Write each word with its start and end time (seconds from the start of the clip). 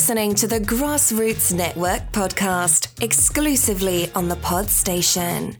listening 0.00 0.34
to 0.34 0.46
the 0.46 0.58
Grassroots 0.58 1.52
Network 1.52 2.10
podcast, 2.10 3.02
exclusively 3.02 4.10
on 4.14 4.28
the 4.28 4.36
Pod 4.36 4.70
Station. 4.70 5.54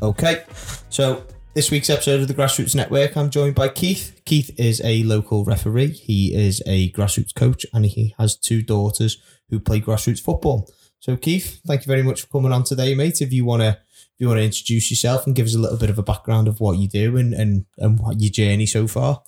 Okay, 0.00 0.44
so 0.90 1.24
this 1.54 1.72
week's 1.72 1.90
episode 1.90 2.20
of 2.20 2.28
the 2.28 2.34
Grassroots 2.34 2.76
Network, 2.76 3.16
I'm 3.16 3.30
joined 3.30 3.56
by 3.56 3.68
Keith. 3.68 4.20
Keith 4.24 4.48
is 4.56 4.80
a 4.84 5.02
local 5.02 5.44
referee. 5.44 5.88
He 5.88 6.32
is 6.32 6.62
a 6.66 6.92
grassroots 6.92 7.34
coach, 7.34 7.66
and 7.74 7.84
he 7.84 8.14
has 8.16 8.36
two 8.36 8.62
daughters 8.62 9.20
who 9.50 9.60
play 9.60 9.80
grassroots 9.80 10.20
football. 10.20 10.70
So, 11.00 11.16
Keith, 11.16 11.60
thank 11.66 11.82
you 11.82 11.86
very 11.86 12.02
much 12.02 12.22
for 12.22 12.26
coming 12.28 12.52
on 12.52 12.64
today, 12.64 12.94
mate. 12.94 13.20
If 13.20 13.32
you 13.32 13.44
want 13.44 13.62
to, 13.62 13.68
if 13.68 14.14
you 14.18 14.28
want 14.28 14.38
to 14.38 14.44
introduce 14.44 14.90
yourself 14.90 15.26
and 15.26 15.34
give 15.34 15.46
us 15.46 15.54
a 15.54 15.58
little 15.58 15.78
bit 15.78 15.90
of 15.90 15.98
a 15.98 16.02
background 16.02 16.48
of 16.48 16.60
what 16.60 16.78
you 16.78 16.88
do 16.88 17.16
and 17.16 17.32
and 17.32 17.66
and 17.78 18.00
what 18.00 18.20
your 18.20 18.30
journey 18.30 18.66
so 18.66 18.86
far. 18.86 19.22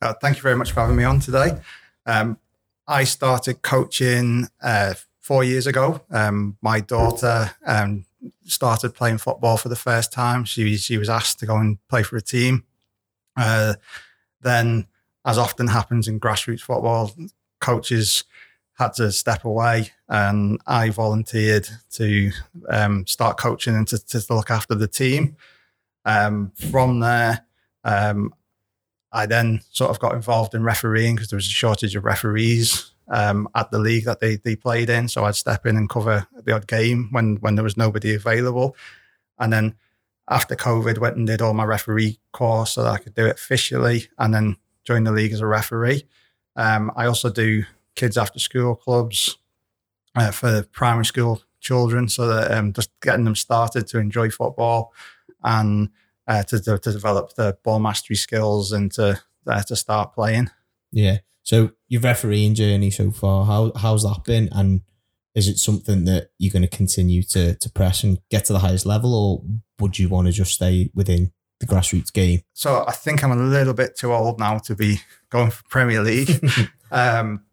Uh, 0.00 0.14
thank 0.20 0.36
you 0.36 0.42
very 0.42 0.56
much 0.56 0.72
for 0.72 0.80
having 0.80 0.96
me 0.96 1.04
on 1.04 1.20
today. 1.20 1.60
Um, 2.06 2.38
I 2.88 3.04
started 3.04 3.62
coaching 3.62 4.48
uh, 4.60 4.94
four 5.20 5.44
years 5.44 5.68
ago. 5.68 6.02
Um, 6.10 6.58
my 6.60 6.80
daughter 6.80 7.52
um, 7.64 8.04
started 8.44 8.94
playing 8.94 9.18
football 9.18 9.56
for 9.56 9.68
the 9.68 9.76
first 9.76 10.12
time. 10.12 10.44
She 10.44 10.76
she 10.76 10.98
was 10.98 11.08
asked 11.08 11.38
to 11.38 11.46
go 11.46 11.56
and 11.56 11.78
play 11.88 12.02
for 12.02 12.16
a 12.16 12.22
team. 12.22 12.64
Uh, 13.36 13.74
then, 14.40 14.86
as 15.24 15.38
often 15.38 15.68
happens 15.68 16.08
in 16.08 16.18
grassroots 16.18 16.60
football, 16.60 17.12
coaches 17.60 18.24
had 18.82 18.94
to 18.94 19.12
step 19.12 19.44
away, 19.44 19.90
and 20.08 20.60
I 20.66 20.90
volunteered 20.90 21.68
to 21.92 22.32
um, 22.68 23.06
start 23.06 23.38
coaching 23.38 23.74
and 23.74 23.86
to, 23.88 23.98
to, 23.98 24.34
look 24.34 24.50
after 24.50 24.74
the 24.74 24.88
team. 24.88 25.36
Um, 26.04 26.52
from 26.70 27.00
there, 27.00 27.46
um, 27.84 28.34
I 29.12 29.26
then 29.26 29.60
sort 29.70 29.90
of 29.90 30.00
got 30.00 30.14
involved 30.14 30.54
in 30.54 30.62
refereeing 30.62 31.14
because 31.14 31.30
there 31.30 31.36
was 31.36 31.46
a 31.46 31.50
shortage 31.50 31.94
of 31.94 32.04
referees 32.04 32.92
um, 33.08 33.48
at 33.54 33.70
the 33.70 33.78
league 33.78 34.04
that 34.04 34.20
they, 34.20 34.36
they 34.36 34.56
played 34.56 34.90
in. 34.90 35.08
So 35.08 35.24
I'd 35.24 35.36
step 35.36 35.66
in 35.66 35.76
and 35.76 35.88
cover 35.88 36.26
the 36.34 36.52
odd 36.52 36.66
game 36.66 37.08
when 37.12 37.36
when 37.36 37.54
there 37.54 37.64
was 37.64 37.76
nobody 37.76 38.14
available. 38.14 38.76
And 39.38 39.52
then 39.52 39.74
after 40.28 40.56
COVID, 40.56 40.98
went 40.98 41.16
and 41.16 41.26
did 41.26 41.42
all 41.42 41.54
my 41.54 41.64
referee 41.64 42.18
course 42.32 42.72
so 42.72 42.82
that 42.82 42.92
I 42.92 42.98
could 42.98 43.14
do 43.14 43.26
it 43.26 43.36
officially, 43.36 44.08
and 44.18 44.34
then 44.34 44.56
join 44.84 45.04
the 45.04 45.12
league 45.12 45.32
as 45.32 45.40
a 45.40 45.46
referee. 45.46 46.04
Um, 46.56 46.90
I 46.96 47.06
also 47.06 47.30
do 47.30 47.64
kids 47.94 48.16
after 48.16 48.38
school 48.38 48.74
clubs 48.74 49.38
uh, 50.14 50.30
for 50.30 50.62
primary 50.72 51.04
school 51.04 51.42
children, 51.60 52.08
so 52.08 52.26
that 52.26 52.50
um, 52.50 52.72
just 52.72 52.90
getting 53.00 53.24
them 53.24 53.36
started 53.36 53.86
to 53.88 53.98
enjoy 53.98 54.30
football 54.30 54.92
and 55.44 55.90
uh, 56.26 56.42
to, 56.44 56.60
to, 56.60 56.78
to 56.78 56.92
develop 56.92 57.34
the 57.34 57.56
ball 57.62 57.78
mastery 57.78 58.16
skills 58.16 58.72
and 58.72 58.92
to 58.92 59.20
uh, 59.46 59.62
to 59.62 59.76
start 59.76 60.14
playing. 60.14 60.50
Yeah. 60.90 61.18
So 61.42 61.72
your 61.88 62.00
refereeing 62.00 62.54
journey 62.54 62.90
so 62.90 63.10
far, 63.10 63.44
how 63.44 63.72
how's 63.76 64.04
that 64.04 64.24
been? 64.24 64.48
And 64.52 64.82
is 65.34 65.48
it 65.48 65.58
something 65.58 66.04
that 66.04 66.30
you're 66.38 66.52
going 66.52 66.62
to 66.62 66.68
continue 66.68 67.22
to 67.24 67.54
to 67.54 67.70
press 67.70 68.04
and 68.04 68.18
get 68.30 68.44
to 68.46 68.52
the 68.52 68.60
highest 68.60 68.86
level, 68.86 69.14
or 69.14 69.42
would 69.80 69.98
you 69.98 70.08
want 70.08 70.26
to 70.28 70.32
just 70.32 70.52
stay 70.52 70.90
within 70.94 71.32
the 71.58 71.66
grassroots 71.66 72.12
game? 72.12 72.42
So 72.52 72.84
I 72.86 72.92
think 72.92 73.24
I'm 73.24 73.32
a 73.32 73.36
little 73.36 73.74
bit 73.74 73.96
too 73.96 74.12
old 74.12 74.38
now 74.38 74.58
to 74.58 74.76
be 74.76 75.00
going 75.30 75.50
for 75.50 75.64
Premier 75.68 76.02
League. 76.02 76.40
um, 76.90 77.44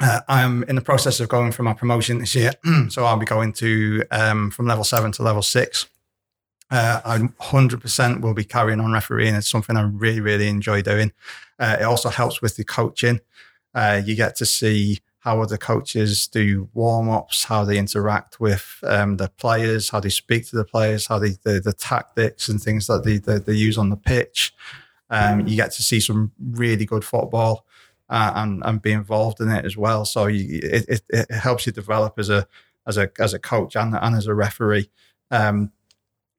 uh, 0.00 0.20
I'm 0.28 0.64
in 0.64 0.74
the 0.74 0.82
process 0.82 1.20
of 1.20 1.28
going 1.28 1.52
for 1.52 1.62
my 1.62 1.72
promotion 1.72 2.18
this 2.18 2.34
year, 2.34 2.52
so 2.88 3.04
I'll 3.04 3.16
be 3.16 3.26
going 3.26 3.52
to 3.54 4.02
um, 4.10 4.50
from 4.50 4.66
level 4.66 4.84
seven 4.84 5.12
to 5.12 5.22
level 5.22 5.42
six. 5.42 5.88
Uh, 6.70 7.00
I 7.04 7.18
100% 7.18 8.20
will 8.20 8.34
be 8.34 8.44
carrying 8.44 8.80
on 8.80 8.92
refereeing. 8.92 9.34
It's 9.34 9.48
something 9.48 9.76
I 9.76 9.82
really, 9.82 10.20
really 10.20 10.48
enjoy 10.48 10.82
doing. 10.82 11.12
Uh, 11.58 11.76
it 11.80 11.84
also 11.84 12.08
helps 12.08 12.42
with 12.42 12.56
the 12.56 12.64
coaching. 12.64 13.20
Uh, 13.74 14.02
you 14.04 14.16
get 14.16 14.34
to 14.36 14.46
see 14.46 15.00
how 15.20 15.40
other 15.40 15.56
coaches 15.56 16.26
do 16.26 16.68
warm 16.74 17.08
ups, 17.08 17.44
how 17.44 17.64
they 17.64 17.78
interact 17.78 18.40
with 18.40 18.78
um, 18.82 19.16
the 19.16 19.28
players, 19.28 19.90
how 19.90 20.00
they 20.00 20.08
speak 20.08 20.48
to 20.48 20.56
the 20.56 20.64
players, 20.64 21.06
how 21.06 21.18
they 21.18 21.30
the, 21.44 21.60
the 21.60 21.72
tactics 21.72 22.48
and 22.48 22.60
things 22.60 22.86
that 22.88 23.04
they, 23.04 23.18
they, 23.18 23.38
they 23.38 23.54
use 23.54 23.78
on 23.78 23.90
the 23.90 23.96
pitch. 23.96 24.52
Um, 25.10 25.46
you 25.46 25.56
get 25.56 25.70
to 25.72 25.82
see 25.82 26.00
some 26.00 26.32
really 26.40 26.86
good 26.86 27.04
football 27.04 27.66
uh, 28.08 28.32
and 28.36 28.62
and 28.64 28.82
be 28.82 28.92
involved 28.92 29.40
in 29.40 29.50
it 29.50 29.64
as 29.64 29.76
well. 29.76 30.04
So 30.04 30.26
you, 30.26 30.60
it, 30.62 30.84
it, 30.88 31.02
it 31.08 31.30
helps 31.30 31.66
you 31.66 31.72
develop 31.72 32.18
as 32.18 32.30
a 32.30 32.46
as 32.86 32.96
a 32.96 33.10
as 33.18 33.34
a 33.34 33.38
coach 33.38 33.76
and, 33.76 33.94
and 33.94 34.14
as 34.14 34.26
a 34.26 34.34
referee. 34.34 34.90
Um, 35.30 35.72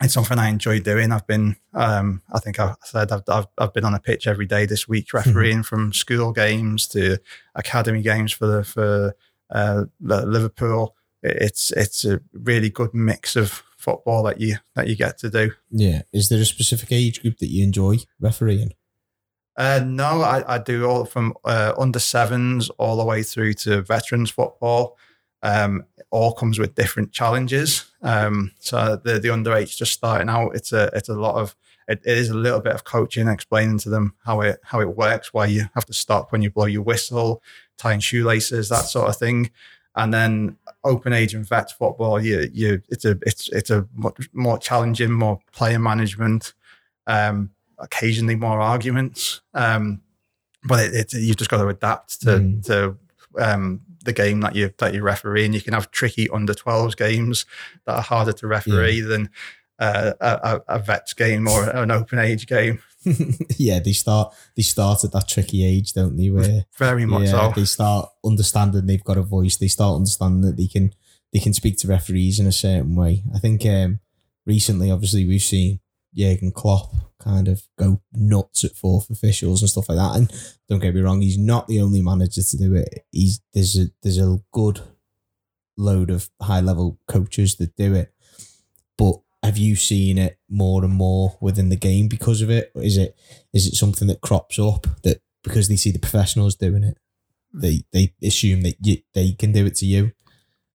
it's 0.01 0.13
something 0.13 0.37
I 0.37 0.49
enjoy 0.49 0.81
doing. 0.81 1.11
I've 1.11 1.25
been, 1.25 1.55
um, 1.73 2.21
I 2.33 2.39
think 2.39 2.59
I 2.59 2.75
said 2.83 3.11
I've, 3.11 3.23
I've, 3.29 3.47
I've, 3.57 3.73
been 3.73 3.85
on 3.85 3.93
a 3.93 3.99
pitch 3.99 4.27
every 4.27 4.45
day 4.45 4.65
this 4.65 4.87
week, 4.87 5.07
mm-hmm. 5.07 5.29
refereeing 5.29 5.63
from 5.63 5.93
school 5.93 6.33
games 6.33 6.87
to 6.89 7.17
academy 7.55 8.01
games 8.01 8.33
for 8.33 8.45
the 8.45 8.63
for 8.63 9.15
uh, 9.49 9.85
Liverpool. 10.01 10.95
It's 11.23 11.71
it's 11.71 12.05
a 12.05 12.19
really 12.33 12.69
good 12.69 12.93
mix 12.93 13.35
of 13.35 13.63
football 13.77 14.23
that 14.23 14.39
you 14.39 14.57
that 14.75 14.87
you 14.87 14.95
get 14.95 15.17
to 15.19 15.29
do. 15.29 15.51
Yeah, 15.71 16.03
is 16.11 16.29
there 16.29 16.41
a 16.41 16.45
specific 16.45 16.91
age 16.91 17.21
group 17.21 17.37
that 17.39 17.49
you 17.49 17.63
enjoy 17.63 17.97
refereeing? 18.19 18.73
Uh, 19.57 19.81
no, 19.85 20.21
I, 20.21 20.55
I 20.55 20.57
do 20.57 20.85
all 20.85 21.05
from 21.05 21.33
uh, 21.45 21.73
under 21.77 21.99
sevens 21.99 22.69
all 22.71 22.97
the 22.97 23.05
way 23.05 23.23
through 23.23 23.53
to 23.53 23.81
veterans 23.81 24.29
football. 24.31 24.97
Um, 25.43 25.85
all 26.09 26.33
comes 26.33 26.59
with 26.59 26.75
different 26.75 27.11
challenges. 27.11 27.85
Um, 28.01 28.51
so 28.59 28.99
the 29.03 29.19
the 29.19 29.29
under 29.29 29.53
eight 29.53 29.69
just 29.69 29.93
starting 29.93 30.29
out, 30.29 30.55
it's 30.55 30.73
a 30.73 30.89
it's 30.93 31.09
a 31.09 31.13
lot 31.13 31.35
of 31.35 31.55
it, 31.87 32.01
it 32.05 32.17
is 32.17 32.29
a 32.29 32.35
little 32.35 32.59
bit 32.59 32.73
of 32.73 32.83
coaching, 32.83 33.27
explaining 33.27 33.77
to 33.79 33.89
them 33.89 34.13
how 34.25 34.41
it 34.41 34.59
how 34.63 34.79
it 34.81 34.95
works, 34.97 35.33
why 35.33 35.45
you 35.45 35.65
have 35.73 35.85
to 35.85 35.93
stop 35.93 36.31
when 36.31 36.41
you 36.41 36.49
blow 36.49 36.65
your 36.65 36.81
whistle, 36.81 37.41
tying 37.77 37.99
shoelaces, 37.99 38.69
that 38.69 38.85
sort 38.85 39.09
of 39.09 39.17
thing. 39.17 39.51
And 39.95 40.13
then 40.13 40.57
open 40.83 41.13
age 41.13 41.33
and 41.33 41.47
vet 41.47 41.71
football, 41.71 42.21
you 42.21 42.49
you 42.51 42.81
it's 42.89 43.05
a 43.05 43.17
it's 43.21 43.49
it's 43.49 43.69
a 43.69 43.87
much 43.93 44.29
more 44.33 44.57
challenging, 44.57 45.11
more 45.11 45.39
player 45.53 45.79
management, 45.79 46.53
um, 47.07 47.51
occasionally 47.79 48.35
more 48.35 48.59
arguments. 48.59 49.41
Um, 49.53 50.01
but 50.63 50.85
it, 50.85 51.13
it, 51.13 51.19
you've 51.19 51.37
just 51.37 51.51
got 51.51 51.61
to 51.61 51.67
adapt 51.67 52.21
to 52.21 52.27
mm. 52.27 52.65
to 52.65 52.97
um, 53.39 53.81
the 54.03 54.13
game 54.13 54.41
that 54.41 54.55
you 54.55 54.73
that 54.77 54.93
you 54.93 55.01
referee, 55.01 55.45
and 55.45 55.53
you 55.53 55.61
can 55.61 55.73
have 55.73 55.91
tricky 55.91 56.29
under 56.29 56.53
12s 56.53 56.95
games 56.95 57.45
that 57.85 57.95
are 57.95 58.01
harder 58.01 58.33
to 58.33 58.47
referee 58.47 59.01
yeah. 59.01 59.07
than 59.07 59.29
uh, 59.79 60.13
a, 60.19 60.61
a 60.67 60.79
vets 60.79 61.13
game 61.13 61.47
or 61.47 61.69
an 61.69 61.91
open 61.91 62.19
age 62.19 62.47
game. 62.47 62.79
yeah, 63.57 63.79
they 63.79 63.93
start 63.93 64.33
they 64.55 64.63
start 64.63 65.03
at 65.03 65.11
that 65.11 65.27
tricky 65.27 65.65
age, 65.65 65.93
don't 65.93 66.17
they? 66.17 66.29
Where 66.29 66.65
very 66.77 67.05
much 67.05 67.25
yeah, 67.25 67.51
so. 67.51 67.53
They 67.55 67.65
start 67.65 68.09
understanding 68.25 68.85
they've 68.85 69.03
got 69.03 69.17
a 69.17 69.21
voice. 69.21 69.57
They 69.57 69.67
start 69.67 69.95
understanding 69.95 70.41
that 70.41 70.57
they 70.57 70.67
can 70.67 70.93
they 71.31 71.39
can 71.39 71.53
speak 71.53 71.77
to 71.79 71.87
referees 71.87 72.39
in 72.39 72.47
a 72.47 72.51
certain 72.51 72.95
way. 72.95 73.23
I 73.33 73.39
think 73.39 73.65
um, 73.65 73.99
recently, 74.45 74.89
obviously, 74.89 75.25
we've 75.27 75.41
seen 75.41 75.79
Jurgen 76.15 76.51
Klopp 76.51 76.93
kind 77.25 77.47
of 77.47 77.63
go 77.77 78.01
nuts 78.13 78.63
at 78.63 78.75
fourth 78.75 79.09
officials 79.09 79.61
and 79.61 79.69
stuff 79.69 79.89
like 79.89 79.97
that. 79.97 80.15
And 80.15 80.31
don't 80.69 80.79
get 80.79 80.95
me 80.95 81.01
wrong, 81.01 81.21
he's 81.21 81.37
not 81.37 81.67
the 81.67 81.81
only 81.81 82.01
manager 82.01 82.41
to 82.41 82.57
do 82.57 82.75
it. 82.75 83.05
He's 83.11 83.41
there's 83.53 83.77
a 83.77 83.85
there's 84.03 84.19
a 84.19 84.39
good 84.53 84.81
load 85.77 86.09
of 86.09 86.29
high 86.41 86.61
level 86.61 86.99
coaches 87.07 87.55
that 87.55 87.75
do 87.75 87.93
it. 87.93 88.13
But 88.97 89.15
have 89.43 89.57
you 89.57 89.75
seen 89.75 90.17
it 90.17 90.39
more 90.49 90.83
and 90.83 90.93
more 90.93 91.37
within 91.41 91.69
the 91.69 91.75
game 91.75 92.07
because 92.07 92.41
of 92.41 92.49
it? 92.49 92.71
Is 92.75 92.97
it 92.97 93.15
is 93.53 93.67
it 93.67 93.75
something 93.75 94.07
that 94.07 94.21
crops 94.21 94.59
up 94.59 94.87
that 95.03 95.21
because 95.43 95.67
they 95.67 95.75
see 95.75 95.91
the 95.91 95.99
professionals 95.99 96.55
doing 96.55 96.83
it, 96.83 96.97
they 97.53 97.83
they 97.91 98.13
assume 98.23 98.61
that 98.61 98.75
you, 98.81 98.97
they 99.13 99.33
can 99.33 99.51
do 99.51 99.65
it 99.65 99.75
to 99.75 99.85
you? 99.85 100.11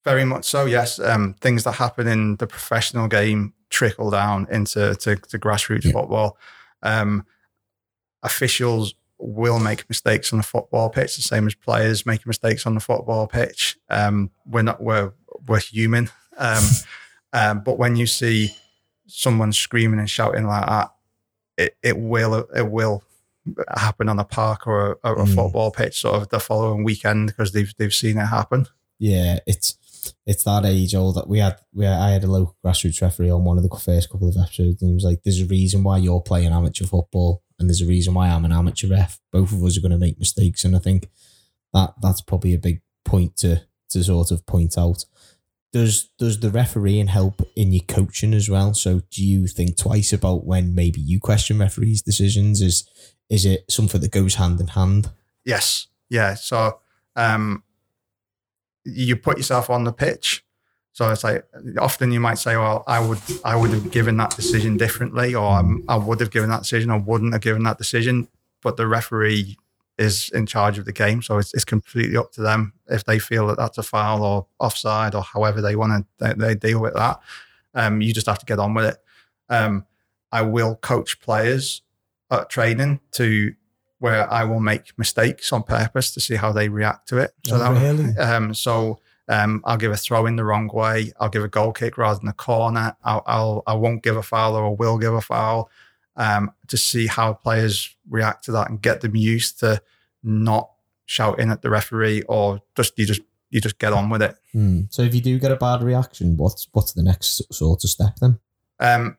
Very 0.04 0.24
much 0.24 0.46
so. 0.46 0.64
Yes, 0.64 0.98
um, 0.98 1.34
things 1.40 1.64
that 1.64 1.72
happen 1.72 2.06
in 2.06 2.36
the 2.36 2.46
professional 2.46 3.06
game 3.06 3.52
trickle 3.70 4.10
down 4.10 4.46
into 4.50 4.94
to, 4.96 5.16
to 5.16 5.38
grassroots 5.38 5.84
yeah. 5.84 5.92
football. 5.92 6.36
Um, 6.82 7.24
officials 8.22 8.94
will 9.18 9.58
make 9.58 9.88
mistakes 9.88 10.32
on 10.32 10.38
the 10.38 10.42
football 10.42 10.90
pitch, 10.90 11.16
the 11.16 11.22
same 11.22 11.46
as 11.46 11.54
players 11.54 12.06
making 12.06 12.24
mistakes 12.26 12.66
on 12.66 12.74
the 12.74 12.80
football 12.80 13.26
pitch. 13.26 13.78
Um, 13.88 14.30
we're 14.46 14.62
not 14.62 14.82
we're 14.82 15.12
we're 15.46 15.60
human. 15.60 16.10
Um, 16.38 16.64
um, 17.32 17.60
but 17.64 17.78
when 17.78 17.96
you 17.96 18.06
see 18.06 18.56
someone 19.06 19.52
screaming 19.52 19.98
and 19.98 20.08
shouting 20.10 20.46
like 20.46 20.66
that, 20.66 20.92
it, 21.58 21.76
it 21.82 21.98
will 21.98 22.46
it 22.54 22.70
will 22.70 23.02
happen 23.76 24.08
on 24.08 24.18
a 24.18 24.24
park 24.24 24.66
or 24.66 24.92
a, 25.04 25.08
or 25.08 25.18
a 25.20 25.24
Mm. 25.24 25.34
football 25.34 25.70
pitch 25.70 26.00
sort 26.00 26.20
of 26.20 26.28
the 26.28 26.38
following 26.40 26.84
weekend 26.84 27.28
because 27.28 27.52
they've 27.52 27.72
they've 27.78 27.94
seen 27.94 28.18
it 28.18 28.26
happen. 28.26 28.66
Yeah, 28.98 29.38
it's 29.46 29.76
it's 30.26 30.44
that 30.44 30.64
age 30.64 30.94
old 30.94 31.16
that 31.16 31.28
we 31.28 31.38
had. 31.38 31.58
We 31.72 31.84
had, 31.84 32.00
I 32.00 32.10
had 32.10 32.24
a 32.24 32.26
local 32.26 32.56
grassroots 32.64 33.02
referee 33.02 33.30
on 33.30 33.44
one 33.44 33.56
of 33.56 33.62
the 33.62 33.76
first 33.76 34.10
couple 34.10 34.28
of 34.28 34.36
episodes, 34.36 34.82
and 34.82 34.90
he 34.90 34.94
was 34.94 35.04
like, 35.04 35.22
"There's 35.22 35.40
a 35.40 35.46
reason 35.46 35.82
why 35.82 35.98
you're 35.98 36.20
playing 36.20 36.52
amateur 36.52 36.86
football, 36.86 37.42
and 37.58 37.68
there's 37.68 37.82
a 37.82 37.86
reason 37.86 38.14
why 38.14 38.28
I'm 38.28 38.44
an 38.44 38.52
amateur 38.52 38.88
ref. 38.88 39.20
Both 39.32 39.52
of 39.52 39.62
us 39.62 39.76
are 39.76 39.80
going 39.80 39.92
to 39.92 39.98
make 39.98 40.18
mistakes, 40.18 40.64
and 40.64 40.74
I 40.74 40.78
think 40.78 41.08
that 41.72 41.94
that's 42.02 42.20
probably 42.20 42.54
a 42.54 42.58
big 42.58 42.80
point 43.04 43.36
to 43.38 43.62
to 43.90 44.04
sort 44.04 44.30
of 44.30 44.46
point 44.46 44.76
out. 44.78 45.04
Does 45.72 46.10
does 46.18 46.40
the 46.40 46.50
refereeing 46.50 47.08
help 47.08 47.42
in 47.54 47.72
your 47.72 47.84
coaching 47.86 48.34
as 48.34 48.48
well? 48.48 48.74
So 48.74 49.02
do 49.10 49.24
you 49.24 49.46
think 49.46 49.76
twice 49.76 50.12
about 50.12 50.44
when 50.44 50.74
maybe 50.74 51.00
you 51.00 51.20
question 51.20 51.58
referees' 51.58 52.02
decisions? 52.02 52.60
Is 52.60 52.88
is 53.28 53.44
it 53.44 53.64
something 53.70 54.00
that 54.00 54.10
goes 54.10 54.34
hand 54.34 54.60
in 54.60 54.68
hand? 54.68 55.10
Yes. 55.44 55.86
Yeah. 56.08 56.34
So 56.34 56.80
um, 57.14 57.62
you 58.84 59.16
put 59.16 59.36
yourself 59.36 59.70
on 59.70 59.84
the 59.84 59.92
pitch. 59.92 60.44
So 60.92 61.10
it's 61.10 61.22
like 61.22 61.44
often 61.78 62.10
you 62.12 62.20
might 62.20 62.38
say, 62.38 62.56
"Well, 62.56 62.82
I 62.86 63.06
would, 63.06 63.20
I 63.44 63.54
would 63.56 63.70
have 63.70 63.90
given 63.90 64.16
that 64.16 64.34
decision 64.34 64.76
differently, 64.76 65.34
or 65.34 65.62
I 65.88 65.96
would 65.96 66.20
have 66.20 66.30
given 66.30 66.50
that 66.50 66.62
decision, 66.62 66.90
or 66.90 66.98
wouldn't 66.98 67.32
have 67.32 67.42
given 67.42 67.62
that 67.62 67.78
decision." 67.78 68.28
But 68.62 68.76
the 68.76 68.86
referee 68.86 69.56
is 69.98 70.30
in 70.30 70.46
charge 70.46 70.78
of 70.78 70.86
the 70.86 70.92
game, 70.92 71.22
so 71.22 71.38
it's, 71.38 71.54
it's 71.54 71.64
completely 71.64 72.16
up 72.16 72.32
to 72.32 72.40
them 72.40 72.72
if 72.88 73.04
they 73.04 73.18
feel 73.18 73.46
that 73.46 73.58
that's 73.58 73.78
a 73.78 73.82
foul 73.82 74.22
or 74.22 74.46
offside 74.58 75.14
or 75.14 75.22
however 75.22 75.60
they 75.60 75.76
want 75.76 76.06
to 76.18 76.24
they, 76.24 76.32
they 76.34 76.54
deal 76.54 76.80
with 76.80 76.94
that. 76.94 77.20
Um, 77.74 78.00
you 78.00 78.12
just 78.12 78.26
have 78.26 78.38
to 78.38 78.46
get 78.46 78.58
on 78.58 78.74
with 78.74 78.86
it. 78.86 78.96
Um, 79.48 79.86
I 80.32 80.42
will 80.42 80.74
coach 80.76 81.20
players 81.20 81.82
at 82.30 82.48
training 82.48 83.00
to 83.12 83.54
where 84.00 84.30
I 84.32 84.44
will 84.44 84.60
make 84.60 84.98
mistakes 84.98 85.52
on 85.52 85.62
purpose 85.62 86.12
to 86.14 86.20
see 86.20 86.34
how 86.36 86.52
they 86.52 86.68
react 86.68 87.08
to 87.10 87.18
it. 87.18 87.32
So 87.44 87.56
Oh, 87.56 87.58
that, 87.58 87.80
really? 87.80 88.16
um, 88.16 88.52
so 88.54 88.98
um, 89.28 89.62
I'll 89.64 89.76
give 89.76 89.92
a 89.92 89.96
throw 89.96 90.26
in 90.26 90.36
the 90.36 90.44
wrong 90.44 90.68
way. 90.72 91.12
I'll 91.20 91.28
give 91.28 91.44
a 91.44 91.48
goal 91.48 91.72
kick 91.72 91.96
rather 91.98 92.18
than 92.18 92.28
a 92.28 92.32
corner. 92.32 92.96
I'll, 93.04 93.22
I'll 93.26 93.62
I 93.66 93.74
won't 93.74 94.02
give 94.02 94.16
a 94.16 94.22
foul 94.22 94.56
or 94.56 94.66
I 94.66 94.70
will 94.76 94.98
give 94.98 95.14
a 95.14 95.20
foul 95.20 95.70
um, 96.16 96.50
to 96.68 96.76
see 96.76 97.06
how 97.06 97.34
players 97.34 97.94
react 98.08 98.44
to 98.46 98.52
that 98.52 98.68
and 98.70 98.80
get 98.82 99.02
them 99.02 99.14
used 99.14 99.60
to 99.60 99.80
not 100.22 100.70
shouting 101.06 101.50
at 101.50 101.60
the 101.62 101.70
referee 101.70 102.22
or 102.22 102.60
just 102.74 102.98
you 102.98 103.04
just 103.06 103.20
you 103.50 103.60
just 103.60 103.78
get 103.78 103.92
on 103.92 104.08
with 104.10 104.22
it. 104.22 104.36
Hmm. 104.52 104.82
So 104.90 105.02
if 105.02 105.14
you 105.14 105.20
do 105.20 105.38
get 105.38 105.50
a 105.52 105.56
bad 105.56 105.82
reaction, 105.82 106.36
what's 106.36 106.68
what's 106.72 106.92
the 106.94 107.02
next 107.02 107.42
sort 107.52 107.84
of 107.84 107.90
step 107.90 108.16
then? 108.20 108.38
Um, 108.80 109.18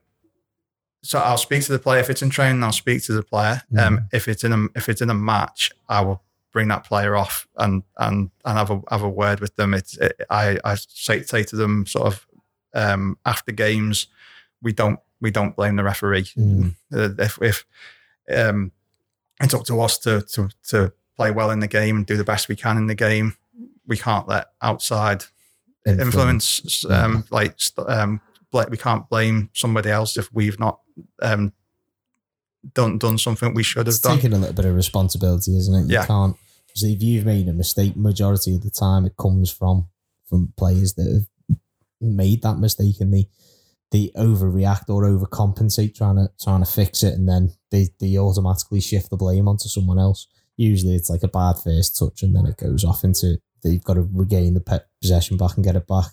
so 1.02 1.18
I'll 1.18 1.36
speak 1.36 1.64
to 1.64 1.72
the 1.72 1.78
player 1.78 2.00
if 2.00 2.10
it's 2.10 2.22
in 2.22 2.30
training. 2.30 2.62
I'll 2.62 2.72
speak 2.72 3.02
to 3.04 3.12
the 3.12 3.22
player. 3.22 3.62
Um, 3.76 4.08
if 4.12 4.28
it's 4.28 4.44
in 4.44 4.52
a 4.52 4.66
if 4.76 4.88
it's 4.88 5.00
in 5.00 5.10
a 5.10 5.14
match, 5.14 5.72
I 5.88 6.00
will 6.00 6.22
bring 6.52 6.68
that 6.68 6.84
player 6.84 7.16
off 7.16 7.48
and 7.56 7.82
and 7.96 8.30
and 8.44 8.58
have 8.58 8.70
a 8.70 8.82
have 8.90 9.02
a 9.02 9.08
word 9.08 9.40
with 9.40 9.56
them. 9.56 9.74
It's 9.74 9.96
it, 9.98 10.20
I 10.30 10.58
I 10.64 10.76
say 10.76 11.22
say 11.22 11.42
to 11.44 11.56
them 11.56 11.86
sort 11.86 12.06
of 12.06 12.26
um, 12.74 13.18
after 13.24 13.52
games, 13.52 14.06
we 14.62 14.72
don't 14.72 15.00
we 15.20 15.30
don't 15.30 15.56
blame 15.56 15.76
the 15.76 15.84
referee. 15.84 16.24
Mm. 16.36 16.74
Uh, 16.92 17.10
If 17.18 17.38
if 17.42 17.66
um, 18.34 18.72
it's 19.40 19.54
up 19.54 19.64
to 19.64 19.80
us 19.80 19.98
to 20.00 20.22
to 20.22 20.48
to 20.68 20.92
play 21.16 21.30
well 21.30 21.50
in 21.50 21.60
the 21.60 21.68
game 21.68 21.96
and 21.96 22.06
do 22.06 22.16
the 22.16 22.24
best 22.24 22.48
we 22.48 22.56
can 22.56 22.76
in 22.76 22.86
the 22.86 22.94
game. 22.94 23.36
We 23.86 23.96
can't 23.96 24.28
let 24.28 24.46
outside 24.62 25.24
influence 25.84 26.84
um, 26.88 27.24
like 27.30 27.54
st- 27.56 27.88
um, 27.88 28.20
we 28.70 28.76
can't 28.76 29.08
blame 29.08 29.50
somebody 29.52 29.90
else 29.90 30.16
if 30.16 30.32
we've 30.32 30.58
not 30.60 30.78
um, 31.22 31.52
done 32.74 32.98
done 32.98 33.18
something 33.18 33.54
we 33.54 33.62
should 33.62 33.86
have 33.86 33.94
It's 33.94 34.00
done. 34.00 34.16
taking 34.16 34.32
a 34.32 34.38
little 34.38 34.54
bit 34.54 34.64
of 34.64 34.74
responsibility, 34.74 35.56
isn't 35.56 35.74
it? 35.74 35.82
You 35.88 35.94
Yeah. 35.94 36.06
can't. 36.06 36.36
So 36.74 36.86
if 36.86 37.02
you've 37.02 37.26
made 37.26 37.48
a 37.48 37.52
mistake, 37.52 37.96
majority 37.96 38.54
of 38.56 38.62
the 38.62 38.70
time 38.70 39.04
it 39.04 39.16
comes 39.16 39.50
from 39.50 39.88
from 40.28 40.52
players 40.56 40.94
that 40.94 41.10
have 41.12 41.58
made 42.00 42.42
that 42.42 42.58
mistake 42.58 43.00
and 43.00 43.12
they 43.12 43.28
they 43.90 44.08
overreact 44.16 44.88
or 44.88 45.02
overcompensate 45.04 45.94
trying 45.94 46.16
to 46.16 46.30
trying 46.42 46.64
to 46.64 46.70
fix 46.70 47.02
it, 47.02 47.12
and 47.14 47.28
then 47.28 47.52
they 47.70 47.88
they 48.00 48.16
automatically 48.16 48.80
shift 48.80 49.10
the 49.10 49.16
blame 49.18 49.46
onto 49.48 49.68
someone 49.68 49.98
else. 49.98 50.28
Usually, 50.56 50.94
it's 50.94 51.10
like 51.10 51.22
a 51.22 51.28
bad 51.28 51.58
first 51.58 51.98
touch, 51.98 52.22
and 52.22 52.34
then 52.34 52.46
it 52.46 52.56
goes 52.56 52.84
off 52.84 53.04
into 53.04 53.38
they've 53.62 53.84
got 53.84 53.94
to 53.94 54.08
regain 54.12 54.54
the 54.54 54.82
possession 55.02 55.36
back 55.36 55.56
and 55.56 55.64
get 55.64 55.76
it 55.76 55.86
back. 55.86 56.06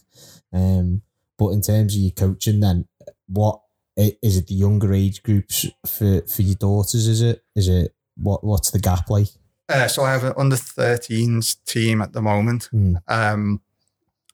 Um, 0.51 1.01
but 1.37 1.49
in 1.49 1.61
terms 1.61 1.95
of 1.95 2.01
your 2.01 2.11
coaching, 2.11 2.59
then 2.59 2.85
what 3.27 3.61
is 3.99 4.37
it? 4.37 4.47
The 4.47 4.55
younger 4.55 4.93
age 4.93 5.23
groups 5.23 5.67
for 5.85 6.21
for 6.21 6.41
your 6.41 6.55
daughters? 6.55 7.07
Is 7.07 7.21
it? 7.21 7.43
Is 7.55 7.67
it 7.67 7.93
what? 8.15 8.43
What's 8.43 8.71
the 8.71 8.79
gap 8.79 9.09
like? 9.09 9.27
Uh, 9.67 9.87
so 9.87 10.03
I 10.03 10.13
have 10.13 10.23
an 10.23 10.33
under 10.35 10.55
13s 10.55 11.63
team 11.65 12.01
at 12.01 12.13
the 12.13 12.23
moment. 12.23 12.69
Hmm. 12.71 12.95
Um, 13.07 13.61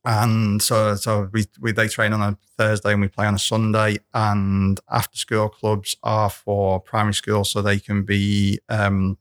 and 0.06 0.62
so 0.62 0.96
so 0.96 1.30
we, 1.34 1.46
we 1.60 1.72
they 1.72 1.88
train 1.88 2.14
on 2.14 2.22
a 2.22 2.38
Thursday 2.58 2.94
and 2.94 3.02
we 3.02 3.08
play 3.08 3.26
on 3.26 3.36
a 3.36 3.40
Sunday. 3.40 3.98
And 4.14 4.80
after 4.90 5.18
school 5.18 5.50
clubs 5.50 5.98
are 6.04 6.30
for 6.30 6.80
primary 6.80 7.14
school, 7.14 7.44
so 7.44 7.62
they 7.62 7.80
can 7.80 8.04
be 8.04 8.60
um, 8.70 9.18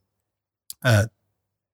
uh, 0.84 1.06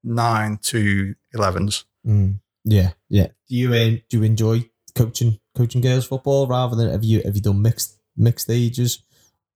nine 0.05 0.59
to 0.63 1.15
11s. 1.35 1.85
Mm. 2.07 2.41
Yeah, 2.65 2.93
yeah. 3.09 3.29
Do 3.49 3.57
you 3.57 3.75
um, 3.75 4.01
do 4.09 4.19
you 4.19 4.23
enjoy 4.23 4.71
coaching 4.95 5.39
coaching 5.57 5.81
girls 5.81 6.07
football 6.07 6.47
rather 6.47 6.77
than 6.77 6.91
have 6.91 7.05
you 7.05 7.23
have 7.25 7.35
you 7.35 7.43
done 7.43 7.63
mixed 7.63 8.00
mixed 8.21 8.51
ages? 8.51 9.03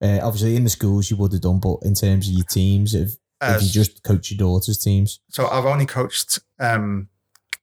Uh, 0.01 0.19
obviously, 0.21 0.55
in 0.57 0.63
the 0.65 0.69
schools 0.69 1.09
you 1.09 1.15
would 1.15 1.31
have 1.31 1.41
done, 1.41 1.59
but 1.59 1.77
in 1.83 1.93
terms 1.93 2.27
of 2.27 2.33
your 2.33 2.43
teams, 2.43 2.93
if, 2.93 3.11
if 3.41 3.61
you 3.61 3.67
Uh, 3.67 3.71
just 3.71 4.03
coach 4.03 4.29
your 4.29 4.37
daughters' 4.37 4.77
teams, 4.77 5.19
so 5.29 5.47
I've 5.47 5.65
only 5.65 5.85
coached 5.85 6.39
um, 6.59 7.07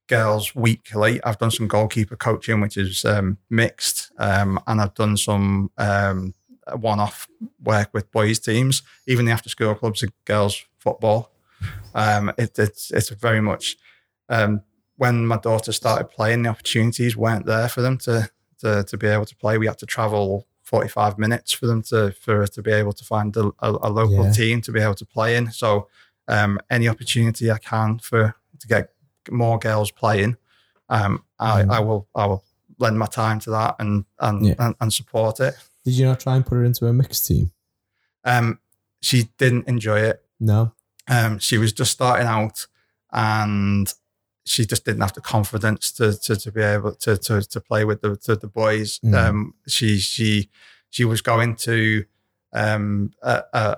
girls 0.07 0.55
weekly. 0.55 1.23
I've 1.23 1.39
done 1.39 1.51
some 1.51 1.69
goalkeeper 1.69 2.17
coaching, 2.17 2.63
which 2.63 2.77
is 2.79 3.05
um, 3.05 3.37
mixed, 3.51 4.13
um, 4.17 4.59
and 4.67 4.81
I've 4.81 4.95
done 4.95 5.17
some 5.19 5.71
um, 5.77 6.33
one-off 6.81 7.29
work 7.63 7.91
with 7.93 8.11
boys 8.13 8.39
teams. 8.39 8.83
Even 9.07 9.27
the 9.27 9.33
after-school 9.33 9.75
clubs 9.75 10.03
are 10.03 10.13
girls 10.25 10.65
football. 10.79 11.33
Um, 11.95 12.33
it, 12.39 12.59
it's 12.59 12.91
it's 12.91 13.11
very 13.11 13.41
much 13.41 13.77
um, 14.29 14.63
when 14.97 15.27
my 15.27 15.37
daughter 15.37 15.73
started 15.73 16.09
playing, 16.17 16.44
the 16.44 16.51
opportunities 16.51 17.15
weren't 17.15 17.47
there 17.47 17.69
for 17.69 17.82
them 17.82 17.99
to 17.99 18.31
to, 18.61 18.85
to 18.85 18.97
be 18.97 19.06
able 19.06 19.27
to 19.27 19.37
play. 19.37 19.59
We 19.59 19.67
had 19.67 19.79
to 19.79 19.87
travel. 19.87 20.47
45 20.76 21.19
minutes 21.19 21.52
for 21.52 21.67
them 21.67 21.82
to 21.82 22.12
for 22.12 22.38
her 22.38 22.46
to 22.46 22.62
be 22.62 22.72
able 22.72 22.94
to 22.94 23.05
find 23.05 23.36
a, 23.36 23.44
a, 23.60 23.70
a 23.88 23.91
local 23.91 24.24
Yeah. 24.24 24.32
team 24.32 24.60
to 24.62 24.72
be 24.72 24.81
able 24.81 24.94
to 24.94 25.05
play 25.05 25.36
in. 25.36 25.52
So 25.52 25.88
um, 26.29 26.58
any 26.70 26.88
opportunity 26.88 27.50
I 27.50 27.58
can 27.58 27.98
for 27.98 28.34
to 28.60 28.67
get 28.67 28.88
more 29.31 29.58
girls 29.58 29.91
playing, 29.91 30.36
um, 30.88 31.24
I, 31.38 31.62
Mm. 31.62 31.70
I 31.76 31.81
will 31.81 32.08
I 32.14 32.24
will 32.26 32.43
lend 32.79 32.98
my 32.98 33.06
time 33.06 33.38
to 33.41 33.50
that 33.50 33.76
and 33.81 34.05
and, 34.19 34.46
Yeah. 34.46 34.55
and 34.58 34.74
and 34.81 34.91
support 34.93 35.41
it. 35.41 35.55
did 35.84 35.94
you 35.94 36.06
not 36.06 36.20
try 36.20 36.36
and 36.36 36.44
put 36.46 36.55
her 36.56 36.64
into 36.64 36.86
a 36.86 36.93
mixed 36.93 37.26
team? 37.26 37.52
Um, 38.24 38.58
she 39.02 39.29
didn't 39.36 39.69
enjoy 39.69 39.98
it. 40.10 40.24
No. 40.41 40.72
Um, 41.08 41.38
she 41.38 41.58
was 41.58 41.72
just 41.72 41.91
starting 41.93 42.26
out, 42.29 42.67
and 43.12 43.93
she 44.44 44.67
just 44.67 44.84
didn't 44.84 45.01
have 45.01 45.15
the 45.15 45.20
confidence 45.20 45.93
to 45.93 46.19
to, 46.19 46.37
to 46.37 46.53
be 46.53 46.63
able 46.63 46.94
to, 46.94 47.17
to 47.17 47.43
to 47.43 47.61
play 47.61 47.84
with 47.84 48.01
the 48.01 48.17
to 48.17 48.37
the 48.37 48.49
boys. 48.49 48.99
Mm. 49.01 49.15
Um, 49.15 49.55
she 49.67 49.99
she 49.99 50.51
she 50.91 51.05
was 51.05 51.22
going 51.22 51.56
to 51.56 52.05
um, 52.53 53.13
a, 53.22 53.43
a, 53.53 53.77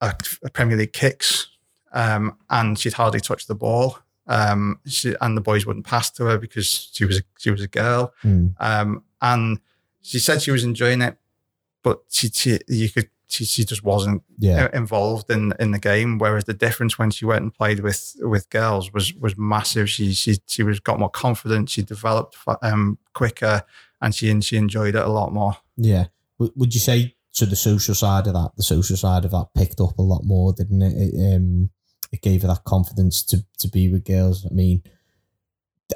a 0.00 0.50
Premier 0.52 0.76
League 0.76 0.92
kicks, 0.92 1.48
um, 1.92 2.36
and 2.50 2.78
she'd 2.78 2.94
hardly 2.94 3.20
touch 3.20 3.46
the 3.46 3.54
ball. 3.54 3.98
Um, 4.26 4.80
she, 4.86 5.14
and 5.20 5.36
the 5.36 5.40
boys 5.40 5.66
wouldn't 5.66 5.86
pass 5.86 6.10
to 6.12 6.24
her 6.24 6.38
because 6.38 6.90
she 6.92 7.04
was 7.04 7.18
a, 7.18 7.22
she 7.38 7.50
was 7.50 7.60
a 7.60 7.68
girl. 7.68 8.12
Mm. 8.24 8.54
Um, 8.58 9.04
and 9.20 9.60
she 10.00 10.18
said 10.18 10.42
she 10.42 10.50
was 10.50 10.64
enjoying 10.64 11.02
it, 11.02 11.16
but 11.82 12.02
she, 12.08 12.28
she 12.28 12.58
you 12.68 12.90
could 12.90 13.08
she, 13.32 13.44
she 13.44 13.64
just 13.64 13.82
wasn't 13.82 14.22
Yeah. 14.38 14.64
uh, 14.64 14.68
involved 14.76 15.30
in 15.30 15.52
in 15.58 15.70
the 15.72 15.78
game. 15.78 16.18
Whereas 16.18 16.44
the 16.44 16.54
difference 16.54 16.98
when 16.98 17.10
she 17.10 17.24
went 17.24 17.42
and 17.42 17.52
played 17.54 17.80
with 17.80 18.14
with 18.20 18.50
girls 18.50 18.92
was 18.92 19.14
was 19.14 19.34
massive. 19.36 19.88
She 19.88 20.12
she 20.14 20.36
she 20.46 20.62
was 20.62 20.80
got 20.80 20.98
more 20.98 21.10
confident. 21.10 21.70
She 21.70 21.82
developed 21.82 22.36
um 22.62 22.98
quicker, 23.14 23.62
and 24.00 24.14
she 24.14 24.30
and 24.30 24.44
she 24.44 24.56
enjoyed 24.56 24.94
it 24.94 25.02
a 25.04 25.08
lot 25.10 25.32
more. 25.32 25.56
Yeah. 25.76 26.06
Would 26.38 26.74
you 26.74 26.80
say 26.80 27.14
so? 27.30 27.46
The 27.46 27.56
social 27.56 27.94
side 27.94 28.26
of 28.26 28.34
that, 28.34 28.50
the 28.56 28.62
social 28.62 28.96
side 28.96 29.24
of 29.24 29.30
that, 29.30 29.48
picked 29.54 29.80
up 29.80 29.96
a 29.98 30.02
lot 30.02 30.22
more, 30.24 30.52
didn't 30.52 30.82
it? 30.82 30.94
It, 30.96 31.34
um, 31.36 31.70
it 32.10 32.20
gave 32.20 32.42
her 32.42 32.48
that 32.48 32.64
confidence 32.64 33.22
to 33.24 33.44
to 33.58 33.68
be 33.68 33.88
with 33.90 34.04
girls. 34.04 34.44
I 34.44 34.52
mean, 34.52 34.82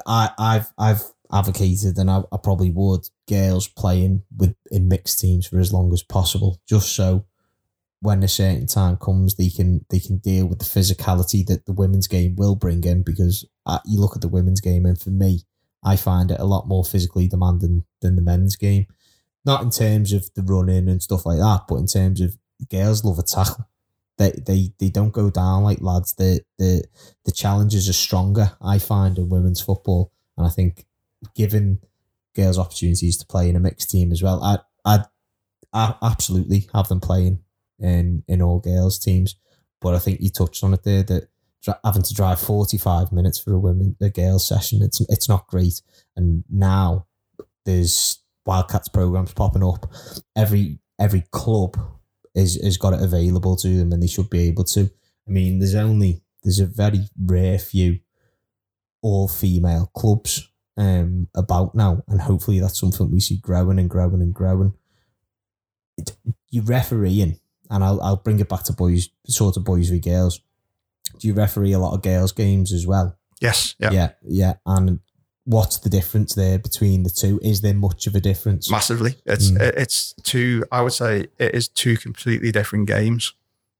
I 0.05 0.29
I've 0.37 0.71
I've 0.77 1.03
advocated, 1.31 1.97
and 1.97 2.09
I, 2.09 2.23
I 2.31 2.37
probably 2.41 2.71
would 2.71 3.09
girls 3.27 3.67
playing 3.67 4.23
with 4.35 4.55
in 4.71 4.87
mixed 4.87 5.19
teams 5.19 5.47
for 5.47 5.59
as 5.59 5.73
long 5.73 5.93
as 5.93 6.03
possible, 6.03 6.59
just 6.67 6.95
so 6.95 7.25
when 7.99 8.21
a 8.23 8.27
certain 8.27 8.67
time 8.67 8.97
comes, 8.97 9.35
they 9.35 9.49
can 9.49 9.85
they 9.89 9.99
can 9.99 10.17
deal 10.17 10.45
with 10.45 10.59
the 10.59 10.65
physicality 10.65 11.45
that 11.45 11.65
the 11.65 11.73
women's 11.73 12.07
game 12.07 12.35
will 12.35 12.55
bring 12.55 12.83
in. 12.83 13.03
Because 13.03 13.45
uh, 13.65 13.79
you 13.85 13.99
look 13.99 14.15
at 14.15 14.21
the 14.21 14.27
women's 14.27 14.61
game, 14.61 14.85
and 14.85 14.99
for 14.99 15.09
me, 15.09 15.41
I 15.83 15.95
find 15.95 16.31
it 16.31 16.39
a 16.39 16.45
lot 16.45 16.67
more 16.67 16.83
physically 16.83 17.27
demanding 17.27 17.85
than 18.01 18.15
the 18.15 18.21
men's 18.21 18.55
game. 18.55 18.87
Not 19.45 19.61
in 19.61 19.69
terms 19.69 20.11
of 20.13 20.29
the 20.35 20.43
running 20.43 20.89
and 20.89 21.01
stuff 21.01 21.25
like 21.25 21.39
that, 21.39 21.61
but 21.67 21.77
in 21.77 21.87
terms 21.87 22.21
of 22.21 22.37
girls 22.69 23.03
love 23.03 23.19
a 23.19 23.23
tackle. 23.23 23.67
They 24.17 24.31
they, 24.31 24.73
they 24.79 24.89
don't 24.89 25.13
go 25.13 25.29
down 25.29 25.63
like 25.63 25.81
lads. 25.81 26.13
The 26.13 26.41
the 26.57 26.83
the 27.25 27.31
challenges 27.31 27.89
are 27.89 27.93
stronger. 27.93 28.51
I 28.61 28.79
find 28.79 29.17
in 29.17 29.29
women's 29.29 29.61
football, 29.61 30.11
and 30.37 30.45
I 30.45 30.49
think 30.49 30.85
given 31.35 31.79
girls 32.37 32.57
opportunities 32.57 33.17
to 33.17 33.25
play 33.25 33.49
in 33.49 33.55
a 33.57 33.59
mixed 33.59 33.89
team 33.89 34.11
as 34.11 34.23
well, 34.23 34.41
I 34.41 34.59
I 34.85 35.05
I 35.73 35.95
absolutely 36.01 36.69
have 36.73 36.87
them 36.87 37.01
playing 37.01 37.39
in 37.79 38.23
in 38.27 38.41
all 38.41 38.59
girls 38.59 38.97
teams. 38.99 39.35
But 39.81 39.93
I 39.93 39.99
think 39.99 40.21
you 40.21 40.29
touched 40.29 40.63
on 40.63 40.73
it 40.73 40.83
there 40.83 41.03
that 41.03 41.29
having 41.83 42.03
to 42.03 42.13
drive 42.13 42.39
45 42.39 43.11
minutes 43.11 43.39
for 43.39 43.53
a 43.53 43.59
women 43.59 43.97
a 44.01 44.09
girls 44.09 44.47
session 44.47 44.81
it's 44.81 45.01
it's 45.01 45.27
not 45.27 45.47
great. 45.47 45.81
And 46.15 46.43
now 46.49 47.07
there's 47.65 48.19
wildcats 48.45 48.87
programs 48.87 49.33
popping 49.33 49.63
up. 49.63 49.91
Every 50.35 50.79
every 50.99 51.25
club 51.31 51.77
is 52.33 52.55
has 52.63 52.77
got 52.77 52.93
it 52.93 53.03
available 53.03 53.55
to 53.57 53.67
them 53.77 53.91
and 53.91 54.01
they 54.01 54.07
should 54.07 54.29
be 54.29 54.47
able 54.47 54.63
to. 54.65 54.89
I 55.27 55.31
mean 55.31 55.59
there's 55.59 55.75
only 55.75 56.21
there's 56.43 56.59
a 56.59 56.65
very 56.65 57.09
rare 57.19 57.59
few 57.59 57.99
all 59.01 59.27
female 59.27 59.91
clubs 59.95 60.49
um 60.77 61.27
about 61.35 61.73
now 61.73 62.03
and 62.07 62.21
hopefully 62.21 62.59
that's 62.59 62.79
something 62.79 63.11
we 63.11 63.19
see 63.19 63.37
growing 63.37 63.79
and 63.79 63.89
growing 63.89 64.21
and 64.21 64.33
growing 64.33 64.73
it, 65.97 66.15
you 66.49 66.61
refereeing 66.61 67.39
and 67.69 67.83
I'll, 67.83 67.99
I'll 68.01 68.17
bring 68.17 68.39
it 68.39 68.47
back 68.47 68.63
to 68.65 68.73
boys 68.73 69.09
sort 69.25 69.57
of 69.57 69.65
boys 69.65 69.89
v 69.89 69.99
girls 69.99 70.39
do 71.19 71.27
you 71.27 71.33
referee 71.33 71.73
a 71.73 71.79
lot 71.79 71.93
of 71.93 72.01
girls' 72.01 72.31
games 72.31 72.73
as 72.73 72.85
well? 72.85 73.17
Yes. 73.39 73.75
Yeah. 73.79 73.91
Yeah. 73.91 74.09
Yeah. 74.23 74.53
And 74.65 74.99
what's 75.45 75.77
the 75.77 75.89
difference 75.89 76.35
there 76.35 76.59
between 76.59 77.03
the 77.03 77.09
two? 77.09 77.39
Is 77.43 77.61
there 77.61 77.73
much 77.73 78.07
of 78.07 78.15
a 78.15 78.19
difference? 78.19 78.69
Massively. 78.69 79.15
It's 79.25 79.51
mm. 79.51 79.61
it's 79.61 80.13
two. 80.23 80.63
I 80.71 80.81
would 80.81 80.93
say 80.93 81.27
it 81.37 81.55
is 81.55 81.67
two 81.67 81.97
completely 81.97 82.51
different 82.51 82.87
games. 82.87 83.33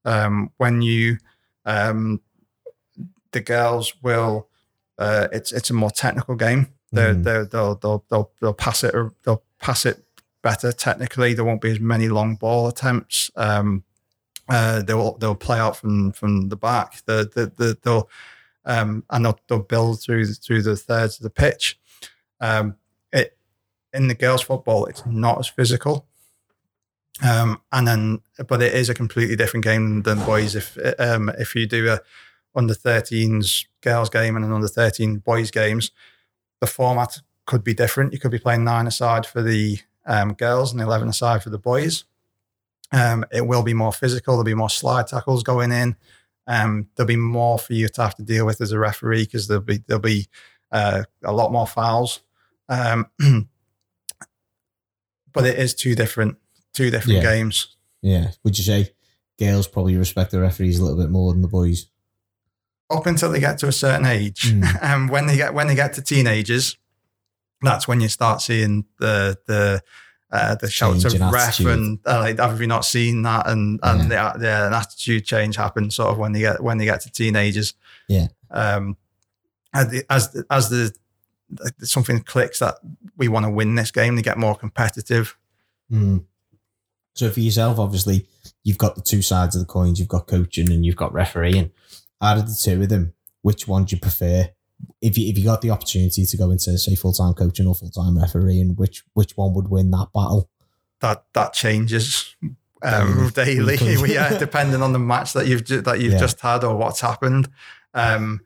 Um, 0.05 0.51
when 0.57 0.81
you, 0.81 1.17
um, 1.65 2.21
the 3.31 3.41
girls 3.41 3.93
will, 4.01 4.47
uh, 4.97 5.27
it's 5.31 5.51
it's 5.51 5.69
a 5.69 5.73
more 5.73 5.91
technical 5.91 6.35
game. 6.35 6.67
They 6.91 7.01
mm. 7.01 7.23
they 7.23 7.43
they'll, 7.45 7.75
they'll 7.75 8.05
they'll 8.09 8.31
they'll 8.41 8.53
pass 8.53 8.83
it 8.83 8.93
they'll 9.23 9.43
pass 9.59 9.85
it 9.85 10.03
better 10.41 10.71
technically. 10.71 11.33
There 11.33 11.45
won't 11.45 11.61
be 11.61 11.71
as 11.71 11.79
many 11.79 12.07
long 12.07 12.35
ball 12.35 12.67
attempts. 12.67 13.29
Um, 13.35 13.83
uh, 14.49 14.81
they'll 14.81 15.17
they'll 15.17 15.35
play 15.35 15.59
out 15.59 15.77
from 15.77 16.11
from 16.13 16.49
the 16.49 16.55
back. 16.55 17.03
The 17.05 17.29
the, 17.33 17.51
the 17.55 17.77
they'll 17.81 18.09
um, 18.65 19.05
and 19.09 19.25
they'll, 19.25 19.39
they'll 19.47 19.59
build 19.59 20.01
through 20.01 20.25
through 20.33 20.61
the 20.61 20.75
thirds 20.75 21.17
of 21.17 21.23
the 21.23 21.29
pitch. 21.29 21.79
Um, 22.39 22.75
it 23.11 23.37
in 23.93 24.07
the 24.07 24.15
girls' 24.15 24.41
football, 24.41 24.85
it's 24.85 25.05
not 25.05 25.39
as 25.39 25.47
physical. 25.47 26.05
Um, 27.27 27.61
and 27.71 27.87
then, 27.87 28.21
but 28.47 28.61
it 28.61 28.73
is 28.73 28.89
a 28.89 28.93
completely 28.93 29.35
different 29.35 29.63
game 29.63 30.03
than 30.03 30.23
boys. 30.23 30.55
If 30.55 30.77
um, 30.99 31.29
if 31.37 31.55
you 31.55 31.65
do 31.65 31.89
a 31.89 32.01
under 32.55 32.73
13s 32.73 33.65
girls 33.81 34.09
game 34.09 34.35
and 34.35 34.43
an 34.43 34.51
under 34.51 34.67
13 34.67 35.17
boys 35.17 35.49
games, 35.49 35.91
the 36.59 36.67
format 36.67 37.19
could 37.45 37.63
be 37.63 37.73
different. 37.73 38.13
You 38.13 38.19
could 38.19 38.31
be 38.31 38.39
playing 38.39 38.63
nine 38.63 38.87
aside 38.87 39.25
for 39.25 39.41
the 39.41 39.79
um, 40.05 40.33
girls 40.33 40.71
and 40.71 40.81
11 40.81 41.07
aside 41.09 41.43
for 41.43 41.49
the 41.49 41.57
boys. 41.57 42.03
Um, 42.91 43.25
it 43.31 43.45
will 43.45 43.63
be 43.63 43.73
more 43.73 43.91
physical. 43.91 44.35
There'll 44.35 44.45
be 44.45 44.53
more 44.53 44.69
slide 44.69 45.07
tackles 45.07 45.43
going 45.43 45.71
in. 45.71 45.95
Um, 46.47 46.87
there'll 46.95 47.07
be 47.07 47.17
more 47.17 47.59
for 47.59 47.73
you 47.73 47.89
to 47.89 48.01
have 48.01 48.15
to 48.15 48.23
deal 48.23 48.45
with 48.45 48.61
as 48.61 48.71
a 48.71 48.79
referee 48.79 49.25
because 49.25 49.47
there'll 49.47 49.63
be 49.63 49.79
there'll 49.87 50.01
be 50.01 50.27
uh, 50.71 51.03
a 51.23 51.33
lot 51.33 51.51
more 51.51 51.67
fouls. 51.67 52.21
Um, 52.69 53.07
but 55.33 55.45
it 55.45 55.59
is 55.59 55.73
two 55.73 55.93
different 55.95 56.37
two 56.73 56.89
different 56.89 57.17
yeah. 57.17 57.23
games. 57.23 57.75
Yeah. 58.01 58.31
Would 58.43 58.57
you 58.57 58.63
say 58.63 58.91
girls 59.37 59.67
probably 59.67 59.97
respect 59.97 60.31
the 60.31 60.39
referees 60.39 60.79
a 60.79 60.83
little 60.83 60.99
bit 60.99 61.09
more 61.09 61.33
than 61.33 61.41
the 61.41 61.47
boys? 61.49 61.87
Up 62.89 63.05
until 63.05 63.31
they 63.31 63.39
get 63.41 63.57
to 63.59 63.67
a 63.67 63.71
certain 63.71 64.05
age, 64.05 64.43
mm. 64.43 64.65
and 64.81 65.09
when 65.09 65.27
they 65.27 65.35
get 65.35 65.53
when 65.53 65.67
they 65.67 65.75
get 65.75 65.93
to 65.93 66.01
teenagers, 66.01 66.77
that's 67.61 67.87
when 67.87 67.99
you 67.99 68.07
start 68.07 68.41
seeing 68.41 68.85
the 68.99 69.37
the 69.45 69.83
uh, 70.31 70.55
the 70.55 70.69
shouts 70.69 71.05
of 71.05 71.19
ref 71.31 71.59
and 71.61 71.99
uh, 72.05 72.19
like, 72.19 72.39
have 72.39 72.59
you 72.59 72.67
not 72.67 72.85
seen 72.85 73.21
that? 73.21 73.47
And 73.47 73.79
and 73.83 74.09
yeah. 74.09 74.33
the, 74.33 74.39
the, 74.39 74.67
an 74.67 74.73
attitude 74.73 75.25
change 75.25 75.55
happens 75.55 75.95
sort 75.95 76.09
of 76.09 76.17
when 76.17 76.33
they 76.33 76.39
get 76.39 76.61
when 76.61 76.77
they 76.77 76.85
get 76.85 77.01
to 77.01 77.11
teenagers. 77.11 77.73
Yeah. 78.07 78.27
Um, 78.51 78.97
as 79.73 79.89
the, 79.89 80.05
as, 80.09 80.43
as 80.49 80.69
the 80.69 80.93
something 81.85 82.21
clicks 82.21 82.59
that 82.59 82.75
we 83.15 83.27
want 83.27 83.45
to 83.45 83.49
win 83.49 83.75
this 83.75 83.91
game, 83.91 84.15
they 84.15 84.21
get 84.21 84.37
more 84.37 84.55
competitive. 84.55 85.37
Mm. 85.91 86.25
So 87.13 87.29
for 87.29 87.39
yourself, 87.39 87.79
obviously, 87.79 88.27
you've 88.63 88.77
got 88.77 88.95
the 88.95 89.01
two 89.01 89.21
sides 89.21 89.55
of 89.55 89.61
the 89.61 89.65
coins. 89.65 89.99
You've 89.99 90.09
got 90.09 90.27
coaching 90.27 90.71
and 90.71 90.85
you've 90.85 90.95
got 90.95 91.13
refereeing. 91.13 91.71
Out 92.21 92.37
of 92.37 92.47
the 92.47 92.59
two 92.59 92.81
of 92.81 92.89
them, 92.89 93.13
which 93.41 93.67
one 93.67 93.85
do 93.85 93.95
you 93.95 93.99
prefer? 93.99 94.49
if 95.01 95.17
you 95.17 95.29
if 95.29 95.37
you 95.37 95.43
got 95.43 95.61
the 95.61 95.71
opportunity 95.71 96.25
to 96.25 96.37
go 96.37 96.51
into 96.51 96.77
say 96.77 96.95
full 96.95 97.13
time 97.13 97.33
coaching 97.33 97.67
or 97.67 97.75
full 97.75 97.89
time 97.89 98.17
refereeing, 98.17 98.75
which 98.75 99.03
which 99.13 99.35
one 99.37 99.53
would 99.53 99.69
win 99.69 99.91
that 99.91 100.07
battle? 100.13 100.49
That 101.01 101.25
that 101.33 101.53
changes 101.53 102.35
um, 102.81 103.31
daily. 103.33 103.77
yeah, 104.11 104.37
depending 104.37 104.81
on 104.81 104.93
the 104.93 104.99
match 104.99 105.33
that 105.33 105.47
you've 105.47 105.65
that 105.67 105.99
you've 105.99 106.13
yeah. 106.13 106.19
just 106.19 106.39
had 106.41 106.63
or 106.63 106.75
what's 106.75 107.01
happened. 107.01 107.49
Um, 107.93 108.41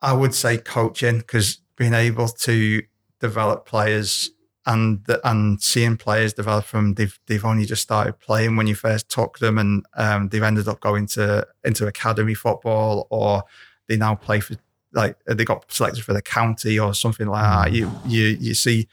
I 0.00 0.12
would 0.12 0.34
say 0.34 0.58
coaching 0.58 1.18
because 1.18 1.60
being 1.76 1.94
able 1.94 2.28
to 2.28 2.82
develop 3.20 3.66
players 3.66 4.30
and 4.66 5.06
and 5.24 5.62
seeing 5.62 5.96
players 5.96 6.32
develop 6.32 6.64
from 6.64 6.94
they've 6.94 7.18
they've 7.26 7.44
only 7.44 7.64
just 7.64 7.82
started 7.82 8.18
playing 8.18 8.56
when 8.56 8.66
you 8.66 8.74
first 8.74 9.08
took 9.08 9.38
them 9.38 9.58
and 9.58 9.86
um, 9.94 10.28
they've 10.28 10.42
ended 10.42 10.66
up 10.68 10.80
going 10.80 11.06
to 11.06 11.46
into 11.64 11.86
academy 11.86 12.34
football 12.34 13.06
or 13.10 13.44
they 13.88 13.96
now 13.96 14.14
play 14.14 14.40
for 14.40 14.56
like 14.92 15.16
they 15.26 15.44
got 15.44 15.70
selected 15.70 16.02
for 16.02 16.14
the 16.14 16.22
county 16.22 16.78
or 16.78 16.94
something 16.94 17.28
like 17.28 17.42
that. 17.42 17.72
You 17.72 17.92
you 18.06 18.24
you 18.40 18.54
see, 18.54 18.88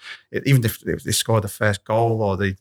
even 0.46 0.64
if 0.64 0.80
they 0.82 1.12
score 1.12 1.42
the 1.42 1.48
first 1.48 1.84
goal 1.86 2.22
or 2.22 2.38
they 2.38 2.56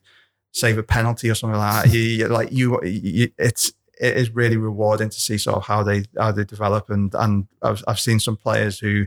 save 0.51 0.77
a 0.77 0.83
penalty 0.83 1.29
or 1.29 1.35
something 1.35 1.57
like 1.57 1.85
that, 1.85 1.93
you, 1.93 2.27
like 2.27 2.51
you, 2.51 2.79
you, 2.83 3.31
it's 3.37 3.73
it 3.99 4.17
is 4.17 4.31
really 4.31 4.57
rewarding 4.57 5.09
to 5.09 5.19
see 5.19 5.37
sort 5.37 5.57
of 5.57 5.65
how 5.65 5.83
they 5.83 6.05
how 6.17 6.31
they 6.31 6.45
develop 6.45 6.89
and 6.89 7.13
and 7.15 7.47
I've, 7.61 7.83
I've 7.87 7.99
seen 7.99 8.19
some 8.19 8.37
players 8.37 8.79
who 8.79 9.05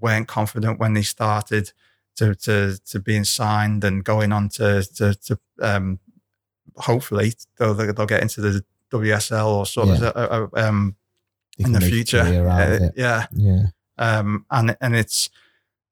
weren't 0.00 0.28
confident 0.28 0.78
when 0.78 0.94
they 0.94 1.02
started 1.02 1.72
to 2.16 2.34
to 2.34 2.78
to 2.86 3.00
being 3.00 3.24
signed 3.24 3.84
and 3.84 4.04
going 4.04 4.32
on 4.32 4.48
to 4.48 4.84
to, 4.96 5.14
to 5.14 5.38
um 5.60 5.98
hopefully 6.76 7.32
they'll 7.58 7.74
they'll 7.74 8.06
get 8.06 8.22
into 8.22 8.40
the 8.40 8.64
WSL 8.90 9.46
or 9.46 9.66
sort 9.66 9.88
yeah. 9.88 10.10
of 10.10 10.54
um 10.54 10.96
in 11.58 11.72
the 11.72 11.80
future. 11.80 12.20
Uh, 12.20 12.90
yeah, 12.96 13.26
yeah. 13.32 13.62
Um, 13.98 14.46
and 14.50 14.76
and 14.80 14.96
it's 14.96 15.30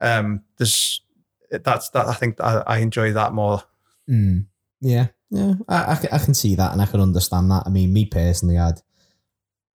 um, 0.01 0.43
there's 0.57 1.03
that's 1.51 1.91
that. 1.91 2.07
I 2.07 2.15
think 2.15 2.41
I, 2.41 2.63
I 2.67 2.79
enjoy 2.79 3.13
that 3.13 3.33
more. 3.33 3.63
Mm. 4.09 4.47
Yeah, 4.81 5.09
yeah. 5.31 5.55
I, 5.69 5.77
I, 5.77 5.99
I 6.13 6.19
can 6.19 6.35
see 6.35 6.55
that 6.55 6.73
and 6.73 6.81
I 6.81 6.87
can 6.87 7.01
understand 7.01 7.51
that. 7.51 7.65
I 7.67 7.71
mean, 7.71 7.93
me 7.93 8.07
personally, 8.07 8.59
I'd 8.59 8.81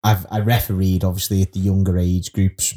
I've 0.03 0.25
I 0.31 0.39
refereed 0.39 1.03
obviously 1.03 1.41
at 1.41 1.53
the 1.53 1.59
younger 1.59 1.97
age 1.97 2.31
groups 2.31 2.73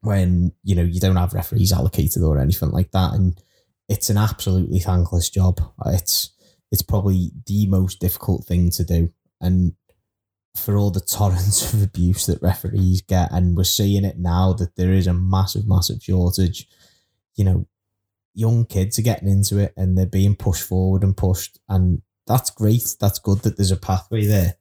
when 0.00 0.52
you 0.62 0.74
know 0.74 0.82
you 0.82 1.00
don't 1.00 1.16
have 1.16 1.34
referees 1.34 1.72
allocated 1.72 2.22
or 2.22 2.38
anything 2.38 2.70
like 2.70 2.92
that, 2.92 3.14
and 3.14 3.40
it's 3.88 4.10
an 4.10 4.16
absolutely 4.16 4.78
thankless 4.78 5.30
job. 5.30 5.60
It's 5.86 6.30
it's 6.70 6.82
probably 6.82 7.32
the 7.46 7.66
most 7.66 8.00
difficult 8.00 8.44
thing 8.44 8.70
to 8.70 8.84
do, 8.84 9.12
and 9.40 9.74
for 10.56 10.76
all 10.76 10.90
the 10.90 11.00
torrents 11.18 11.72
of 11.72 11.82
abuse 11.82 12.26
that 12.26 12.42
referees 12.42 13.02
get, 13.02 13.32
and 13.32 13.56
we're 13.56 13.64
seeing 13.64 14.04
it 14.04 14.18
now 14.18 14.52
that 14.52 14.76
there 14.76 14.92
is 14.92 15.06
a 15.06 15.14
massive, 15.14 15.66
massive 15.66 16.02
shortage. 16.02 16.68
You 17.36 17.44
know, 17.44 17.68
young 18.34 18.66
kids 18.66 18.98
are 18.98 19.02
getting 19.02 19.28
into 19.28 19.58
it 19.58 19.72
and 19.76 19.96
they're 19.96 20.06
being 20.06 20.34
pushed 20.36 20.64
forward 20.64 21.02
and 21.02 21.16
pushed, 21.16 21.58
and 21.68 22.02
that's 22.26 22.50
great. 22.50 22.96
That's 23.00 23.18
good 23.18 23.40
that 23.40 23.56
there's 23.56 23.70
a 23.70 23.76
pathway 23.76 24.26
there. 24.26 24.54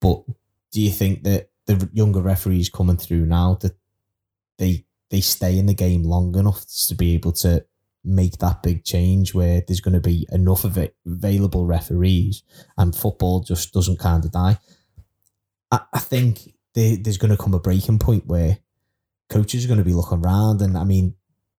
But 0.00 0.24
do 0.72 0.80
you 0.80 0.90
think 0.90 1.24
that 1.24 1.50
the 1.66 1.88
younger 1.92 2.20
referees 2.20 2.70
coming 2.70 2.96
through 2.96 3.26
now 3.26 3.58
that 3.60 3.76
they 4.58 4.84
they 5.10 5.20
stay 5.20 5.58
in 5.58 5.66
the 5.66 5.74
game 5.74 6.02
long 6.02 6.36
enough 6.36 6.64
to 6.88 6.94
be 6.94 7.14
able 7.14 7.32
to 7.32 7.64
make 8.04 8.38
that 8.38 8.62
big 8.62 8.84
change 8.84 9.34
where 9.34 9.62
there's 9.66 9.80
going 9.80 9.94
to 9.94 10.00
be 10.00 10.26
enough 10.30 10.64
of 10.64 10.78
it 10.78 10.96
available 11.06 11.66
referees 11.66 12.42
and 12.76 12.94
football 12.94 13.40
just 13.40 13.72
doesn't 13.72 13.98
kind 13.98 14.24
of 14.24 14.32
die 14.32 14.58
I, 15.70 15.80
I 15.92 15.98
think 15.98 16.54
there, 16.74 16.96
there's 16.96 17.18
going 17.18 17.30
to 17.30 17.42
come 17.42 17.54
a 17.54 17.60
breaking 17.60 17.98
point 17.98 18.26
where 18.26 18.58
coaches 19.28 19.64
are 19.64 19.68
going 19.68 19.78
to 19.78 19.84
be 19.84 19.94
looking 19.94 20.24
around, 20.24 20.62
and 20.62 20.76
I 20.76 20.84
mean, 20.84 21.14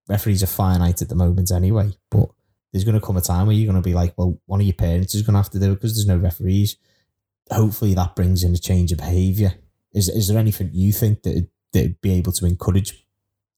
referees 0.08 0.42
are 0.42 0.46
finite 0.48 1.02
at 1.02 1.08
the 1.08 1.14
moment 1.14 1.50
anyway, 1.52 1.92
but 2.10 2.28
there's 2.72 2.84
going 2.84 2.98
to 2.98 3.04
come 3.04 3.16
a 3.16 3.20
time 3.20 3.46
where 3.46 3.56
you're 3.56 3.70
going 3.70 3.82
to 3.82 3.88
be 3.88 3.94
like, 3.94 4.14
well, 4.16 4.40
one 4.46 4.60
of 4.60 4.66
your 4.66 4.74
parents 4.74 5.14
is 5.14 5.22
going 5.22 5.34
to 5.34 5.38
have 5.38 5.50
to 5.50 5.58
do 5.58 5.72
it 5.72 5.74
because 5.74 5.94
there's 5.94 6.06
no 6.06 6.18
referees. 6.18 6.76
hopefully 7.50 7.94
that 7.94 8.14
brings 8.14 8.44
in 8.44 8.54
a 8.54 8.58
change 8.58 8.92
of 8.92 8.98
behaviour. 8.98 9.54
Is 9.92 10.08
is 10.08 10.28
there 10.28 10.38
anything 10.38 10.70
you 10.72 10.92
think 10.92 11.22
that 11.22 11.48
that'd 11.72 12.00
be 12.00 12.12
able 12.12 12.32
to 12.32 12.46
encourage 12.46 13.04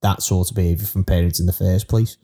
that 0.02 0.22
sort 0.22 0.50
of 0.50 0.56
behaviour 0.56 0.86
from 0.86 1.04
parents 1.04 1.40
in 1.40 1.46
the 1.46 1.52
first 1.52 1.88
place? 1.88 2.16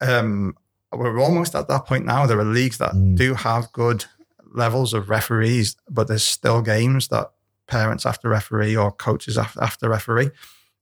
Um, 0.00 0.56
we're 0.92 1.20
almost 1.20 1.54
at 1.54 1.68
that 1.68 1.86
point 1.86 2.04
now. 2.06 2.26
There 2.26 2.38
are 2.38 2.44
leagues 2.44 2.78
that 2.78 2.92
Mm. 2.92 3.16
do 3.16 3.34
have 3.34 3.72
good 3.72 4.04
levels 4.52 4.94
of 4.94 5.08
referees, 5.10 5.76
but 5.88 6.08
there's 6.08 6.24
still 6.24 6.62
games 6.62 7.08
that 7.08 7.30
parents 7.66 8.04
have 8.04 8.18
to 8.20 8.28
referee 8.28 8.76
or 8.76 8.90
coaches 8.90 9.36
have, 9.36 9.54
have 9.60 9.76
to 9.78 9.88
referee. 9.88 10.30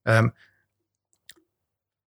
Um, 0.07 0.33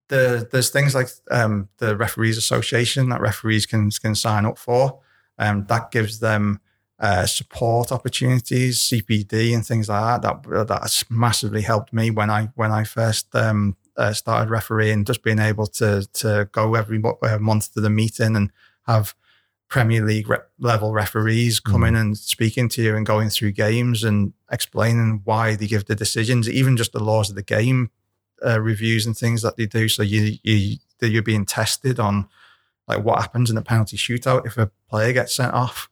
the, 0.08 0.48
there's 0.50 0.70
things 0.70 0.94
like 0.94 1.08
um, 1.30 1.68
the 1.78 1.96
referees 1.96 2.36
association 2.36 3.08
that 3.10 3.20
referees 3.20 3.64
can 3.66 3.90
can 3.90 4.14
sign 4.14 4.44
up 4.44 4.58
for. 4.58 5.00
Um, 5.38 5.64
that 5.66 5.90
gives 5.90 6.18
them 6.20 6.60
uh, 7.02 7.26
support 7.26 7.90
opportunities, 7.90 8.78
CPD, 8.78 9.52
and 9.54 9.66
things 9.66 9.88
like 9.88 10.22
that. 10.22 10.44
That 10.44 10.68
that's 10.68 11.10
massively 11.10 11.62
helped 11.62 11.92
me 11.92 12.10
when 12.10 12.30
I 12.30 12.50
when 12.54 12.70
I 12.70 12.84
first 12.84 13.34
um, 13.34 13.76
uh, 13.96 14.12
started 14.12 14.48
refereeing. 14.48 15.04
Just 15.04 15.24
being 15.24 15.40
able 15.40 15.66
to 15.66 16.06
to 16.12 16.48
go 16.52 16.76
every 16.76 17.02
uh, 17.04 17.38
month 17.38 17.74
to 17.74 17.80
the 17.80 17.90
meeting 17.90 18.36
and 18.36 18.52
have 18.86 19.16
Premier 19.68 20.04
League 20.04 20.28
level 20.60 20.92
referees 20.92 21.58
coming 21.58 21.96
and 21.96 22.16
speaking 22.16 22.68
to 22.68 22.82
you 22.82 22.94
and 22.94 23.04
going 23.04 23.30
through 23.30 23.50
games 23.50 24.04
and 24.04 24.32
explaining 24.50 25.22
why 25.24 25.56
they 25.56 25.66
give 25.66 25.86
the 25.86 25.96
decisions, 25.96 26.48
even 26.48 26.76
just 26.76 26.92
the 26.92 27.02
laws 27.02 27.30
of 27.30 27.36
the 27.36 27.42
game 27.42 27.90
uh, 28.46 28.60
reviews 28.60 29.06
and 29.06 29.16
things 29.16 29.42
that 29.42 29.56
they 29.56 29.66
do. 29.66 29.88
So 29.88 30.04
you 30.04 30.38
you 30.44 30.76
you're 31.00 31.22
being 31.22 31.46
tested 31.46 31.98
on 31.98 32.28
like 32.86 33.02
what 33.04 33.20
happens 33.20 33.50
in 33.50 33.56
a 33.56 33.62
penalty 33.62 33.96
shootout 33.96 34.46
if 34.46 34.56
a 34.56 34.70
player 34.88 35.12
gets 35.12 35.34
sent 35.34 35.52
off, 35.52 35.88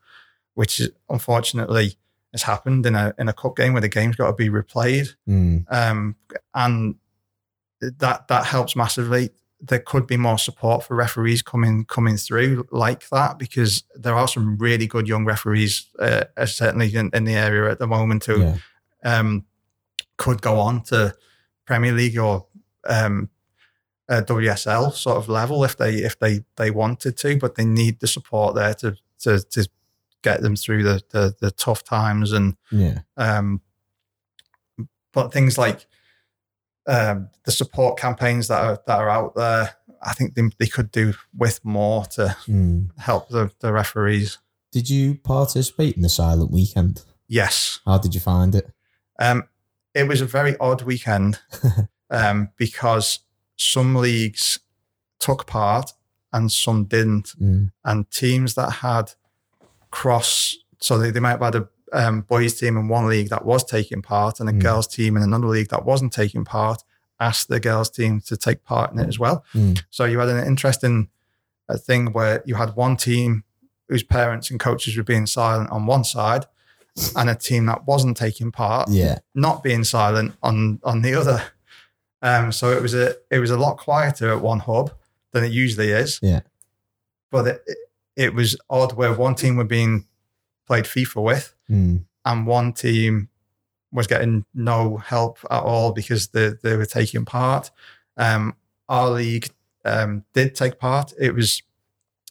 which 0.54 0.80
is 0.80 0.90
unfortunately 1.09 1.97
has 2.33 2.42
happened 2.42 2.87
in 2.87 2.95
a 2.95 3.12
in 3.19 3.28
a 3.28 3.33
cup 3.33 3.57
game 3.57 3.73
where 3.73 3.80
the 3.83 3.88
game's 3.88 4.16
got 4.16 4.26
to 4.28 4.33
be 4.35 4.49
replayed, 4.49 5.14
Mm. 5.28 5.64
um, 5.71 6.16
and 6.54 6.95
that 7.80 8.28
that 8.28 8.47
helps 8.47 8.76
massively. 8.76 9.30
There 9.62 9.78
could 9.80 10.07
be 10.07 10.16
more 10.16 10.38
support 10.38 10.85
for 10.85 10.95
referees 10.97 11.42
coming 11.42 11.85
coming 11.85 12.16
through 12.16 12.66
like 12.71 13.09
that 13.11 13.38
because 13.38 13.85
there 13.95 14.14
are 14.14 14.28
some 14.28 14.57
really 14.59 14.87
good 14.87 15.07
young 15.09 15.25
referees, 15.26 15.87
uh, 15.99 16.25
uh, 16.37 16.47
certainly 16.47 16.95
in, 16.95 17.11
in 17.12 17.25
the 17.25 17.35
area 17.35 17.71
at 17.71 17.78
the 17.78 17.87
moment 17.87 18.25
who 18.25 18.40
Yeah. 18.40 18.57
um, 19.04 19.45
could 20.16 20.40
go 20.40 20.59
on 20.59 20.83
to 20.85 21.14
Premier 21.66 21.92
League 21.92 22.16
or 22.19 22.47
um, 22.87 23.28
uh, 24.09 24.23
WSL 24.26 24.92
sort 24.92 25.19
of 25.19 25.28
level 25.28 25.62
if 25.64 25.76
they 25.76 25.97
if 25.97 26.19
they 26.19 26.45
they 26.57 26.71
wanted 26.71 27.16
to, 27.19 27.37
but 27.38 27.54
they 27.57 27.64
need 27.64 28.00
the 28.00 28.07
support 28.07 28.54
there 28.54 28.75
to 28.75 28.97
to 29.21 29.40
to 29.40 29.69
get 30.23 30.43
them 30.43 30.57
through 30.57 30.83
the 30.83 31.03
the, 31.11 31.35
the 31.41 31.50
tough 31.50 31.83
times 31.85 32.33
and 32.33 32.57
Yeah. 32.71 33.00
um, 33.17 33.61
but 35.12 35.33
things 35.33 35.59
like 35.59 35.87
um, 36.87 37.29
the 37.45 37.53
support 37.53 37.99
campaigns 37.99 38.49
that 38.49 38.62
are 38.62 38.79
that 38.87 38.99
are 38.99 39.11
out 39.11 39.35
there, 39.35 39.75
I 40.03 40.12
think 40.15 40.35
they, 40.35 40.43
they 40.59 40.67
could 40.67 40.91
do 40.91 41.15
with 41.37 41.65
more 41.65 42.05
to 42.17 42.37
Mm. 42.49 42.91
help 42.99 43.29
the, 43.29 43.50
the 43.61 43.73
referees. 43.73 44.39
Did 44.73 44.89
you 44.89 45.17
participate 45.17 45.97
in 45.97 46.03
the 46.03 46.09
silent 46.09 46.50
weekend? 46.50 47.03
Yes, 47.29 47.81
How 47.85 47.99
did 47.99 48.15
you 48.15 48.21
find 48.21 48.55
it? 48.55 48.73
Um, 49.19 49.45
it 49.95 50.09
was 50.09 50.21
a 50.21 50.27
very 50.27 50.57
odd 50.59 50.83
weekend 50.83 51.39
um, 52.11 52.50
because 52.57 53.21
some 53.57 53.95
leagues 53.97 54.61
took 55.19 55.47
part 55.47 55.93
and 56.33 56.50
some 56.50 56.85
didn't. 56.85 57.35
Mm. 57.41 57.73
And 57.85 58.11
teams 58.11 58.55
that 58.55 58.71
had 58.71 59.12
cross, 59.90 60.56
so 60.78 60.99
they, 60.99 61.11
they 61.11 61.20
might 61.20 61.30
have 61.30 61.40
had 61.40 61.54
a 61.56 61.68
um, 61.92 62.20
boys 62.23 62.54
team 62.59 62.76
in 62.76 62.88
one 62.88 63.09
league 63.09 63.30
that 63.30 63.44
was 63.44 63.64
taking 63.64 64.00
part 64.02 64.38
and 64.40 64.49
a 64.49 64.52
Mm. 64.52 64.61
girls 64.62 64.87
team 64.87 65.16
in 65.16 65.23
another 65.23 65.49
league 65.49 65.68
that 65.70 65.85
wasn't 65.85 66.12
taking 66.12 66.44
part, 66.44 66.82
asked 67.18 67.49
the 67.49 67.59
girls 67.61 67.90
team 67.90 68.20
to 68.23 68.37
take 68.37 68.62
part 68.64 68.92
in 68.92 68.98
it 69.00 69.09
as 69.09 69.18
well. 69.18 69.44
Mm. 69.55 69.83
So 69.90 70.05
you 70.05 70.18
had 70.20 70.29
an 70.29 70.46
interesting 70.46 71.09
uh, 71.68 71.76
thing 71.76 72.12
where 72.12 72.42
you 72.46 72.55
had 72.55 72.76
one 72.76 72.96
team 72.96 73.42
whose 73.88 74.05
parents 74.05 74.50
and 74.50 74.61
coaches 74.61 74.96
were 74.96 75.03
being 75.03 75.26
silent 75.26 75.68
on 75.70 75.87
one 75.87 76.05
side 76.05 76.46
and 77.16 77.29
a 77.29 77.35
team 77.35 77.66
that 77.66 77.87
wasn't 77.87 78.16
taking 78.16 78.53
part 78.53 78.88
Yeah. 78.88 79.18
not 79.35 79.62
being 79.64 79.83
silent 79.85 80.35
on 80.42 80.81
on 80.85 81.03
the 81.03 81.14
other. 81.14 81.42
Um, 82.22 82.53
so 82.53 82.70
it 82.70 82.83
was 82.83 82.94
a 82.94 83.16
it 83.31 83.38
was 83.40 83.50
a 83.50 83.57
lot 83.57 83.79
quieter 83.79 84.31
at 84.31 84.40
one 84.42 84.61
hub 84.61 84.92
than 85.33 85.42
it 85.44 85.50
usually 85.53 85.90
is. 85.90 86.20
Yeah. 86.22 86.40
But 87.31 87.46
it, 87.48 87.62
it, 87.66 87.79
it 88.24 88.35
was 88.35 88.56
odd 88.68 88.92
where 88.98 89.14
one 89.14 89.35
team 89.35 89.56
were 89.56 89.64
being 89.78 90.04
played 90.66 90.85
FIFA 90.85 91.22
with, 91.30 91.54
Mm. 91.70 92.04
and 92.24 92.46
one 92.46 92.72
team 92.72 93.28
was 93.92 94.06
getting 94.06 94.44
no 94.54 94.96
help 94.98 95.38
at 95.50 95.62
all 95.62 95.92
because 95.92 96.28
they 96.28 96.50
they 96.62 96.76
were 96.76 96.87
taking 97.00 97.24
part. 97.24 97.70
Um, 98.16 98.54
our 98.88 99.11
league 99.11 99.48
um, 99.85 100.24
did 100.35 100.54
take 100.54 100.78
part. 100.78 101.12
It 101.18 101.35
was 101.35 101.62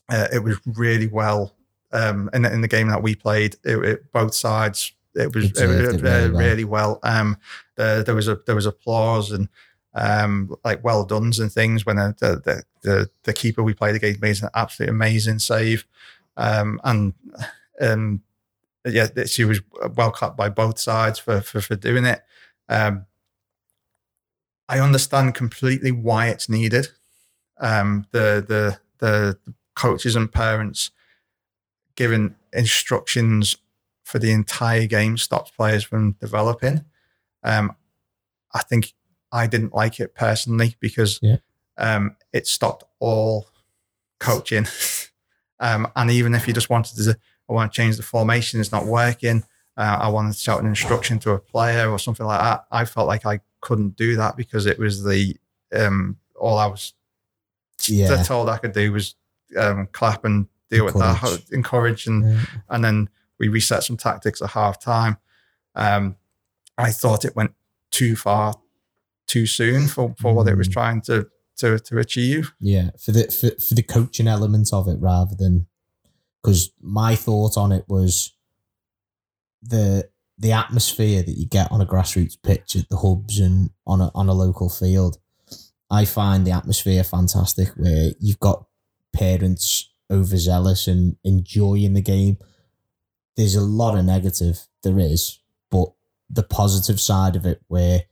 uh, 0.10 0.28
it 0.32 0.43
was 0.43 0.58
really 0.65 1.08
well 1.08 1.54
um, 1.91 2.30
in 2.34 2.41
the, 2.43 2.54
in 2.54 2.62
the 2.62 2.67
game 2.67 2.89
that 2.89 3.04
we 3.04 3.15
played. 3.15 3.56
It, 3.63 3.78
it, 3.91 4.12
both 4.12 4.34
sides 4.34 4.93
it 5.15 5.34
was 5.36 5.45
it 5.45 5.58
uh, 5.58 5.67
really 5.67 6.30
really, 6.30 6.63
well. 6.65 6.99
well. 7.04 7.13
Um, 7.19 7.38
there, 7.75 8.04
there 8.04 8.15
was 8.15 8.28
a 8.28 8.39
there 8.45 8.56
was 8.56 8.65
applause 8.67 9.32
and 9.32 9.49
um, 9.95 10.56
like 10.63 10.84
well 10.84 11.04
done's 11.06 11.39
and 11.39 11.52
things 11.52 11.86
when 11.86 11.95
the 11.97 12.41
the, 12.45 12.63
the 12.82 13.10
the 13.24 13.34
keeper 13.34 13.63
we 13.63 13.74
played 13.74 13.96
against 13.96 14.22
made 14.22 14.42
an 14.42 14.50
absolutely 14.56 14.96
amazing 14.96 15.39
save. 15.39 15.86
Um, 16.38 16.80
and 16.84 17.13
um, 17.82 18.24
yeah, 18.86 19.08
she 19.26 19.46
was 19.46 19.62
well 19.96 20.12
cut 20.12 20.38
by 20.38 20.50
both 20.50 20.80
sides 20.80 21.20
for 21.20 21.42
for, 21.42 21.62
for 21.62 21.76
doing 21.76 22.06
it. 22.06 22.22
Um, 22.68 23.06
I 24.68 24.80
understand 24.80 25.34
completely 25.36 25.92
why 25.92 26.28
it's 26.28 26.48
needed. 26.48 26.89
Um, 27.60 28.06
the 28.12 28.46
the 28.48 28.80
the 29.00 29.38
coaches 29.76 30.15
and 30.15 30.32
parents 30.32 30.92
giving 31.96 32.36
instructions 32.54 33.58
for 34.04 34.20
the 34.20 34.32
entire 34.32 34.88
game 34.88 35.18
stops 35.18 35.52
players 35.52 35.84
from 35.84 36.13
developing. 36.13 36.86
Um, 37.44 37.76
I 38.54 38.63
think 38.63 38.94
I 39.32 39.48
didn't 39.48 39.74
like 39.76 40.00
it 40.00 40.15
personally 40.15 40.76
because 40.80 41.20
Yeah. 41.22 41.38
Um, 41.80 42.15
it 42.34 42.46
stopped 42.46 42.84
all 43.00 43.48
coaching. 44.20 44.68
um, 45.60 45.88
and 45.96 46.12
even 46.12 46.36
if 46.36 46.48
you 46.48 46.54
just 46.54 46.70
wanted 46.70 46.96
to, 47.04 47.18
I 47.50 47.54
want 47.54 47.72
to 47.72 47.76
change 47.76 47.98
the 47.98 48.04
formation, 48.04 48.60
it's 48.60 48.72
not 48.72 48.86
working. 48.86 49.44
Uh, 49.78 49.98
I 50.02 50.10
wanted 50.10 50.34
to 50.34 50.39
shout 50.39 50.60
an 50.60 50.68
instruction 50.68 51.18
to 51.20 51.32
a 51.32 51.39
player 51.39 51.89
or 51.89 51.98
something 51.98 52.26
like 52.26 52.42
that. 52.42 52.65
I 52.70 52.86
felt 52.86 53.08
like 53.08 53.26
I 53.26 53.39
couldn't 53.62 53.96
do 53.96 54.18
that 54.18 54.36
because 54.38 54.65
it 54.65 54.78
was 54.78 55.04
the 55.04 55.36
um, 55.74 56.18
all 56.36 56.58
I 56.58 56.65
was 56.68 56.94
Yeah. 57.88 58.22
told 58.24 58.50
I 58.50 58.58
could 58.58 58.74
do 58.74 58.92
was 58.92 59.15
um, 59.58 59.88
clap 59.92 60.26
and 60.26 60.48
deal 60.70 60.86
with 60.86 60.96
that, 60.96 61.42
encourage, 61.52 62.08
and 62.08 62.24
Yeah. 62.24 62.46
and 62.70 62.84
then 62.84 63.10
we 63.39 63.48
reset 63.48 63.84
some 63.84 63.98
tactics 63.98 64.42
at 64.42 64.50
half 64.52 64.80
time. 64.80 65.18
Um, 65.76 66.18
I 66.78 66.92
thought 66.92 67.26
it 67.26 67.36
went 67.36 67.54
too 67.89 68.15
far, 68.15 68.56
too 69.28 69.46
soon 69.48 69.88
for, 69.88 70.13
for 70.20 70.34
what 70.34 70.48
it 70.48 70.56
was 70.58 70.68
Mm. 70.68 70.74
trying 70.74 71.02
to 71.04 71.30
to 71.60 71.80
to 71.80 71.98
achieve. 72.00 72.54
Yeah, 72.60 72.91
for 73.00 73.12
the 73.12 73.24
for, 73.26 73.60
for 73.62 73.74
the 73.74 73.84
coaching 73.84 74.28
element 74.28 74.69
of 74.74 74.88
it 74.88 74.98
rather 75.00 75.36
than 75.36 75.67
because 76.41 76.72
my 76.82 77.15
thought 77.15 77.58
on 77.58 77.72
it 77.72 77.86
was 77.88 78.34
the 79.62 80.10
the 80.38 80.52
atmosphere 80.54 81.22
that 81.22 81.38
you 81.38 81.45
get 81.45 81.72
on 81.72 81.82
a 81.82 81.86
grassroots 81.86 82.38
pitch 82.41 82.76
at 82.76 82.88
the 82.89 82.98
hubs 82.98 83.39
and 83.39 83.69
on 83.86 84.02
a 84.02 84.12
on 84.15 84.30
a 84.30 84.34
local 84.34 84.69
field. 84.69 85.17
I 85.91 86.06
find 86.06 86.45
the 86.45 86.52
atmosphere 86.52 87.04
fantastic 87.04 87.69
where 87.69 88.12
you've 88.19 88.39
got 88.39 88.65
parents 89.12 89.89
overzealous 90.12 90.88
and 90.88 91.17
enjoying 91.24 91.93
the 91.93 92.02
game. 92.02 92.38
There's 93.36 93.56
a 93.56 93.62
lot 93.62 93.98
of 93.98 94.06
negative, 94.06 94.67
there 94.84 95.00
is, 95.00 95.39
but 95.72 95.91
the 96.30 96.43
positive 96.43 97.00
side 97.00 97.36
of 97.36 97.45
it 97.45 97.62
where 97.67 98.04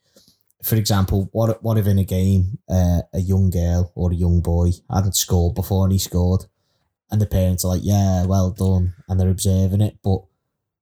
for 0.67 0.75
example, 0.75 1.29
what 1.31 1.63
what 1.63 1.77
if 1.77 1.87
in 1.87 1.97
a 1.97 2.03
game 2.03 2.59
uh, 2.69 3.01
a 3.13 3.19
young 3.19 3.49
girl 3.49 3.91
or 3.95 4.11
a 4.11 4.15
young 4.15 4.41
boy 4.41 4.71
hadn't 4.93 5.15
scored 5.15 5.55
before 5.55 5.85
and 5.85 5.93
he 5.93 5.97
scored, 5.97 6.45
and 7.09 7.21
the 7.21 7.25
parents 7.25 7.63
are 7.63 7.69
like, 7.69 7.81
"Yeah, 7.83 8.25
well 8.25 8.51
done," 8.51 8.93
and 9.07 9.19
they're 9.19 9.29
observing 9.29 9.81
it, 9.81 9.97
but 10.03 10.23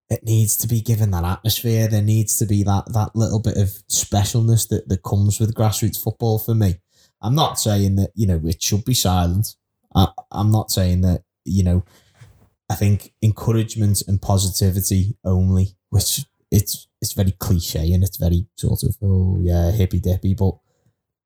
it 0.09 0.23
needs 0.23 0.57
to 0.57 0.67
be 0.67 0.81
given 0.81 1.11
that 1.11 1.23
atmosphere. 1.23 1.87
There 1.87 2.01
needs 2.01 2.37
to 2.37 2.45
be 2.45 2.63
that 2.63 2.91
that 2.93 3.15
little 3.15 3.39
bit 3.39 3.57
of 3.57 3.69
specialness 3.87 4.67
that 4.69 4.89
that 4.89 5.03
comes 5.03 5.39
with 5.39 5.53
grassroots 5.53 6.01
football 6.01 6.39
for 6.39 6.55
me. 6.55 6.75
I'm 7.21 7.35
not 7.35 7.59
saying 7.59 7.95
that 7.97 8.09
you 8.15 8.25
know 8.25 8.41
it 8.43 8.63
should 8.63 8.85
be 8.85 8.95
silent. 8.95 9.55
I, 9.93 10.07
I'm 10.31 10.51
not 10.51 10.71
saying 10.71 11.01
that 11.01 11.23
you 11.45 11.63
know. 11.63 11.83
I 12.67 12.73
think 12.73 13.13
encouragement 13.21 14.01
and 14.07 14.19
positivity 14.19 15.15
only, 15.23 15.77
which 15.91 16.25
it's 16.49 16.84
it's 17.05 17.13
very 17.13 17.31
cliche 17.31 17.93
and 17.93 18.03
it's 18.03 18.17
very 18.17 18.47
sort 18.55 18.83
of 18.83 18.95
oh 19.01 19.39
yeah 19.41 19.71
hippy 19.71 19.99
dippy, 19.99 20.33
but 20.33 20.55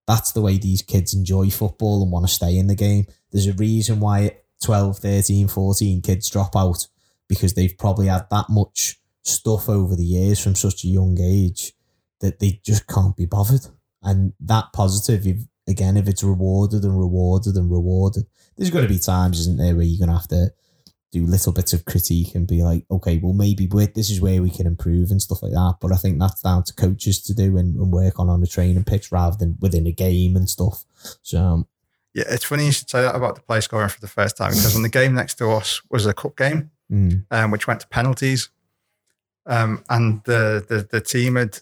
that's 0.08 0.32
the 0.32 0.42
way 0.42 0.58
these 0.58 0.82
kids 0.82 1.14
enjoy 1.14 1.50
football 1.50 2.02
and 2.02 2.12
want 2.12 2.28
to 2.28 2.34
stay 2.34 2.58
in 2.58 2.68
the 2.68 2.76
game. 2.76 3.06
There's 3.32 3.48
a 3.48 3.54
reason 3.54 4.00
why 4.00 4.38
12, 4.64 4.98
13, 4.98 5.48
14 5.48 6.02
kids 6.02 6.30
drop 6.30 6.56
out 6.56 6.88
because 7.28 7.54
they've 7.54 7.78
probably 7.78 8.08
had 8.08 8.26
that 8.32 8.48
much 8.50 9.00
stuff 9.24 9.70
over 9.70 9.96
the 9.96 10.04
years 10.04 10.40
from 10.40 10.56
such 10.56 10.84
a 10.84 10.88
young 10.88 11.18
age 11.22 11.74
that 12.22 12.40
they 12.40 12.60
just 12.66 12.88
can't 12.88 13.16
be 13.16 13.26
bothered. 13.26 13.68
And 14.02 14.34
that 14.40 14.74
positive, 14.74 15.28
if, 15.28 15.38
again, 15.68 15.96
if 15.96 16.08
it's 16.08 16.24
rewarded 16.24 16.84
and 16.84 16.98
rewarded 16.98 17.56
and 17.56 17.72
rewarded, 17.72 18.24
there's 18.58 18.72
going 18.72 18.86
to 18.86 18.94
be 18.94 19.00
times, 19.00 19.40
isn't 19.42 19.58
there, 19.58 19.76
where 19.76 19.86
you're 19.86 20.06
going 20.06 20.10
to 20.10 20.20
have 20.20 20.28
to 20.30 20.52
do 21.12 21.26
little 21.26 21.52
bits 21.52 21.74
of 21.74 21.86
critique 21.86 22.36
and 22.36 22.48
be 22.48 22.62
like, 22.62 22.86
okay, 22.92 23.18
well, 23.18 23.34
maybe 23.34 23.68
this 23.68 24.10
is 24.10 24.22
where 24.22 24.42
we 24.42 24.50
can 24.50 24.68
improve 24.68 25.10
and 25.10 25.22
stuff 25.22 25.42
like 25.42 25.54
that. 25.54 25.78
But 25.82 25.92
I 25.92 25.96
think 25.96 26.20
that's 26.20 26.42
down 26.42 26.64
to 26.64 26.74
coaches 26.74 27.22
to 27.24 27.34
do 27.34 27.58
and, 27.58 27.76
and 27.76 27.92
work 27.92 28.20
on 28.20 28.30
on 28.30 28.42
the 28.42 28.48
training 28.48 28.84
pitch 28.84 29.12
rather 29.12 29.36
than 29.36 29.58
within 29.60 29.88
a 29.88 29.92
game 29.92 30.36
and 30.36 30.50
stuff. 30.50 30.86
So, 31.24 31.42
um, 31.42 31.68
yeah, 32.14 32.26
it's 32.30 32.46
funny 32.46 32.66
you 32.66 32.72
should 32.72 32.90
say 32.90 33.02
that 33.02 33.16
about 33.16 33.36
the 33.36 33.42
play 33.42 33.62
scoring 33.62 33.90
for 33.90 34.02
the 34.02 34.08
first 34.08 34.38
time 34.38 34.52
because 34.52 34.76
on 34.76 34.82
the 34.82 34.90
game 34.90 35.14
next 35.14 35.36
to 35.36 35.50
us 35.52 35.82
was 35.90 36.06
a 36.06 36.14
cup 36.14 36.36
game, 36.38 36.72
mm. 36.92 37.26
um, 37.32 37.52
which 37.52 37.68
went 37.68 37.80
to 37.82 37.88
penalties. 37.88 38.50
Um, 39.46 39.84
and 39.90 40.22
the, 40.26 40.64
the 40.68 40.88
the 40.90 41.02
team 41.02 41.36
had 41.36 41.60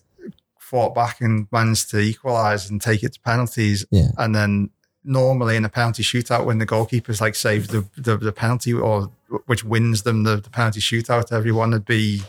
fought 0.59 0.93
back 0.93 1.21
and 1.21 1.47
managed 1.51 1.89
to 1.91 1.99
equalise 1.99 2.69
and 2.69 2.81
take 2.81 3.03
it 3.03 3.13
to 3.13 3.21
penalties. 3.21 3.85
Yeah. 3.91 4.09
And 4.17 4.35
then 4.35 4.71
normally 5.07 5.55
in 5.55 5.65
a 5.65 5.69
penalty 5.69 6.03
shootout, 6.03 6.45
when 6.45 6.59
the 6.59 6.65
goalkeepers 6.65 7.21
like 7.21 7.33
saves 7.33 7.67
the, 7.69 7.85
the, 7.97 8.17
the 8.17 8.31
penalty 8.31 8.73
or 8.73 9.09
which 9.45 9.63
wins 9.63 10.03
them 10.03 10.23
the, 10.23 10.37
the 10.37 10.49
penalty 10.49 10.81
shootout, 10.81 11.31
everyone 11.31 11.71
would 11.71 11.85
be 11.85 12.21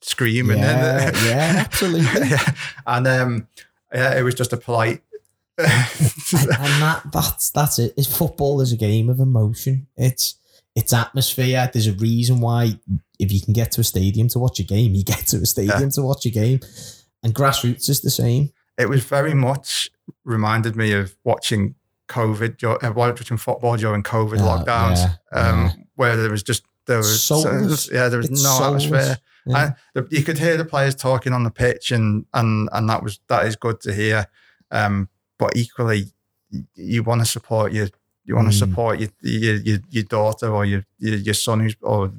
screaming. 0.00 0.58
Yeah, 0.58 1.10
yeah 1.24 1.54
absolutely. 1.66 2.28
yeah. 2.28 2.52
And 2.86 3.06
um, 3.06 3.48
yeah, 3.92 4.18
it 4.18 4.22
was 4.22 4.34
just 4.34 4.52
a 4.52 4.56
polite. 4.56 5.02
and, 5.58 5.68
and 5.68 6.82
that 6.82 7.02
that's 7.12 7.50
that's 7.50 7.78
it. 7.78 7.92
It's 7.96 8.06
football 8.16 8.60
is 8.62 8.72
a 8.72 8.76
game 8.76 9.10
of 9.10 9.20
emotion. 9.20 9.88
It's 9.96 10.36
it's 10.74 10.92
atmosphere. 10.92 11.68
There's 11.70 11.88
a 11.88 11.92
reason 11.92 12.40
why 12.40 12.78
if 13.18 13.30
you 13.32 13.40
can 13.40 13.52
get 13.52 13.72
to 13.72 13.82
a 13.82 13.84
stadium 13.84 14.28
to 14.28 14.38
watch 14.38 14.60
a 14.60 14.62
game, 14.62 14.94
you 14.94 15.04
get 15.04 15.26
to 15.28 15.38
a 15.38 15.46
stadium 15.46 15.82
yeah. 15.82 15.88
to 15.90 16.02
watch 16.02 16.24
a 16.24 16.30
game. 16.30 16.60
And 17.22 17.34
grassroots 17.34 17.90
is 17.90 18.00
the 18.00 18.10
same. 18.10 18.52
It 18.78 18.88
was 18.88 19.04
very 19.04 19.34
much 19.34 19.90
reminded 20.24 20.76
me 20.76 20.92
of 20.92 21.14
watching 21.24 21.74
COVID, 22.10 22.84
uh, 22.84 22.92
watching 22.92 23.36
football 23.36 23.76
during 23.76 24.02
COVID 24.02 24.38
lockdowns, 24.38 24.98
yeah, 24.98 25.40
um, 25.40 25.64
yeah. 25.64 25.72
where 25.94 26.16
there 26.16 26.30
was 26.30 26.42
just 26.42 26.64
there 26.86 26.98
was 26.98 27.22
soulless. 27.22 27.88
yeah 27.90 28.08
there 28.08 28.18
was 28.18 28.28
it's 28.28 28.42
no 28.42 28.50
soulless. 28.50 28.84
atmosphere. 28.84 29.18
And 29.46 29.74
you 30.10 30.22
could 30.22 30.38
hear 30.38 30.56
the 30.56 30.64
players 30.64 30.94
talking 30.94 31.32
on 31.32 31.44
the 31.44 31.50
pitch, 31.50 31.92
and 31.92 32.26
and 32.34 32.68
and 32.72 32.88
that 32.90 33.02
was 33.02 33.20
that 33.28 33.46
is 33.46 33.56
good 33.56 33.80
to 33.82 33.92
hear. 33.92 34.26
Um, 34.70 35.08
but 35.38 35.56
equally, 35.56 36.12
you 36.74 37.02
want 37.02 37.22
to 37.22 37.26
support 37.26 37.72
your 37.72 37.88
you 38.24 38.36
want 38.36 38.48
to 38.48 38.54
mm. 38.54 38.58
support 38.58 39.00
your, 39.00 39.08
your, 39.22 39.56
your 39.56 39.78
your 39.88 40.04
daughter 40.04 40.52
or 40.52 40.64
your 40.64 40.84
your, 40.98 41.34
son 41.34 41.60
who's 41.60 41.74
or 41.80 42.12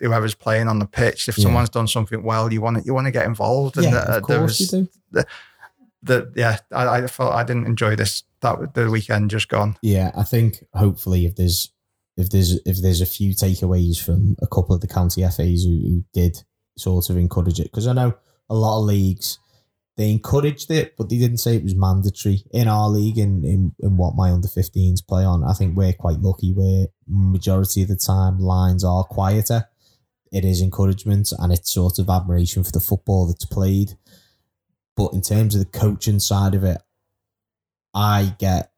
whoever's 0.00 0.34
playing 0.34 0.68
on 0.68 0.78
the 0.78 0.86
pitch. 0.86 1.28
If 1.28 1.36
someone's 1.36 1.70
done 1.70 1.86
something 1.86 2.22
well, 2.22 2.52
you 2.52 2.60
want 2.60 2.78
to 2.78 2.82
you 2.84 2.94
want 2.94 3.06
to 3.06 3.12
get 3.12 3.26
involved. 3.26 3.76
And 3.76 3.86
yeah, 3.86 3.98
uh, 3.98 4.16
of 4.16 4.22
course 4.22 4.60
you 4.60 4.66
do. 4.66 4.88
The, 5.12 5.26
the, 6.04 6.32
yeah, 6.36 6.58
I, 6.72 7.02
I 7.02 7.06
felt 7.06 7.34
I 7.34 7.44
didn't 7.44 7.66
enjoy 7.66 7.96
this 7.96 8.22
that 8.40 8.74
the 8.74 8.90
weekend 8.90 9.30
just 9.30 9.48
gone. 9.48 9.76
Yeah, 9.82 10.12
I 10.16 10.22
think 10.22 10.64
hopefully 10.74 11.26
if 11.26 11.36
there's 11.36 11.72
if 12.16 12.30
there's 12.30 12.60
if 12.64 12.80
there's 12.82 13.00
a 13.00 13.06
few 13.06 13.32
takeaways 13.32 14.02
from 14.02 14.36
a 14.40 14.46
couple 14.46 14.74
of 14.74 14.80
the 14.80 14.86
county 14.88 15.22
FAs 15.22 15.64
who, 15.64 15.80
who 15.82 16.04
did 16.12 16.44
sort 16.76 17.10
of 17.10 17.16
encourage 17.16 17.60
it 17.60 17.64
because 17.64 17.86
I 17.86 17.92
know 17.92 18.14
a 18.50 18.54
lot 18.54 18.80
of 18.80 18.86
leagues 18.86 19.38
they 19.96 20.10
encouraged 20.10 20.70
it, 20.70 20.96
but 20.96 21.08
they 21.08 21.18
didn't 21.18 21.38
say 21.38 21.56
it 21.56 21.62
was 21.62 21.74
mandatory 21.74 22.42
in 22.50 22.66
our 22.66 22.88
league 22.88 23.18
in, 23.18 23.44
in, 23.44 23.72
in 23.78 23.96
what 23.96 24.16
my 24.16 24.30
under 24.30 24.48
15s 24.48 25.06
play 25.06 25.24
on. 25.24 25.44
I 25.44 25.52
think 25.52 25.76
we're 25.76 25.92
quite 25.92 26.20
lucky 26.20 26.52
where 26.52 26.86
majority 27.06 27.82
of 27.82 27.88
the 27.88 27.96
time 27.96 28.38
lines 28.38 28.82
are 28.82 29.04
quieter. 29.04 29.68
It 30.32 30.44
is 30.44 30.60
encouragement 30.60 31.32
and 31.38 31.52
it's 31.52 31.70
sort 31.70 32.00
of 32.00 32.10
admiration 32.10 32.64
for 32.64 32.72
the 32.72 32.80
football 32.80 33.26
that's 33.26 33.44
played. 33.44 33.92
But 34.96 35.12
in 35.12 35.22
terms 35.22 35.54
of 35.54 35.60
the 35.60 35.78
coaching 35.78 36.20
side 36.20 36.54
of 36.54 36.64
it, 36.64 36.80
I 37.92 38.34
get 38.38 38.72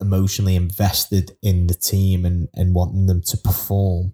emotionally 0.00 0.56
invested 0.56 1.36
in 1.42 1.66
the 1.66 1.74
team 1.74 2.24
and, 2.24 2.48
and 2.54 2.74
wanting 2.74 3.06
them 3.06 3.22
to 3.22 3.36
perform 3.36 4.12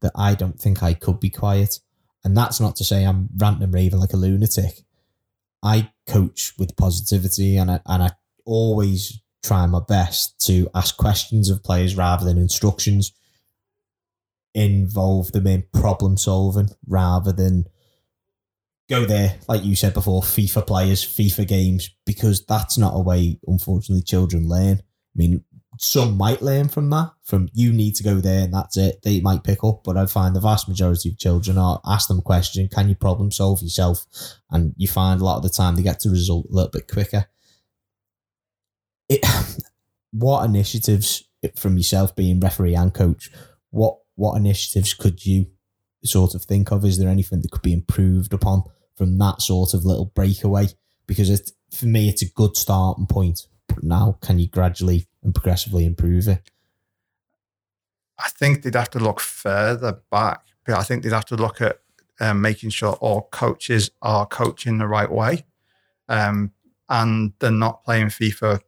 that 0.00 0.12
I 0.14 0.34
don't 0.34 0.60
think 0.60 0.82
I 0.82 0.94
could 0.94 1.20
be 1.20 1.30
quiet. 1.30 1.80
And 2.22 2.36
that's 2.36 2.60
not 2.60 2.76
to 2.76 2.84
say 2.84 3.04
I'm 3.04 3.28
ranting 3.36 3.64
and 3.64 3.74
raving 3.74 4.00
like 4.00 4.12
a 4.12 4.18
lunatic 4.18 4.84
I 5.64 5.90
coach 6.06 6.52
with 6.58 6.76
positivity 6.76 7.56
and 7.56 7.70
I, 7.70 7.80
and 7.86 8.02
I 8.02 8.10
always 8.44 9.22
try 9.42 9.64
my 9.66 9.80
best 9.80 10.38
to 10.46 10.68
ask 10.74 10.96
questions 10.98 11.48
of 11.48 11.64
players 11.64 11.96
rather 11.96 12.26
than 12.26 12.36
instructions, 12.36 13.12
involve 14.54 15.32
them 15.32 15.46
in 15.46 15.64
problem 15.72 16.18
solving 16.18 16.68
rather 16.86 17.32
than 17.32 17.64
go 18.88 19.04
there, 19.04 19.38
like 19.48 19.64
you 19.64 19.76
said 19.76 19.94
before, 19.94 20.22
FIFA 20.22 20.66
players, 20.66 21.04
FIFA 21.04 21.48
games, 21.48 21.90
because 22.04 22.44
that's 22.44 22.78
not 22.78 22.94
a 22.94 23.00
way, 23.00 23.38
unfortunately, 23.46 24.02
children 24.02 24.48
learn. 24.48 24.78
I 24.78 25.16
mean, 25.16 25.44
some 25.78 26.16
might 26.16 26.42
learn 26.42 26.68
from 26.68 26.90
that. 26.90 27.12
From 27.24 27.48
you 27.52 27.72
need 27.72 27.94
to 27.96 28.04
go 28.04 28.16
there 28.16 28.44
and 28.44 28.54
that's 28.54 28.76
it. 28.76 29.02
They 29.02 29.20
might 29.20 29.44
pick 29.44 29.64
up, 29.64 29.82
but 29.84 29.96
I 29.96 30.06
find 30.06 30.34
the 30.34 30.40
vast 30.40 30.68
majority 30.68 31.08
of 31.08 31.18
children 31.18 31.58
are 31.58 31.80
ask 31.84 32.08
them 32.08 32.18
a 32.18 32.22
question, 32.22 32.68
can 32.68 32.88
you 32.88 32.94
problem 32.94 33.30
solve 33.30 33.62
yourself? 33.62 34.06
And 34.50 34.74
you 34.76 34.88
find 34.88 35.20
a 35.20 35.24
lot 35.24 35.38
of 35.38 35.42
the 35.42 35.48
time 35.48 35.74
they 35.74 35.82
get 35.82 36.00
to 36.00 36.10
result 36.10 36.46
a 36.50 36.54
little 36.54 36.70
bit 36.70 36.88
quicker. 36.88 37.26
It, 39.08 39.24
what 40.12 40.44
initiatives 40.44 41.24
from 41.56 41.76
yourself 41.76 42.14
being 42.14 42.40
referee 42.40 42.74
and 42.74 42.94
coach? 42.94 43.30
What 43.70 43.98
what 44.16 44.36
initiatives 44.36 44.94
could 44.94 45.26
you 45.26 45.46
sort 46.04 46.34
of 46.34 46.42
think 46.42 46.70
of? 46.70 46.84
Is 46.84 46.98
there 46.98 47.08
anything 47.08 47.40
that 47.40 47.50
could 47.50 47.62
be 47.62 47.72
improved 47.72 48.32
upon 48.32 48.64
from 48.96 49.18
that 49.18 49.42
sort 49.42 49.74
of 49.74 49.84
little 49.84 50.06
breakaway? 50.06 50.68
Because 51.06 51.30
it 51.30 51.50
for 51.74 51.86
me, 51.86 52.08
it's 52.08 52.22
a 52.22 52.30
good 52.30 52.56
starting 52.56 53.06
point 53.06 53.46
But 53.68 53.82
now 53.82 54.18
can 54.20 54.38
you 54.38 54.48
gradually 54.48 55.06
and 55.22 55.34
progressively 55.34 55.84
improve 55.84 56.28
it? 56.28 56.50
I 58.18 58.28
think 58.28 58.62
they'd 58.62 58.74
have 58.74 58.90
to 58.90 58.98
look 59.00 59.20
further 59.20 60.00
back. 60.10 60.42
But 60.64 60.78
I 60.78 60.82
think 60.82 61.02
they'd 61.02 61.12
have 61.12 61.26
to 61.26 61.36
look 61.36 61.60
at 61.60 61.80
um, 62.20 62.40
making 62.40 62.70
sure 62.70 62.92
all 62.94 63.28
coaches 63.30 63.90
are 64.00 64.26
coaching 64.26 64.78
the 64.78 64.86
right 64.86 65.10
way, 65.10 65.44
um, 66.08 66.52
and 66.88 67.32
they're 67.38 67.50
not 67.50 67.84
playing 67.84 68.06
FIFA 68.06 68.60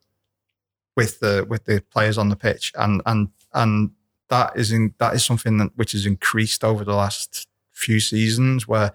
with 0.96 1.20
the 1.20 1.46
with 1.49 1.64
the 1.64 1.83
players 1.90 2.18
on 2.18 2.29
the 2.29 2.37
pitch, 2.37 2.72
and 2.75 3.01
and 3.07 3.29
and 3.55 3.92
that 4.28 4.56
is 4.56 4.72
in, 4.72 4.94
that 4.98 5.14
is 5.14 5.24
something 5.24 5.58
that 5.58 5.70
which 5.76 5.92
has 5.92 6.06
increased 6.06 6.64
over 6.64 6.84
the 6.84 6.94
last 6.94 7.48
few 7.72 8.00
seasons, 8.00 8.66
where 8.66 8.92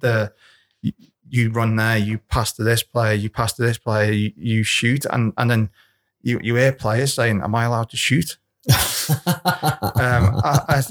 the 0.00 0.32
you 1.28 1.50
run 1.50 1.76
there, 1.76 1.98
you 1.98 2.18
pass 2.18 2.52
to 2.52 2.62
this 2.62 2.82
player, 2.82 3.14
you 3.14 3.28
pass 3.28 3.52
to 3.54 3.62
this 3.62 3.78
player, 3.78 4.12
you, 4.12 4.32
you 4.36 4.62
shoot, 4.62 5.04
and 5.06 5.32
and 5.36 5.50
then 5.50 5.70
you 6.22 6.40
you 6.42 6.54
hear 6.56 6.72
players 6.72 7.14
saying, 7.14 7.42
"Am 7.42 7.54
I 7.54 7.64
allowed 7.64 7.90
to 7.90 7.96
shoot? 7.96 8.38
um, 8.68 8.74
I, 9.94 10.60
I, 10.68 10.82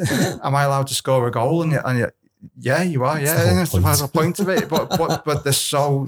am 0.44 0.56
I 0.56 0.64
allowed 0.64 0.88
to 0.88 0.94
score 0.94 1.28
a 1.28 1.32
goal?" 1.32 1.62
And, 1.62 1.74
and 1.74 2.12
yeah, 2.58 2.84
you 2.84 3.04
are. 3.04 3.20
Yeah, 3.20 3.54
that's 3.54 3.72
the, 3.72 3.80
that's 3.80 4.02
the 4.02 4.08
point 4.08 4.40
of 4.40 4.50
it. 4.50 4.70
But 4.70 4.90
but 4.90 5.26
but 5.26 5.44
they're 5.44 5.54
so 5.54 6.08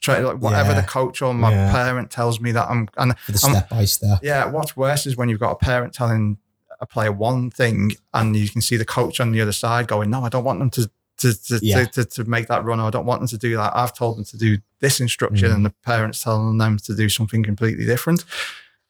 try 0.00 0.18
like 0.20 0.38
whatever 0.38 0.70
yeah. 0.70 0.80
the 0.80 0.86
coach 0.86 1.20
or 1.20 1.34
my 1.34 1.52
yeah. 1.52 1.70
parent 1.70 2.10
tells 2.10 2.40
me 2.40 2.52
that 2.52 2.70
I'm 2.70 2.88
and 2.96 3.18
For 3.18 3.32
the 3.32 3.38
step 3.38 3.68
by 3.68 3.84
step. 3.84 4.20
Yeah, 4.22 4.46
what's 4.46 4.76
worse 4.76 5.06
is 5.06 5.16
when 5.16 5.28
you've 5.28 5.40
got 5.40 5.52
a 5.52 5.56
parent 5.56 5.92
telling 5.92 6.38
a 6.38 6.47
player 6.86 7.12
one 7.12 7.50
thing 7.50 7.92
and 8.14 8.36
you 8.36 8.48
can 8.48 8.60
see 8.60 8.76
the 8.76 8.84
coach 8.84 9.20
on 9.20 9.32
the 9.32 9.40
other 9.40 9.52
side 9.52 9.88
going, 9.88 10.10
"No, 10.10 10.24
I 10.24 10.28
don't 10.28 10.44
want 10.44 10.58
them 10.58 10.70
to 10.70 10.90
to 11.18 11.34
to, 11.34 11.58
yeah. 11.62 11.84
to, 11.84 11.86
to, 11.86 12.04
to, 12.04 12.24
make 12.24 12.46
that 12.46 12.64
run. 12.64 12.80
I 12.80 12.90
don't 12.90 13.06
want 13.06 13.20
them 13.20 13.28
to 13.28 13.38
do 13.38 13.56
that. 13.56 13.76
I've 13.76 13.92
told 13.92 14.16
them 14.16 14.24
to 14.24 14.36
do 14.36 14.58
this 14.80 15.00
instruction, 15.00 15.50
mm. 15.50 15.54
and 15.54 15.64
the 15.64 15.74
parents 15.84 16.22
telling 16.22 16.58
them 16.58 16.78
to 16.84 16.94
do 16.94 17.08
something 17.08 17.42
completely 17.42 17.84
different. 17.84 18.24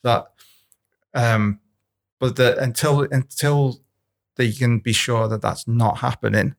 That, 0.02 0.30
um, 1.14 1.60
but 2.18 2.36
the, 2.36 2.58
until 2.58 3.02
until 3.02 3.80
they 4.36 4.52
can 4.52 4.78
be 4.78 4.92
sure 4.92 5.26
that 5.28 5.42
that's 5.42 5.66
not 5.66 5.98
happening, 5.98 6.54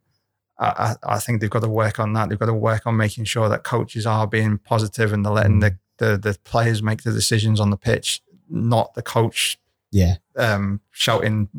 I, 0.59 0.95
I, 1.03 1.19
think 1.19 1.39
they've 1.39 1.49
got 1.49 1.61
to 1.61 1.69
work 1.69 1.99
on 1.99 2.13
that. 2.13 2.29
They've 2.29 2.39
got 2.39 2.47
to 2.47 2.53
work 2.53 2.85
on 2.85 2.97
making 2.97 3.25
sure 3.25 3.47
that 3.47 3.63
coaches 3.63 4.05
are 4.05 4.27
being 4.27 4.57
positive 4.57 5.13
and 5.13 5.23
they're 5.23 5.31
letting 5.31 5.61
mm. 5.61 5.77
the, 5.97 6.05
the 6.05 6.17
the 6.17 6.39
players 6.43 6.81
make 6.81 7.03
the 7.03 7.11
decisions 7.11 7.59
on 7.59 7.69
the 7.69 7.77
pitch, 7.77 8.21
not 8.49 8.95
the 8.95 9.03
coach 9.03 9.59
yeah. 9.91 10.15
um, 10.35 10.81
shouting 10.91 11.49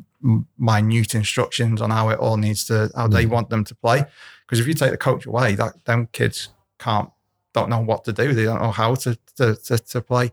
minute 0.59 1.15
instructions 1.15 1.81
on 1.81 1.91
how 1.91 2.11
it 2.11 2.19
all 2.19 2.37
needs 2.37 2.65
to 2.67 2.91
how 2.95 3.07
mm. 3.07 3.13
they 3.13 3.27
want 3.27 3.51
them 3.51 3.65
to 3.65 3.75
play. 3.75 4.05
Because 4.47 4.61
if 4.61 4.67
you 4.67 4.75
take 4.75 4.91
the 4.91 4.97
coach 4.97 5.27
away 5.27 5.55
that 5.55 5.85
them 5.85 6.09
kids 6.13 6.51
can't 6.79 7.11
don't 7.53 7.71
know 7.71 7.81
what 7.81 8.05
to 8.05 8.13
do. 8.13 8.33
They 8.33 8.45
don't 8.45 8.63
know 8.63 8.71
how 8.71 8.95
to 8.97 9.19
to, 9.37 9.57
to, 9.57 9.79
to 9.79 10.01
play. 10.01 10.33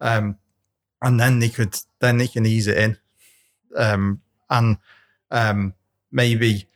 Um, 0.00 0.36
and 1.00 1.18
then 1.18 1.38
they 1.38 1.48
could 1.48 1.76
then 2.00 2.18
they 2.18 2.28
can 2.28 2.46
ease 2.46 2.66
it 2.66 2.78
in. 2.78 2.98
Um, 3.76 4.20
and 4.50 4.76
um, 5.30 5.74
maybe 6.10 6.66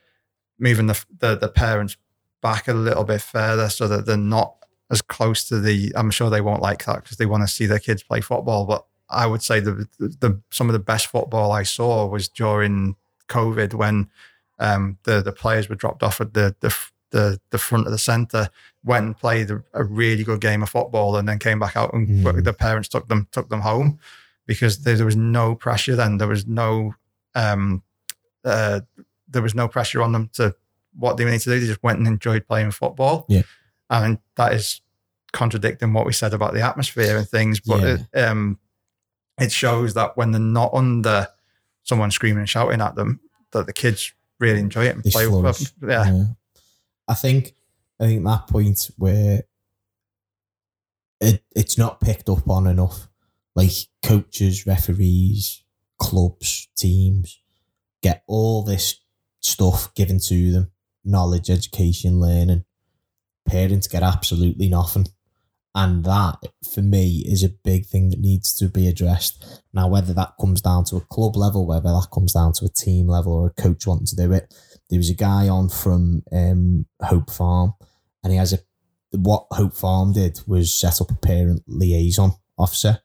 moving 0.59 0.87
the, 0.87 1.05
the 1.19 1.37
the 1.37 1.49
parents 1.49 1.97
back 2.41 2.69
a 2.69 2.75
little 2.75 3.05
bit 3.05 3.21
further 3.21 3.69
so 3.69 3.89
that 3.89 4.07
they're 4.07 4.17
not 4.17 4.57
as 4.91 5.03
close 5.03 5.49
to 5.49 5.61
the 5.61 5.93
i'm 5.97 6.11
sure 6.11 6.31
they 6.31 6.41
won't 6.41 6.63
like 6.63 6.85
that 6.85 7.03
because 7.03 7.17
they 7.17 7.27
want 7.27 7.43
to 7.43 7.53
see 7.53 7.67
their 7.67 7.79
kids 7.79 8.03
play 8.03 8.21
football 8.21 8.65
but 8.65 8.87
I 9.09 9.27
would 9.27 9.43
say 9.43 9.61
the, 9.61 9.89
the, 9.99 10.09
the 10.21 10.41
some 10.51 10.69
of 10.69 10.73
the 10.73 10.79
best 10.93 11.07
football 11.07 11.53
I 11.53 11.63
saw 11.65 12.07
was 12.07 12.29
during 12.29 12.97
COVID 13.29 13.75
when 13.75 14.09
um, 14.59 14.99
the 15.05 15.21
the 15.23 15.33
players 15.33 15.69
were 15.69 15.75
dropped 15.77 16.03
off 16.03 16.21
at 16.21 16.35
the 16.35 16.55
the, 16.61 16.75
the 17.11 17.41
the 17.51 17.59
front 17.59 17.87
of 17.87 17.93
the 17.93 17.99
centre, 17.99 18.49
went 18.85 19.07
and 19.07 19.17
played 19.19 19.51
a, 19.51 19.63
a 19.75 19.85
really 19.85 20.25
good 20.25 20.41
game 20.41 20.63
of 20.63 20.71
football, 20.71 21.17
and 21.17 21.29
then 21.29 21.39
came 21.39 21.59
back 21.59 21.77
out 21.77 21.93
and 21.95 22.09
Mm. 22.25 22.45
the 22.45 22.53
parents 22.53 22.89
took 22.89 23.09
them 23.09 23.29
took 23.33 23.49
them 23.49 23.61
home 23.61 23.99
because 24.47 24.79
there, 24.83 24.97
there 24.97 25.07
was 25.07 25.17
no 25.17 25.55
pressure. 25.55 25.95
Then 25.97 26.19
there 26.19 26.29
was 26.29 26.47
no 26.47 26.95
um, 27.35 27.83
uh, 28.45 28.81
there 29.29 29.43
was 29.43 29.55
no 29.55 29.69
pressure 29.69 30.03
on 30.03 30.13
them 30.13 30.31
to 30.35 30.55
what 30.99 31.17
they 31.17 31.25
need 31.25 31.41
to 31.41 31.51
do. 31.51 31.61
They 31.61 31.67
just 31.67 31.83
went 31.83 31.99
and 31.99 32.07
enjoyed 32.09 32.47
playing 32.47 32.71
football. 32.73 33.27
Yeah. 33.29 33.43
and 33.91 34.19
that 34.37 34.53
is 34.53 34.81
contradicting 35.33 35.93
what 35.93 36.07
we 36.07 36.13
said 36.13 36.33
about 36.35 36.55
the 36.55 36.61
atmosphere 36.63 37.17
and 37.19 37.29
things. 37.29 37.61
But 37.61 37.81
Yeah. 37.83 37.97
it, 38.13 38.19
um, 38.25 38.59
it 39.39 39.53
shows 39.53 39.95
that 39.95 40.17
when 40.17 40.31
they're 40.33 40.41
not 40.41 40.73
under 40.75 41.29
someone 41.83 42.11
screaming 42.11 42.41
and 42.41 42.49
shouting 42.49 42.81
at 42.81 42.95
them, 42.95 43.21
that 43.53 43.67
the 43.67 43.73
kids 43.73 44.13
really 44.41 44.61
enjoy 44.61 44.87
it 44.87 44.95
and 44.95 45.05
They 45.05 45.11
play 45.11 45.27
flourish. 45.27 45.61
with 45.61 45.81
them. 45.81 46.17
Yeah. 46.17 46.25
I 47.09 47.15
think 47.15 47.55
I 48.01 48.07
think 48.07 48.25
that 48.25 48.47
point 48.49 48.91
where 48.99 49.43
it 51.21 51.43
it's 51.55 51.79
not 51.79 52.01
picked 52.01 52.29
up 52.29 52.49
on 52.49 52.67
enough. 52.67 53.09
Like 53.55 53.71
coaches, 54.03 54.67
referees, 54.67 55.63
clubs, 55.99 56.69
teams 56.77 57.41
get 58.03 58.23
all 58.27 58.63
this 58.63 59.01
stuff 59.41 59.95
given 59.95 60.19
to 60.21 60.53
them, 60.53 60.71
knowledge, 61.05 61.49
education, 61.49 62.21
learning. 62.21 62.65
Parents 63.47 63.87
get 63.87 64.03
absolutely 64.03 64.69
nothing. 64.69 65.07
And 65.77 66.05
that 66.05 66.39
for 66.73 66.81
me 66.81 67.23
is 67.27 67.45
a 67.45 67.51
big 67.51 67.85
thing 67.85 68.09
that 68.09 68.19
needs 68.19 68.57
to 68.57 68.67
be 68.67 68.89
addressed. 68.89 69.63
Now, 69.75 69.89
whether 69.89 70.15
that 70.15 70.33
comes 70.41 70.63
down 70.63 70.85
to 70.85 70.97
a 70.97 71.03
club 71.03 71.37
level, 71.37 71.67
whether 71.67 71.91
that 71.91 72.09
comes 72.11 72.33
down 72.33 72.55
to 72.55 72.65
a 72.65 72.71
team 72.71 73.07
level 73.09 73.35
or 73.35 73.49
a 73.49 73.63
coach 73.63 73.87
wanting 73.87 74.07
to 74.07 74.17
do 74.17 74.33
it, 74.33 74.55
there 74.89 74.99
was 74.99 75.11
a 75.11 75.15
guy 75.15 75.49
on 75.49 75.69
from 75.69 76.23
um, 76.33 76.87
Hope 77.03 77.31
Farm, 77.31 77.75
and 78.25 78.33
he 78.33 78.39
has 78.39 78.55
a 78.55 78.59
what 79.19 79.47
Hope 79.51 79.75
Farm 79.75 80.15
did 80.15 80.41
was 80.47 80.73
set 80.73 81.03
up 81.03 81.11
a 81.11 81.15
parent 81.15 81.63
liaison 81.67 82.33
officer. 82.57 83.01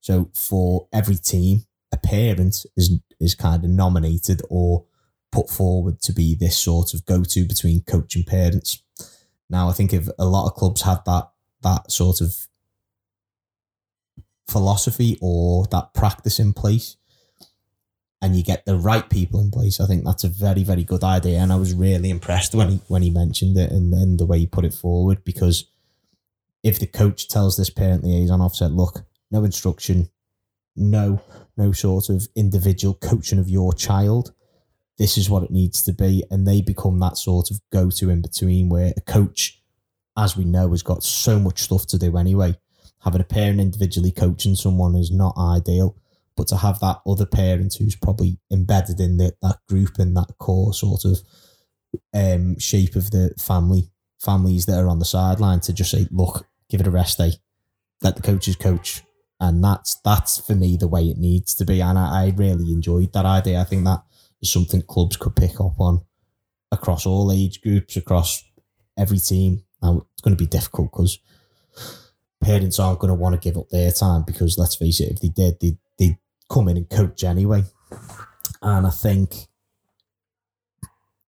So 0.00 0.30
for 0.34 0.88
every 0.92 1.16
team, 1.16 1.66
a 1.92 1.96
parent 1.96 2.66
is 2.76 2.98
is 3.20 3.36
kind 3.36 3.64
of 3.64 3.70
nominated 3.70 4.42
or 4.50 4.84
put 5.30 5.48
forward 5.48 6.00
to 6.00 6.12
be 6.12 6.34
this 6.34 6.58
sort 6.58 6.92
of 6.92 7.06
go 7.06 7.22
to 7.22 7.44
between 7.46 7.82
coach 7.82 8.16
and 8.16 8.26
parents. 8.26 8.82
Now 9.48 9.68
I 9.68 9.72
think 9.72 9.92
if 9.92 10.08
a 10.18 10.26
lot 10.26 10.48
of 10.48 10.54
clubs 10.54 10.82
had 10.82 11.04
that 11.06 11.28
that 11.66 11.90
sort 11.90 12.20
of 12.20 12.48
philosophy 14.48 15.18
or 15.20 15.66
that 15.66 15.92
practice 15.92 16.38
in 16.38 16.52
place, 16.52 16.96
and 18.22 18.36
you 18.36 18.42
get 18.42 18.64
the 18.64 18.76
right 18.76 19.08
people 19.10 19.40
in 19.40 19.50
place, 19.50 19.78
I 19.80 19.86
think 19.86 20.04
that's 20.04 20.24
a 20.24 20.28
very, 20.28 20.64
very 20.64 20.84
good 20.84 21.04
idea. 21.04 21.38
And 21.38 21.52
I 21.52 21.56
was 21.56 21.74
really 21.74 22.10
impressed 22.10 22.54
when 22.54 22.68
he 22.70 22.80
when 22.88 23.02
he 23.02 23.10
mentioned 23.10 23.56
it 23.58 23.70
and 23.70 23.92
then 23.92 24.16
the 24.16 24.26
way 24.26 24.38
he 24.38 24.46
put 24.46 24.64
it 24.64 24.74
forward 24.74 25.24
because 25.24 25.66
if 26.62 26.78
the 26.78 26.86
coach 26.86 27.28
tells 27.28 27.56
this 27.56 27.70
parent 27.70 28.04
liaison 28.04 28.40
officer, 28.40 28.68
look, 28.68 29.04
no 29.30 29.44
instruction, 29.44 30.08
no 30.74 31.20
no 31.56 31.72
sort 31.72 32.08
of 32.08 32.26
individual 32.34 32.94
coaching 32.94 33.38
of 33.38 33.48
your 33.48 33.72
child, 33.72 34.32
this 34.98 35.18
is 35.18 35.28
what 35.28 35.42
it 35.42 35.50
needs 35.50 35.82
to 35.82 35.92
be, 35.92 36.24
and 36.30 36.46
they 36.46 36.60
become 36.62 36.98
that 37.00 37.16
sort 37.16 37.50
of 37.50 37.60
go 37.70 37.90
to 37.90 38.10
in 38.10 38.22
between 38.22 38.68
where 38.68 38.92
a 38.96 39.00
coach, 39.00 39.62
as 40.16 40.36
we 40.36 40.44
know, 40.44 40.70
has 40.70 40.82
got 40.82 41.02
so 41.02 41.38
much 41.38 41.62
stuff 41.62 41.86
to 41.86 41.98
do 41.98 42.16
anyway. 42.16 42.54
Having 43.04 43.20
a 43.20 43.24
parent 43.24 43.60
individually 43.60 44.12
coaching 44.12 44.54
someone 44.54 44.94
is 44.94 45.10
not 45.10 45.36
ideal 45.38 45.96
but 46.36 46.46
to 46.48 46.56
have 46.56 46.78
that 46.80 47.00
other 47.06 47.26
parent 47.26 47.74
who's 47.74 47.96
probably 47.96 48.38
embedded 48.52 49.00
in 49.00 49.16
the, 49.16 49.32
that 49.42 49.58
group 49.68 49.98
and 49.98 50.16
that 50.16 50.36
core 50.38 50.74
sort 50.74 51.04
of 51.04 51.18
um, 52.14 52.58
shape 52.58 52.94
of 52.94 53.10
the 53.10 53.34
family 53.38 53.90
families 54.22 54.66
that 54.66 54.78
are 54.78 54.88
on 54.88 54.98
the 54.98 55.04
sideline 55.04 55.60
to 55.60 55.72
just 55.72 55.90
say, 55.90 56.06
look, 56.10 56.46
give 56.68 56.80
it 56.80 56.86
a 56.86 56.90
rest 56.90 57.18
day, 57.18 57.32
let 58.02 58.16
the 58.16 58.22
coaches 58.22 58.56
coach, 58.56 59.02
and 59.40 59.64
that's 59.64 59.94
that's 60.04 60.38
for 60.38 60.54
me 60.54 60.76
the 60.76 60.88
way 60.88 61.08
it 61.08 61.18
needs 61.18 61.54
to 61.54 61.64
be. 61.64 61.80
And 61.80 61.98
I, 61.98 62.26
I 62.26 62.34
really 62.36 62.72
enjoyed 62.72 63.12
that 63.14 63.24
idea. 63.24 63.60
I 63.60 63.64
think 63.64 63.84
that 63.84 64.02
is 64.42 64.52
something 64.52 64.82
clubs 64.82 65.16
could 65.16 65.36
pick 65.36 65.60
up 65.60 65.80
on 65.80 66.02
across 66.70 67.06
all 67.06 67.32
age 67.32 67.62
groups, 67.62 67.96
across 67.96 68.44
every 68.98 69.18
team. 69.18 69.62
Now 69.82 70.06
it's 70.12 70.22
going 70.22 70.36
to 70.36 70.42
be 70.42 70.48
difficult 70.48 70.90
because 70.90 71.18
parents 72.40 72.78
aren't 72.78 73.00
going 73.00 73.10
to 73.10 73.14
want 73.14 73.34
to 73.34 73.40
give 73.40 73.58
up 73.58 73.68
their 73.70 73.90
time 73.92 74.24
because 74.26 74.58
let's 74.58 74.76
face 74.76 75.00
it, 75.00 75.12
if 75.12 75.20
they 75.20 75.28
did, 75.28 75.60
they 75.60 75.76
they 75.98 76.18
come 76.50 76.68
in 76.68 76.76
and 76.76 76.88
coach 76.88 77.24
anyway. 77.24 77.64
And 78.62 78.86
I 78.86 78.90
think 78.90 79.48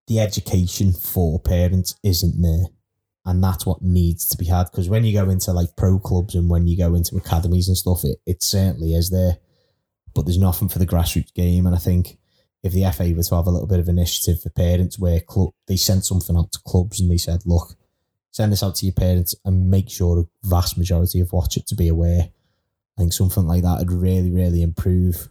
the 0.08 0.20
education 0.20 0.92
for 0.92 1.38
parents 1.38 1.94
isn't 2.02 2.40
there. 2.40 2.66
And 3.24 3.44
that's 3.44 3.66
what 3.66 3.82
needs 3.82 4.26
to 4.30 4.38
be 4.38 4.46
had. 4.46 4.70
Because 4.70 4.88
when 4.88 5.04
you 5.04 5.12
go 5.12 5.28
into 5.28 5.52
like 5.52 5.76
pro 5.76 5.98
clubs 5.98 6.34
and 6.34 6.48
when 6.48 6.66
you 6.66 6.78
go 6.78 6.94
into 6.94 7.16
academies 7.16 7.68
and 7.68 7.76
stuff, 7.76 8.02
it, 8.04 8.18
it 8.26 8.42
certainly 8.42 8.94
is 8.94 9.10
there. 9.10 9.36
But 10.14 10.24
there's 10.24 10.38
nothing 10.38 10.68
for 10.68 10.78
the 10.78 10.86
grassroots 10.86 11.34
game. 11.34 11.66
And 11.66 11.76
I 11.76 11.78
think 11.78 12.16
if 12.62 12.72
the 12.72 12.90
FA 12.90 13.12
were 13.14 13.22
to 13.22 13.34
have 13.34 13.46
a 13.46 13.50
little 13.50 13.68
bit 13.68 13.80
of 13.80 13.88
initiative 13.88 14.40
for 14.42 14.48
parents 14.50 14.98
where 14.98 15.20
club 15.20 15.50
they 15.66 15.76
sent 15.76 16.06
something 16.06 16.36
out 16.36 16.52
to 16.52 16.58
clubs 16.66 17.00
and 17.00 17.10
they 17.10 17.18
said, 17.18 17.40
look, 17.44 17.74
send 18.30 18.52
this 18.52 18.62
out 18.62 18.76
to 18.76 18.86
your 18.86 18.94
parents 18.94 19.34
and 19.44 19.70
make 19.70 19.90
sure 19.90 20.20
a 20.20 20.46
vast 20.46 20.78
majority 20.78 21.18
have 21.18 21.32
watched 21.32 21.56
it 21.56 21.66
to 21.68 21.74
be 21.74 21.88
aware. 21.88 22.28
I 22.96 23.00
think 23.00 23.12
something 23.12 23.46
like 23.46 23.62
that 23.62 23.78
would 23.78 23.92
really, 23.92 24.30
really 24.30 24.62
improve 24.62 25.28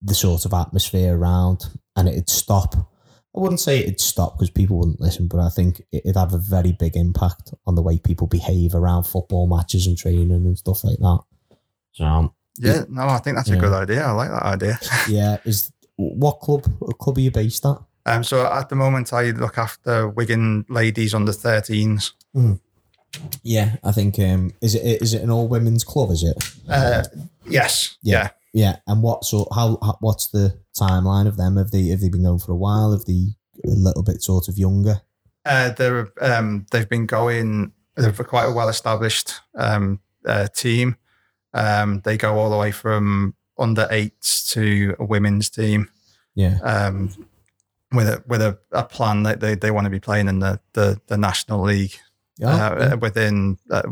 the 0.00 0.14
sort 0.14 0.44
of 0.44 0.52
atmosphere 0.52 1.16
around 1.16 1.64
and 1.96 2.08
it'd 2.08 2.28
stop. 2.28 2.74
I 2.74 3.40
wouldn't 3.40 3.60
say 3.60 3.78
it'd 3.78 4.00
stop 4.00 4.36
because 4.36 4.50
people 4.50 4.78
wouldn't 4.78 5.00
listen, 5.00 5.28
but 5.28 5.40
I 5.40 5.48
think 5.48 5.82
it'd 5.92 6.16
have 6.16 6.34
a 6.34 6.38
very 6.38 6.72
big 6.72 6.96
impact 6.96 7.54
on 7.66 7.76
the 7.76 7.82
way 7.82 7.98
people 7.98 8.26
behave 8.26 8.74
around 8.74 9.04
football 9.04 9.46
matches 9.46 9.86
and 9.86 9.96
training 9.96 10.30
and 10.30 10.58
stuff 10.58 10.84
like 10.84 10.98
that. 10.98 11.20
So, 11.92 12.04
um, 12.04 12.34
Yeah, 12.58 12.84
no, 12.88 13.06
I 13.08 13.18
think 13.18 13.36
that's 13.36 13.50
a 13.50 13.56
good 13.56 13.72
idea. 13.72 14.02
I 14.02 14.10
like 14.12 14.30
that 14.30 14.42
idea. 14.42 14.78
yeah, 15.08 15.38
is 15.44 15.72
what 15.96 16.40
club 16.40 16.66
what 16.78 16.98
club 16.98 17.16
are 17.16 17.20
you 17.20 17.30
based 17.30 17.64
at? 17.64 17.78
Um, 18.04 18.24
so 18.24 18.44
at 18.46 18.68
the 18.68 18.74
moment, 18.76 19.12
I 19.12 19.30
look 19.30 19.58
after 19.58 20.08
Wigan 20.08 20.64
ladies 20.68 21.14
under 21.14 21.32
13s. 21.32 22.12
Yeah, 23.42 23.76
I 23.84 23.92
think 23.92 24.18
um, 24.18 24.52
is 24.62 24.74
it 24.74 25.02
is 25.02 25.12
it 25.14 25.22
an 25.22 25.30
all 25.30 25.46
women's 25.46 25.84
club? 25.84 26.10
Is 26.10 26.22
it? 26.22 26.36
Uh, 26.68 27.04
yes, 27.46 27.96
Yeah. 28.02 28.22
yeah. 28.22 28.28
Yeah, 28.54 28.76
and 28.86 29.02
what 29.02 29.24
sort? 29.24 29.48
How, 29.54 29.78
how 29.82 29.96
what's 30.00 30.28
the 30.28 30.58
timeline 30.78 31.26
of 31.26 31.36
them? 31.38 31.56
Have 31.56 31.70
they 31.70 31.86
have 31.88 32.00
they 32.00 32.08
been 32.10 32.22
going 32.24 32.38
for 32.38 32.52
a 32.52 32.56
while? 32.56 32.92
Have 32.92 33.04
they 33.06 33.28
a 33.64 33.68
little 33.70 34.02
bit 34.02 34.22
sort 34.22 34.48
of 34.48 34.58
younger? 34.58 35.00
Uh, 35.46 35.70
they're 35.70 36.08
um, 36.20 36.66
they've 36.70 36.88
been 36.88 37.06
going. 37.06 37.72
They're 37.96 38.12
quite 38.12 38.44
a 38.46 38.52
well 38.52 38.68
established 38.68 39.34
um, 39.54 40.00
uh, 40.26 40.48
team. 40.54 40.96
Um, 41.54 42.00
they 42.04 42.16
go 42.18 42.38
all 42.38 42.50
the 42.50 42.56
way 42.58 42.72
from 42.72 43.34
under 43.58 43.86
eights 43.90 44.50
to 44.52 44.96
a 44.98 45.04
women's 45.04 45.48
team. 45.50 45.90
Yeah, 46.34 46.58
Um, 46.62 47.26
with 47.92 48.08
a 48.08 48.22
with 48.26 48.42
a, 48.42 48.58
a 48.72 48.84
plan 48.84 49.22
that 49.24 49.40
they, 49.40 49.54
they 49.54 49.70
want 49.70 49.84
to 49.84 49.90
be 49.90 50.00
playing 50.00 50.28
in 50.28 50.38
the 50.38 50.60
the, 50.72 51.00
the 51.06 51.16
national 51.16 51.62
league 51.62 51.94
yeah. 52.38 52.92
uh, 52.92 52.96
within 52.96 53.58
uh, 53.70 53.82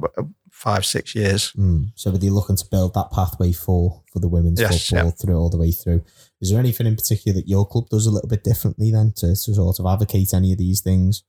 five 0.50 0.84
six 0.84 1.14
years. 1.14 1.52
Mm. 1.52 1.92
So 1.94 2.10
are 2.10 2.18
they 2.18 2.28
looking 2.28 2.56
to 2.56 2.66
build 2.70 2.94
that 2.94 3.10
pathway 3.12 3.52
for 3.52 4.02
for 4.12 4.18
the 4.18 4.28
women's 4.28 4.60
Yes, 4.60 4.88
football 4.88 5.10
through 5.10 5.36
all 5.36 5.50
the 5.50 5.58
way 5.58 5.70
through? 5.70 6.04
Is 6.40 6.50
there 6.50 6.60
anything 6.60 6.86
in 6.86 6.96
particular 6.96 7.34
that 7.40 7.48
your 7.48 7.66
club 7.66 7.88
does 7.88 8.06
a 8.06 8.10
little 8.10 8.28
bit 8.28 8.44
differently 8.44 8.90
then 8.90 9.12
to, 9.16 9.28
to 9.28 9.36
sort 9.36 9.78
of 9.78 9.86
advocate 9.86 10.34
any 10.34 10.52
of 10.52 10.58
these 10.58 10.80
things? 10.80 11.24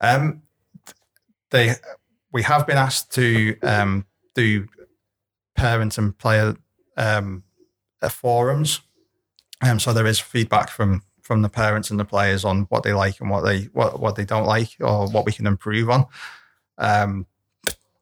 Um, 0.00 0.42
they 1.50 1.74
we 2.32 2.42
have 2.42 2.66
been 2.66 2.76
asked 2.76 3.12
to 3.14 3.58
um, 3.62 4.06
do 4.34 4.68
parent 5.54 5.96
and 5.96 6.16
player 6.18 6.56
um, 6.96 7.44
uh, 8.02 8.08
forums, 8.08 8.82
um, 9.62 9.80
so 9.80 9.92
there 9.92 10.06
is 10.06 10.18
feedback 10.18 10.68
from 10.68 11.02
from 11.26 11.42
the 11.42 11.48
parents 11.48 11.90
and 11.90 11.98
the 11.98 12.04
players 12.04 12.44
on 12.44 12.62
what 12.70 12.82
they 12.84 12.92
like 12.92 13.20
and 13.20 13.28
what 13.30 13.44
they 13.44 13.62
what, 13.72 13.98
what 14.00 14.14
they 14.16 14.24
don't 14.24 14.46
like 14.46 14.70
or 14.80 15.08
what 15.10 15.26
we 15.26 15.32
can 15.32 15.46
improve 15.46 15.90
on. 15.90 16.06
Um, 16.78 17.26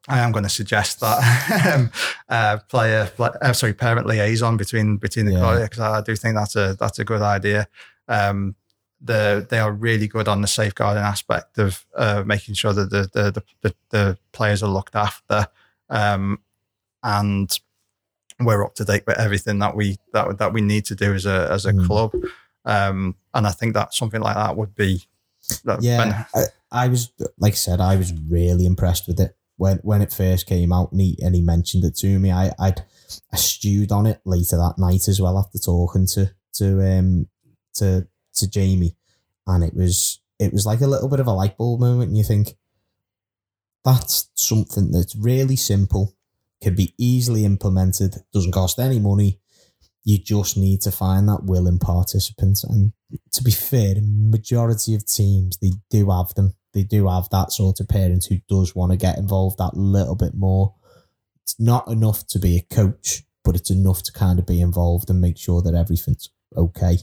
I 0.07 0.19
am 0.19 0.33
going 0.33 0.43
to 0.45 0.51
suggest 0.51 1.01
that 1.01 1.19
um, 1.75 1.91
uh, 2.29 2.59
player, 2.69 3.11
uh, 3.19 3.53
sorry, 3.55 3.73
parent 3.73 4.07
liaison 4.07 4.59
between 4.59 4.99
between 4.99 5.25
the 5.27 5.33
Yeah. 5.33 5.63
because 5.63 5.81
I 5.81 6.03
do 6.03 6.15
think 6.15 6.35
that's 6.37 6.57
a 6.57 6.77
that's 6.79 6.99
a 6.99 7.05
good 7.05 7.23
idea. 7.23 7.67
Um, 8.09 8.55
the 9.01 9.47
they 9.49 9.59
are 9.59 9.73
really 9.73 10.07
good 10.09 10.29
on 10.29 10.43
the 10.43 10.47
safeguarding 10.49 11.03
aspect 11.03 11.59
of 11.59 11.87
uh, 11.97 12.23
making 12.27 12.55
sure 12.55 12.75
that 12.75 12.91
the 12.91 13.09
the, 13.15 13.31
the 13.33 13.43
the 13.63 13.75
the 13.91 14.19
players 14.33 14.63
are 14.63 14.69
looked 14.71 14.95
after, 14.95 15.47
um, 15.89 16.39
and 17.03 17.59
we're 18.41 18.65
up 18.65 18.75
to 18.75 18.85
date 18.85 19.05
with 19.07 19.19
everything 19.19 19.59
that 19.61 19.75
we 19.77 19.97
that 20.13 20.39
that 20.39 20.53
we 20.53 20.61
need 20.61 20.85
to 20.87 20.95
do 20.95 21.15
as 21.15 21.25
a 21.27 21.49
as 21.51 21.65
a 21.67 21.73
Mm. 21.73 21.87
club. 21.87 22.13
Um, 22.65 23.17
and 23.35 23.47
I 23.47 23.51
think 23.51 23.75
that 23.75 23.93
something 23.95 24.21
like 24.21 24.37
that 24.37 24.57
would 24.57 24.75
be 24.75 25.05
that- 25.65 25.83
Yeah, 25.83 26.25
I, 26.35 26.85
I 26.85 26.89
was 26.89 27.11
like 27.39 27.53
I 27.53 27.57
said, 27.57 27.81
I 27.81 27.97
was 27.97 28.13
really 28.13 28.65
impressed 28.67 29.07
with 29.07 29.21
it 29.21 29.37
when 29.57 29.79
when 29.79 30.03
it 30.03 30.13
first 30.13 30.47
came 30.47 30.73
out, 30.73 30.91
and 30.93 31.01
he 31.01 31.19
and 31.23 31.35
he 31.35 31.43
mentioned 31.43 31.85
it 31.85 31.95
to 31.97 32.19
me. 32.19 32.33
I 32.33 32.53
I'd 32.59 32.83
I 33.33 33.37
stewed 33.37 33.93
on 33.93 34.07
it 34.07 34.21
later 34.25 34.57
that 34.57 34.79
night 34.79 35.07
as 35.09 35.21
well 35.21 35.39
after 35.39 35.59
talking 35.59 36.07
to 36.15 36.31
to 36.55 36.99
um 36.99 37.29
to 37.75 38.09
to 38.35 38.49
Jamie, 38.49 38.97
and 39.47 39.63
it 39.63 39.75
was 39.75 40.21
it 40.39 40.53
was 40.53 40.65
like 40.67 40.81
a 40.81 40.87
little 40.87 41.09
bit 41.09 41.21
of 41.21 41.27
a 41.27 41.33
light 41.33 41.57
bulb 41.59 41.81
moment, 41.81 42.09
and 42.09 42.19
you 42.19 42.25
think 42.25 42.57
that's 43.85 44.31
something 44.35 44.91
that's 44.91 45.15
really 45.15 45.57
simple, 45.57 46.15
can 46.63 46.75
be 46.75 46.95
easily 46.99 47.45
implemented, 47.45 48.17
doesn't 48.33 48.53
cost 48.53 48.79
any 48.79 48.99
money. 48.99 49.39
You 50.05 50.19
just 50.19 50.57
need 50.57 50.83
to 50.83 50.91
find 50.91 51.29
that 51.29 51.45
willing 51.45 51.79
participants, 51.79 52.63
and 52.63 52.93
to 53.33 53.43
be 53.43 53.51
fair, 53.51 53.95
the 53.95 54.03
majority 54.03 54.95
of 54.95 55.07
teams 55.07 55.57
they 55.57 55.73
do 55.91 56.11
have 56.11 56.35
them. 56.35 56.55
They 56.75 56.83
do 56.83 57.09
have 57.09 57.29
that 57.31 57.53
sort 57.53 57.81
of 57.81 57.89
parent 57.89 58.27
who 58.29 58.39
does 58.49 58.75
want 58.75 58.93
to 58.93 58.99
get 58.99 59.17
involved 59.17 59.59
that 59.59 59.77
little 59.77 60.17
bit 60.17 60.35
more. 60.35 60.75
It's 61.43 61.59
not 61.61 61.89
enough 61.89 62.27
to 62.29 62.39
be 62.39 62.57
a 62.57 62.75
coach, 62.75 63.23
but 63.45 63.55
it's 63.55 63.71
enough 63.71 64.03
to 64.03 64.13
kind 64.13 64.39
of 64.39 64.47
be 64.47 64.61
involved 64.61 65.09
and 65.09 65.21
make 65.21 65.39
sure 65.39 65.63
that 65.63 65.75
everything's 65.75 66.31
okay. 66.57 66.99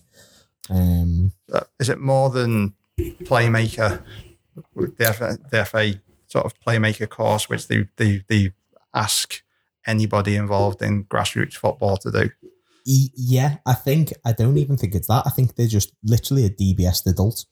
Um, 0.70 1.32
Uh, 1.52 1.62
Is 1.80 1.90
it 1.90 2.00
more 2.00 2.30
than 2.30 2.74
playmaker? 2.98 4.04
The 4.76 5.14
FA, 5.14 5.66
FA 5.66 6.02
sort 6.28 6.46
of 6.46 6.60
playmaker 6.60 7.08
course, 7.08 7.48
which 7.50 7.68
they, 7.68 7.88
they, 7.96 8.24
they 8.28 8.52
ask 8.94 9.42
anybody 9.88 10.36
involved 10.36 10.82
in 10.82 11.06
grassroots 11.06 11.56
football 11.56 11.98
to 11.98 12.12
do. 12.12 12.30
Yeah, 12.86 13.58
I 13.66 13.74
think 13.74 14.14
I 14.26 14.34
don't 14.34 14.58
even 14.58 14.78
think 14.78 14.96
it's 14.96 15.08
that. 15.08 15.24
I 15.26 15.30
think 15.30 15.56
they're 15.56 15.68
just 15.68 15.94
literally 16.04 16.46
a 16.46 16.50
DBS 16.50 17.06
adult. 17.08 17.46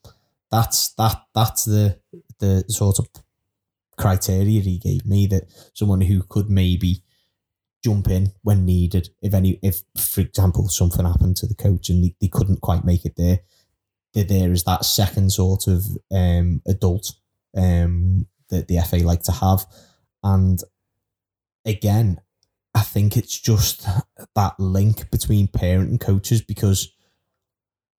That's 0.51 0.93
that. 0.93 1.23
That's 1.33 1.65
the 1.65 1.99
the 2.39 2.63
sort 2.67 2.99
of 2.99 3.07
criteria 3.97 4.61
he 4.61 4.77
gave 4.77 5.05
me 5.05 5.27
that 5.27 5.43
someone 5.73 6.01
who 6.01 6.23
could 6.23 6.49
maybe 6.49 7.03
jump 7.83 8.09
in 8.09 8.31
when 8.41 8.65
needed. 8.65 9.09
If 9.21 9.33
any, 9.33 9.59
if 9.61 9.81
for 9.97 10.21
example 10.21 10.67
something 10.69 11.05
happened 11.05 11.37
to 11.37 11.47
the 11.47 11.55
coach 11.55 11.89
and 11.89 12.03
they, 12.03 12.15
they 12.19 12.27
couldn't 12.27 12.61
quite 12.61 12.85
make 12.85 13.05
it 13.05 13.15
there, 13.17 13.39
they're 14.13 14.25
that 14.25 14.85
second 14.85 15.31
sort 15.31 15.67
of 15.67 15.85
um, 16.11 16.61
adult 16.67 17.13
um, 17.55 18.25
that 18.49 18.67
the 18.67 18.79
FA 18.79 18.97
like 18.97 19.23
to 19.23 19.31
have. 19.31 19.65
And 20.23 20.59
again, 21.65 22.19
I 22.73 22.81
think 22.81 23.17
it's 23.17 23.39
just 23.39 23.87
that 24.35 24.59
link 24.59 25.09
between 25.11 25.47
parent 25.47 25.89
and 25.89 25.99
coaches 25.99 26.41
because 26.41 26.93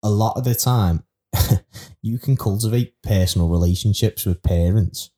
a 0.02 0.10
lot 0.10 0.36
of 0.36 0.44
the 0.44 0.54
time 0.54 1.04
you 2.02 2.18
can 2.18 2.36
cultivate 2.36 2.94
personal 3.02 3.48
relationships 3.48 4.24
with 4.24 4.42
parents 4.42 5.10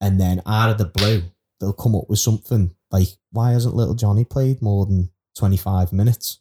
and 0.00 0.20
then 0.20 0.42
out 0.46 0.70
of 0.70 0.78
the 0.78 0.84
blue 0.84 1.22
they'll 1.60 1.72
come 1.72 1.94
up 1.94 2.08
with 2.08 2.18
something 2.18 2.74
like 2.90 3.08
why 3.30 3.52
hasn't 3.52 3.74
little 3.74 3.94
Johnny 3.94 4.24
played 4.24 4.60
more 4.60 4.86
than 4.86 5.10
25 5.36 5.92
minutes? 5.92 6.40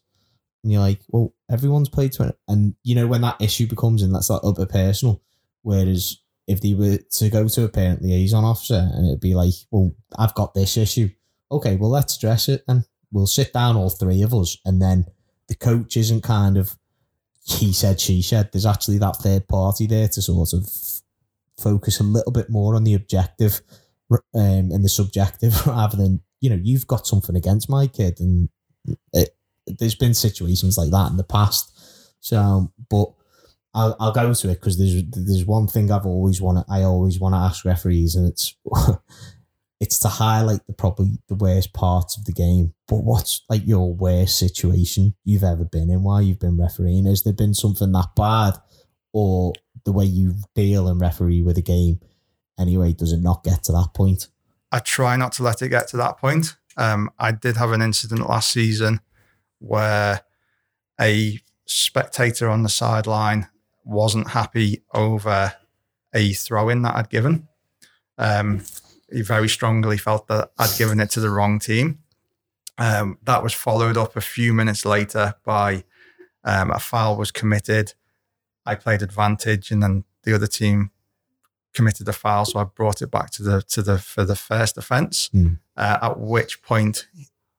And 0.64 0.74
you're 0.74 0.82
like 0.82 1.02
well 1.10 1.34
everyone's 1.50 1.90
played 1.90 2.14
20 2.14 2.34
and 2.48 2.76
you 2.84 2.96
know 2.96 3.08
when 3.08 3.22
that 3.22 3.42
issue 3.42 3.68
becomes 3.68 4.02
and 4.02 4.14
that's 4.14 4.28
that 4.28 4.42
other 4.44 4.66
personal 4.66 5.22
whereas 5.62 6.18
if 6.48 6.62
they 6.62 6.74
were 6.74 6.98
to 6.98 7.30
go 7.30 7.48
to 7.48 7.64
a 7.64 7.70
parent 7.70 8.02
liaison 8.02 8.44
officer 8.44 8.90
and 8.94 9.08
it'd 9.08 9.22
be 9.22 9.36
like 9.36 9.54
well 9.72 9.94
I've 10.18 10.36
got 10.36 10.54
this 10.54 10.76
issue 10.76 11.10
okay, 11.52 11.76
well, 11.76 11.90
let's 11.90 12.18
address 12.18 12.48
it 12.50 12.64
and 12.68 12.86
we'll 13.12 13.28
sit 13.28 13.54
down, 13.54 13.76
all 13.76 13.90
three 13.90 14.22
of 14.22 14.34
us. 14.34 14.58
And 14.66 14.82
then 14.82 15.06
the 15.48 15.56
coach 15.56 15.98
isn't 15.98 16.22
kind 16.22 16.58
of 16.58 16.76
he 17.58 17.74
said, 17.74 18.00
she 18.00 18.22
said. 18.22 18.50
There's 18.52 18.66
actually 18.66 19.00
that 19.00 19.18
third 19.18 19.48
party 19.48 19.88
there 19.88 20.08
to 20.08 20.22
sort 20.22 20.54
of 20.54 20.70
focus 21.58 22.00
a 22.00 22.04
little 22.04 22.32
bit 22.32 22.50
more 22.50 22.76
on 22.76 22.84
the 22.84 22.94
objective 22.94 23.62
um, 24.12 24.22
and 24.72 24.84
the 24.84 24.90
subjective 24.90 25.66
rather 25.68 25.98
than, 25.98 26.22
you 26.42 26.50
know, 26.50 26.60
you've 26.62 26.88
got 26.88 27.08
something 27.08 27.36
against 27.36 27.70
my 27.70 27.88
kid. 27.88 28.20
And 28.20 28.50
it, 29.14 29.36
there's 29.66 29.96
been 29.96 30.14
situations 30.14 30.78
like 30.78 30.92
that 30.92 31.12
in 31.12 31.18
the 31.18 31.24
past. 31.24 31.76
So, 32.20 32.72
but 32.90 33.14
I'll, 33.74 33.96
I'll 34.00 34.12
go 34.12 34.34
to 34.34 34.50
it 34.50 34.56
because 34.56 34.78
there's 34.78 35.04
there's 35.10 35.46
one 35.46 35.68
thing 35.68 35.92
I've 35.92 36.06
always 36.06 36.42
want 36.42 36.66
I 36.70 36.84
always 36.84 37.20
want 37.20 37.34
to 37.34 37.40
ask 37.40 37.66
referees 37.66 38.16
and 38.16 38.28
it's 38.28 38.56
it's 39.80 40.00
to 40.00 40.08
highlight 40.10 40.66
the 40.68 40.74
probably 40.74 41.20
the 41.28 41.36
worst 41.36 41.74
parts 41.74 42.18
of 42.18 42.26
the 42.26 42.34
game. 42.34 42.74
But 42.88 43.04
what's 43.04 43.42
like 43.50 43.66
your 43.66 43.94
worst 43.94 44.38
situation 44.38 45.16
you've 45.24 45.44
ever 45.44 45.64
been 45.64 45.90
in 45.90 46.04
while 46.04 46.22
you've 46.22 46.40
been 46.40 46.60
refereeing? 46.60 47.06
Has 47.06 47.24
there 47.24 47.34
been 47.34 47.54
something 47.54 47.92
that 47.94 48.10
bad, 48.16 48.56
or 49.14 49.54
the 49.86 49.94
way 49.94 50.06
you 50.06 50.36
deal 50.56 50.88
and 50.88 51.00
referee 51.00 51.42
with 51.42 51.58
a 51.58 51.62
game? 51.62 52.00
Anyway, 52.60 52.92
does 52.94 53.14
it 53.14 53.22
not 53.22 53.44
get 53.44 53.64
to 53.64 53.72
that 53.72 53.90
point? 53.94 54.28
I 54.72 54.80
try 54.80 55.16
not 55.16 55.32
to 55.34 55.44
let 55.44 55.62
it 55.62 55.70
get 55.70 55.88
to 55.90 55.98
that 55.98 56.18
point. 56.18 56.56
Um, 56.78 57.10
I 57.18 57.32
did 57.32 57.58
have 57.58 57.72
an 57.72 57.82
incident 57.82 58.28
last 58.28 58.52
season 58.52 59.02
where 59.60 60.22
a 61.00 61.40
spectator 61.66 62.50
on 62.50 62.64
the 62.64 62.70
sideline 62.70 63.48
wasn't 63.86 64.30
happy 64.30 64.84
over 64.94 65.54
a 66.14 66.34
throw 66.34 66.70
in 66.70 66.82
that 66.82 66.96
I'd 66.96 67.10
given. 67.10 67.48
Um, 68.18 68.62
he 69.12 69.22
very 69.22 69.50
strongly 69.50 69.98
felt 69.98 70.28
that 70.28 70.52
I'd 70.58 70.78
given 70.78 71.00
it 71.00 71.10
to 71.12 71.20
the 71.20 71.30
wrong 71.30 71.60
team. 71.60 72.00
Um, 72.78 73.18
that 73.24 73.44
was 73.44 73.54
followed 73.54 73.98
up 73.98 74.16
a 74.16 74.22
few 74.22 74.54
minutes 74.54 74.86
later 74.86 75.36
by 75.44 75.84
um, 76.44 76.72
a 76.72 76.80
foul 76.80 77.18
was 77.18 77.32
committed. 77.32 77.94
I 78.66 78.76
played 78.76 79.02
advantage, 79.02 79.72
and 79.72 79.84
then 79.84 80.06
the 80.24 80.34
other 80.34 80.48
team 80.48 80.92
committed 81.74 82.08
a 82.08 82.14
foul, 82.14 82.46
so 82.46 82.60
I 82.60 82.64
brought 82.64 83.02
it 83.02 83.12
back 83.12 83.32
to 83.32 83.44
the 83.44 83.62
to 83.64 83.82
the 83.82 83.98
for 83.98 84.24
the 84.24 84.36
first 84.36 84.78
offence. 84.78 85.30
Mm. 85.30 85.60
Uh, 85.76 85.98
at 86.02 86.20
which 86.20 86.62
point 86.62 87.08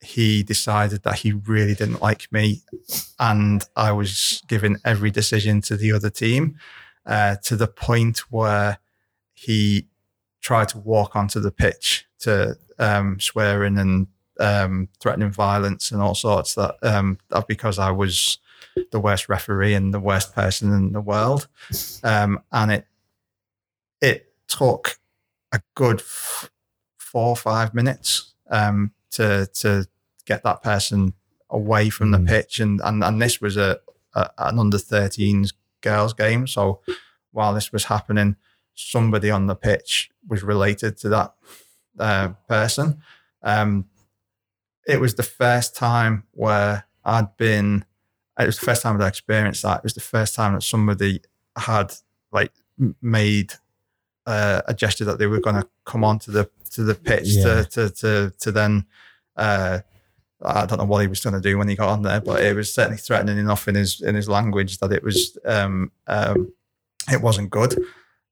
he 0.02 0.42
decided 0.42 1.02
that 1.02 1.16
he 1.16 1.32
really 1.32 1.74
didn't 1.74 2.00
like 2.00 2.32
me, 2.32 2.62
and 3.18 3.62
I 3.76 3.92
was 3.92 4.42
giving 4.48 4.78
every 4.84 5.10
decision 5.10 5.60
to 5.62 5.76
the 5.76 5.92
other 5.92 6.10
team, 6.10 6.58
uh, 7.04 7.36
to 7.44 7.56
the 7.56 7.68
point 7.68 8.20
where 8.30 8.78
he 9.34 9.88
tried 10.40 10.68
to 10.70 10.79
walk 10.79 11.16
onto 11.16 11.40
the 11.40 11.50
pitch 11.53 12.07
to 12.20 12.57
um, 12.79 13.18
swearing 13.20 13.79
and 13.79 14.07
um, 14.38 14.88
threatening 15.00 15.31
violence 15.31 15.90
and 15.90 16.00
all 16.00 16.14
sorts. 16.14 16.55
That 16.55 16.76
um, 16.83 17.18
that 17.29 17.46
because 17.46 17.79
I 17.79 17.90
was 17.90 18.38
the 18.92 19.00
worst 19.00 19.29
referee 19.29 19.74
and 19.74 19.92
the 19.92 20.00
worst 20.00 20.35
person 20.35 20.72
in 20.72 20.92
the 20.92 21.00
world, 21.00 21.48
um, 22.03 22.40
and 22.53 22.72
it 22.72 22.87
it 24.00 24.33
took 24.48 24.98
a 25.53 25.61
good 25.74 26.00
f- 26.00 26.50
four 26.98 27.29
or 27.29 27.37
five 27.37 27.74
minutes 27.74 28.35
um, 28.50 28.92
to 29.12 29.46
to 29.55 29.87
get 30.26 30.42
that 30.44 30.62
person 30.62 31.14
away 31.50 31.90
from 31.90 32.12
the 32.12 32.18
Mm. 32.18 32.29
pitch, 32.29 32.61
and 32.61 32.81
and 32.83 33.03
and 33.05 33.20
this 33.20 33.40
was 33.40 33.57
a, 33.57 33.81
a 34.14 34.31
an 34.38 34.59
under 34.59 34.79
13s 34.79 35.53
girls 35.81 36.12
game, 36.14 36.46
so 36.46 36.81
while 37.33 37.55
this 37.55 37.72
was 37.72 37.85
happening, 37.85 38.37
somebody 38.88 39.30
on 39.30 39.46
the 39.46 39.54
pitch 39.56 40.10
was 40.28 40.42
related 40.42 40.96
to 40.98 41.08
that 41.10 41.34
uh, 41.98 42.28
person. 42.48 43.02
Um, 43.42 43.86
it 44.86 45.00
was 45.00 45.14
the 45.14 45.22
first 45.22 45.76
time 45.76 46.24
where 46.32 46.86
I'd 47.04 47.36
been. 47.36 47.84
It 48.38 48.46
was 48.46 48.58
the 48.58 48.66
first 48.66 48.82
time 48.82 49.00
I'd 49.00 49.06
experienced 49.06 49.62
that. 49.62 49.78
It 49.78 49.84
was 49.84 49.94
the 49.94 50.00
first 50.00 50.34
time 50.34 50.54
that 50.54 50.62
somebody 50.62 51.20
had 51.56 51.92
like 52.32 52.52
made 53.02 53.52
uh, 54.26 54.62
a 54.66 54.72
gesture 54.74 55.04
that 55.04 55.18
they 55.18 55.26
were 55.26 55.40
going 55.40 55.56
to 55.62 55.68
come 55.84 56.04
onto 56.04 56.32
the 56.32 56.48
to 56.72 56.84
the 56.84 56.94
pitch 56.94 57.26
Yeah. 57.26 57.64
to, 57.64 57.64
to 57.70 57.90
to 57.90 58.32
to 58.38 58.52
then. 58.52 58.86
Uh, 59.36 59.80
I 60.42 60.64
don't 60.64 60.78
know 60.78 60.84
what 60.86 61.02
he 61.02 61.06
was 61.06 61.20
going 61.20 61.34
to 61.34 61.40
do 61.40 61.58
when 61.58 61.68
he 61.68 61.76
got 61.76 61.90
on 61.90 62.00
there, 62.02 62.18
but 62.20 62.42
it 62.42 62.56
was 62.56 62.72
certainly 62.72 62.96
threatening 62.96 63.36
enough 63.36 63.68
in 63.68 63.74
his 63.74 64.00
in 64.00 64.14
his 64.14 64.26
language 64.28 64.78
that 64.78 64.90
it 64.92 65.02
was 65.02 65.36
um, 65.44 65.92
um, 66.06 66.50
it 67.12 67.20
wasn't 67.20 67.50
good. 67.50 67.76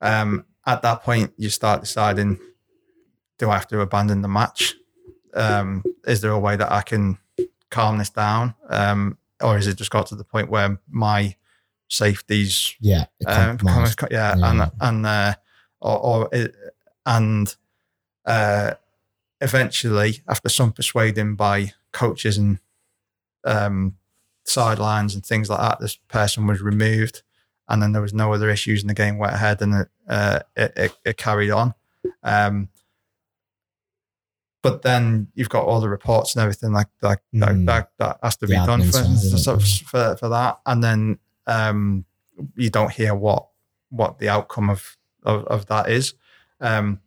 Um, 0.01 0.45
at 0.67 0.83
that 0.83 1.03
point, 1.03 1.33
you 1.37 1.49
start 1.51 1.81
deciding: 1.81 2.39
Do 3.39 3.51
I 3.51 3.55
have 3.55 3.69
to 3.69 3.81
abandon 3.81 4.23
the 4.23 4.29
match? 4.29 4.75
Um, 5.35 5.85
is 6.07 6.21
there 6.21 6.31
a 6.31 6.39
way 6.39 6.57
that 6.57 6.73
I 6.73 6.83
can 6.83 7.19
calm 7.71 7.99
this 7.99 8.11
down, 8.11 8.55
um, 8.69 9.19
or 9.41 9.59
is 9.59 9.67
it 9.67 9.77
just 9.77 9.91
got 9.91 10.07
to 10.09 10.17
the 10.17 10.25
point 10.25 10.51
where 10.51 10.79
my 10.89 11.37
safety's 11.89 12.75
Yeah, 12.81 13.07
um, 13.27 13.59
yeah, 14.11 14.37
Yeah. 14.37 14.51
and 14.51 14.71
and 14.81 15.07
uh, 15.07 15.35
or, 15.81 15.99
or 15.99 16.29
it, 16.33 16.55
and 17.07 17.55
uh, 18.25 18.75
eventually, 19.41 20.23
after 20.29 20.49
some 20.49 20.73
persuading 20.73 21.37
by 21.37 21.73
coaches 21.93 22.37
and 22.37 22.59
um, 23.45 23.97
sidelines 24.45 25.15
and 25.15 25.25
things 25.25 25.49
like 25.49 25.61
that, 25.61 25.81
this 25.81 25.97
person 26.09 26.47
was 26.47 26.61
removed, 26.61 27.23
and 27.69 27.83
then 27.83 27.93
there 27.93 28.03
was 28.03 28.15
no 28.15 28.33
other 28.33 28.49
issues, 28.51 28.83
and 28.83 28.91
the 28.91 28.95
game 28.95 29.19
went 29.19 29.35
ahead, 29.35 29.61
and 29.63 29.75
it 29.75 29.89
uh, 30.09 30.41
it, 30.57 30.73
it, 30.77 30.93
it 31.05 31.17
carried 31.17 31.51
on. 31.51 31.75
Um, 32.23 32.69
but 34.63 34.83
then 34.83 35.29
you've 35.35 35.49
got 35.49 35.65
all 35.65 35.81
the 35.81 35.89
reports 35.89 36.35
and 36.35 36.43
everything 36.43 36.73
like 36.73 36.89
like 37.03 37.21
that, 37.35 37.49
Mm. 37.51 37.67
that, 37.67 37.91
that 37.99 38.19
has 38.23 38.37
to 38.39 38.47
The 38.47 38.55
be 38.55 38.67
done 38.67 38.83
for, 38.83 38.93
side 38.93 39.63
for, 39.87 40.17
for 40.17 40.29
that, 40.29 40.59
and 40.67 40.83
then 40.83 41.19
um, 41.47 42.05
you 42.57 42.71
don't 42.71 42.93
hear 42.93 43.15
what 43.15 43.47
what 43.91 44.19
the 44.19 44.29
outcome 44.29 44.69
of 44.71 44.97
of, 45.23 45.45
of 45.47 45.67
that 45.67 45.89
is. 45.91 46.15
Um, 46.61 47.01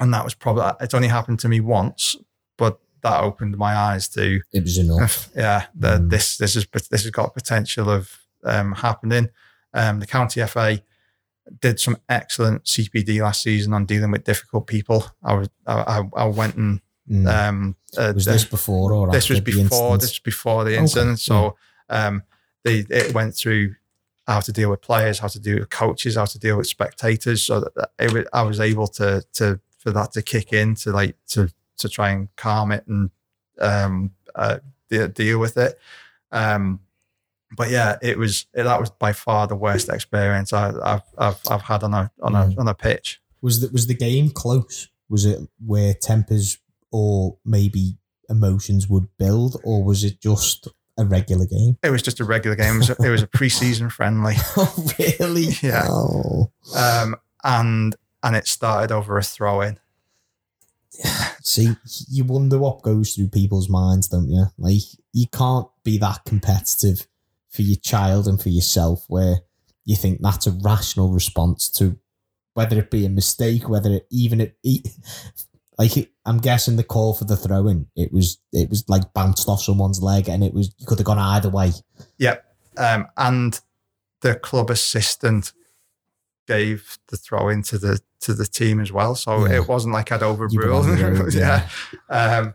and 0.00 0.12
that 0.14 0.24
was 0.24 0.34
probably 0.34 0.64
it's 0.80 0.94
only 0.94 1.08
happened 1.08 1.40
to 1.40 1.48
me 1.48 1.60
once, 1.60 2.16
but 2.56 2.78
that 3.02 3.20
opened 3.22 3.56
my 3.58 3.74
eyes 3.76 4.08
to 4.08 4.40
It 4.52 4.62
was 4.62 4.78
enough. 4.78 5.28
yeah, 5.36 5.66
the, 5.74 5.98
Mm. 5.98 6.10
this 6.10 6.38
this 6.38 6.56
is 6.56 6.66
this 6.90 7.02
has 7.02 7.10
got 7.10 7.34
potential 7.34 7.90
of 7.90 8.18
um, 8.44 8.72
happening. 8.72 9.28
Um, 9.76 10.00
the 10.00 10.06
county 10.06 10.44
FA 10.46 10.80
did 11.60 11.78
some 11.78 11.96
excellent 12.08 12.64
CPD 12.64 13.20
last 13.22 13.42
season 13.42 13.72
on 13.72 13.86
dealing 13.86 14.10
with 14.10 14.24
difficult 14.24 14.66
people. 14.66 15.04
I 15.22 15.34
was 15.34 15.48
I, 15.66 15.74
I, 16.14 16.22
I 16.22 16.24
went 16.26 16.56
and 16.56 16.80
Mm. 17.08 17.28
um, 17.48 17.76
uh, 17.96 18.10
was 18.16 18.24
this 18.24 18.44
before 18.44 18.92
or 18.92 19.08
this 19.12 19.28
was 19.28 19.38
before 19.40 19.96
this 19.96 20.10
was 20.10 20.18
before 20.18 20.64
the 20.64 20.72
Okay, 20.72 20.80
incident. 20.80 21.20
So 21.20 21.56
um, 21.88 22.24
they 22.64 22.78
it 22.90 23.14
went 23.14 23.36
through 23.36 23.76
how 24.26 24.40
to 24.40 24.50
deal 24.50 24.70
with 24.70 24.80
players, 24.82 25.20
how 25.20 25.28
to 25.28 25.38
deal 25.38 25.60
with 25.60 25.70
coaches, 25.70 26.16
how 26.16 26.24
to 26.24 26.36
deal 26.36 26.56
with 26.56 26.66
spectators. 26.66 27.44
So 27.44 27.60
that 27.60 27.74
that 27.76 27.90
it 28.00 28.26
I 28.32 28.42
was 28.42 28.58
able 28.58 28.88
to 28.98 29.22
to 29.34 29.60
for 29.78 29.92
that 29.92 30.10
to 30.14 30.22
kick 30.22 30.52
in 30.52 30.74
to 30.82 30.90
like 30.90 31.16
to 31.28 31.48
to 31.78 31.88
try 31.88 32.10
and 32.10 32.28
calm 32.34 32.72
it 32.72 32.84
and 32.88 33.10
um, 33.60 34.10
uh, 34.34 34.58
de- 34.90 35.06
deal 35.06 35.38
with 35.38 35.56
it. 35.58 35.78
Um, 36.32 36.80
but 37.56 37.70
yeah, 37.70 37.96
it 38.02 38.18
was 38.18 38.46
that 38.54 38.80
was 38.80 38.90
by 38.90 39.12
far 39.12 39.46
the 39.46 39.54
worst 39.56 39.88
experience 39.88 40.52
I, 40.52 40.70
I've 40.82 41.02
I've 41.18 41.38
I've 41.50 41.62
had 41.62 41.82
on 41.82 41.94
a 41.94 42.10
on 42.22 42.34
a 42.34 42.38
Mm. 42.46 42.58
on 42.58 42.68
a 42.68 42.74
pitch. 42.74 43.20
Was 43.42 43.60
the, 43.60 43.68
was 43.68 43.86
the 43.86 43.94
game 43.94 44.30
close? 44.30 44.88
Was 45.08 45.24
it 45.24 45.38
where 45.64 45.94
tempers 45.94 46.58
or 46.90 47.36
maybe 47.44 47.96
emotions 48.28 48.88
would 48.88 49.06
build, 49.18 49.60
or 49.62 49.84
was 49.84 50.02
it 50.02 50.20
just 50.20 50.66
a 50.98 51.04
regular 51.04 51.44
game? 51.46 51.76
It 51.84 51.90
was 51.90 52.02
just 52.02 52.18
a 52.18 52.24
regular 52.24 52.56
game. 52.56 52.76
It 52.76 52.78
was 52.78 52.90
a, 52.90 52.96
it 53.04 53.10
was 53.10 53.22
a 53.22 53.26
preseason 53.28 53.92
friendly. 53.92 54.34
Oh, 54.56 54.86
really? 54.98 55.48
Yeah. 55.62 55.84
Oh. 55.88 56.50
um, 56.74 57.14
and 57.44 57.94
and 58.22 58.34
it 58.34 58.48
started 58.48 58.92
over 58.92 59.16
a 59.18 59.22
throw 59.22 59.60
in. 59.60 59.78
See, 61.42 61.70
you 62.08 62.24
wonder 62.24 62.58
what 62.58 62.82
goes 62.82 63.14
through 63.14 63.28
people's 63.28 63.68
minds, 63.68 64.08
don't 64.08 64.28
you? 64.30 64.46
Like, 64.58 64.82
you 65.12 65.26
can't 65.28 65.68
be 65.84 65.98
that 65.98 66.24
competitive 66.24 67.06
for 67.56 67.62
your 67.62 67.76
child 67.76 68.28
and 68.28 68.40
for 68.40 68.50
yourself 68.50 69.04
where 69.08 69.36
you 69.84 69.96
think 69.96 70.20
that's 70.20 70.46
a 70.46 70.52
rational 70.62 71.10
response 71.12 71.68
to 71.70 71.98
whether 72.54 72.78
it 72.78 72.90
be 72.90 73.04
a 73.04 73.08
mistake, 73.10 73.68
whether 73.68 73.90
it 73.92 74.06
even 74.10 74.40
it, 74.40 74.56
it 74.64 74.88
like 75.78 76.10
I'm 76.24 76.38
guessing 76.38 76.76
the 76.76 76.84
call 76.84 77.14
for 77.14 77.24
the 77.24 77.36
throw 77.36 77.68
in, 77.68 77.86
it 77.96 78.12
was 78.12 78.38
it 78.52 78.70
was 78.70 78.88
like 78.88 79.12
bounced 79.14 79.48
off 79.48 79.62
someone's 79.62 80.02
leg 80.02 80.28
and 80.28 80.42
it 80.44 80.54
was 80.54 80.74
you 80.78 80.86
could 80.86 80.98
have 80.98 81.06
gone 81.06 81.18
either 81.18 81.50
way. 81.50 81.72
Yep. 82.18 82.44
Um, 82.78 83.06
and 83.16 83.60
the 84.22 84.34
club 84.36 84.70
assistant 84.70 85.52
gave 86.46 86.98
the 87.08 87.16
throw 87.16 87.48
in 87.48 87.62
to 87.64 87.78
the 87.78 88.00
to 88.20 88.32
the 88.32 88.46
team 88.46 88.80
as 88.80 88.90
well. 88.92 89.14
So 89.14 89.46
Yeah. 89.46 89.56
it 89.56 89.68
wasn't 89.68 89.92
like 89.94 90.10
I'd 90.12 90.22
overruled. 90.22 90.56
were 90.56 90.72
on 90.72 90.96
the 90.96 91.04
road, 91.22 91.34
yeah. 91.34 91.68
Um, 92.08 92.54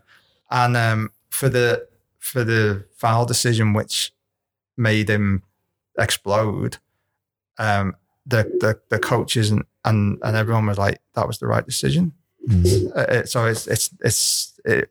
and 0.50 0.76
um, 0.76 1.10
for 1.30 1.48
the 1.48 1.86
for 2.18 2.42
the 2.44 2.86
foul 2.96 3.24
decision 3.26 3.72
which 3.72 4.12
made 4.76 5.08
him 5.08 5.42
explode, 5.98 6.78
um, 7.58 7.96
the, 8.26 8.44
the 8.60 8.80
the 8.88 8.98
coaches 8.98 9.50
and, 9.50 9.64
and 9.84 10.18
and 10.22 10.36
everyone 10.36 10.66
was 10.66 10.78
like, 10.78 11.00
that 11.14 11.26
was 11.26 11.38
the 11.38 11.46
right 11.46 11.64
decision. 11.64 12.12
Mm. 12.48 12.96
Uh, 12.96 13.24
so 13.26 13.46
it's 13.46 13.66
it's 13.66 13.90
it's 14.00 14.60
it, 14.64 14.90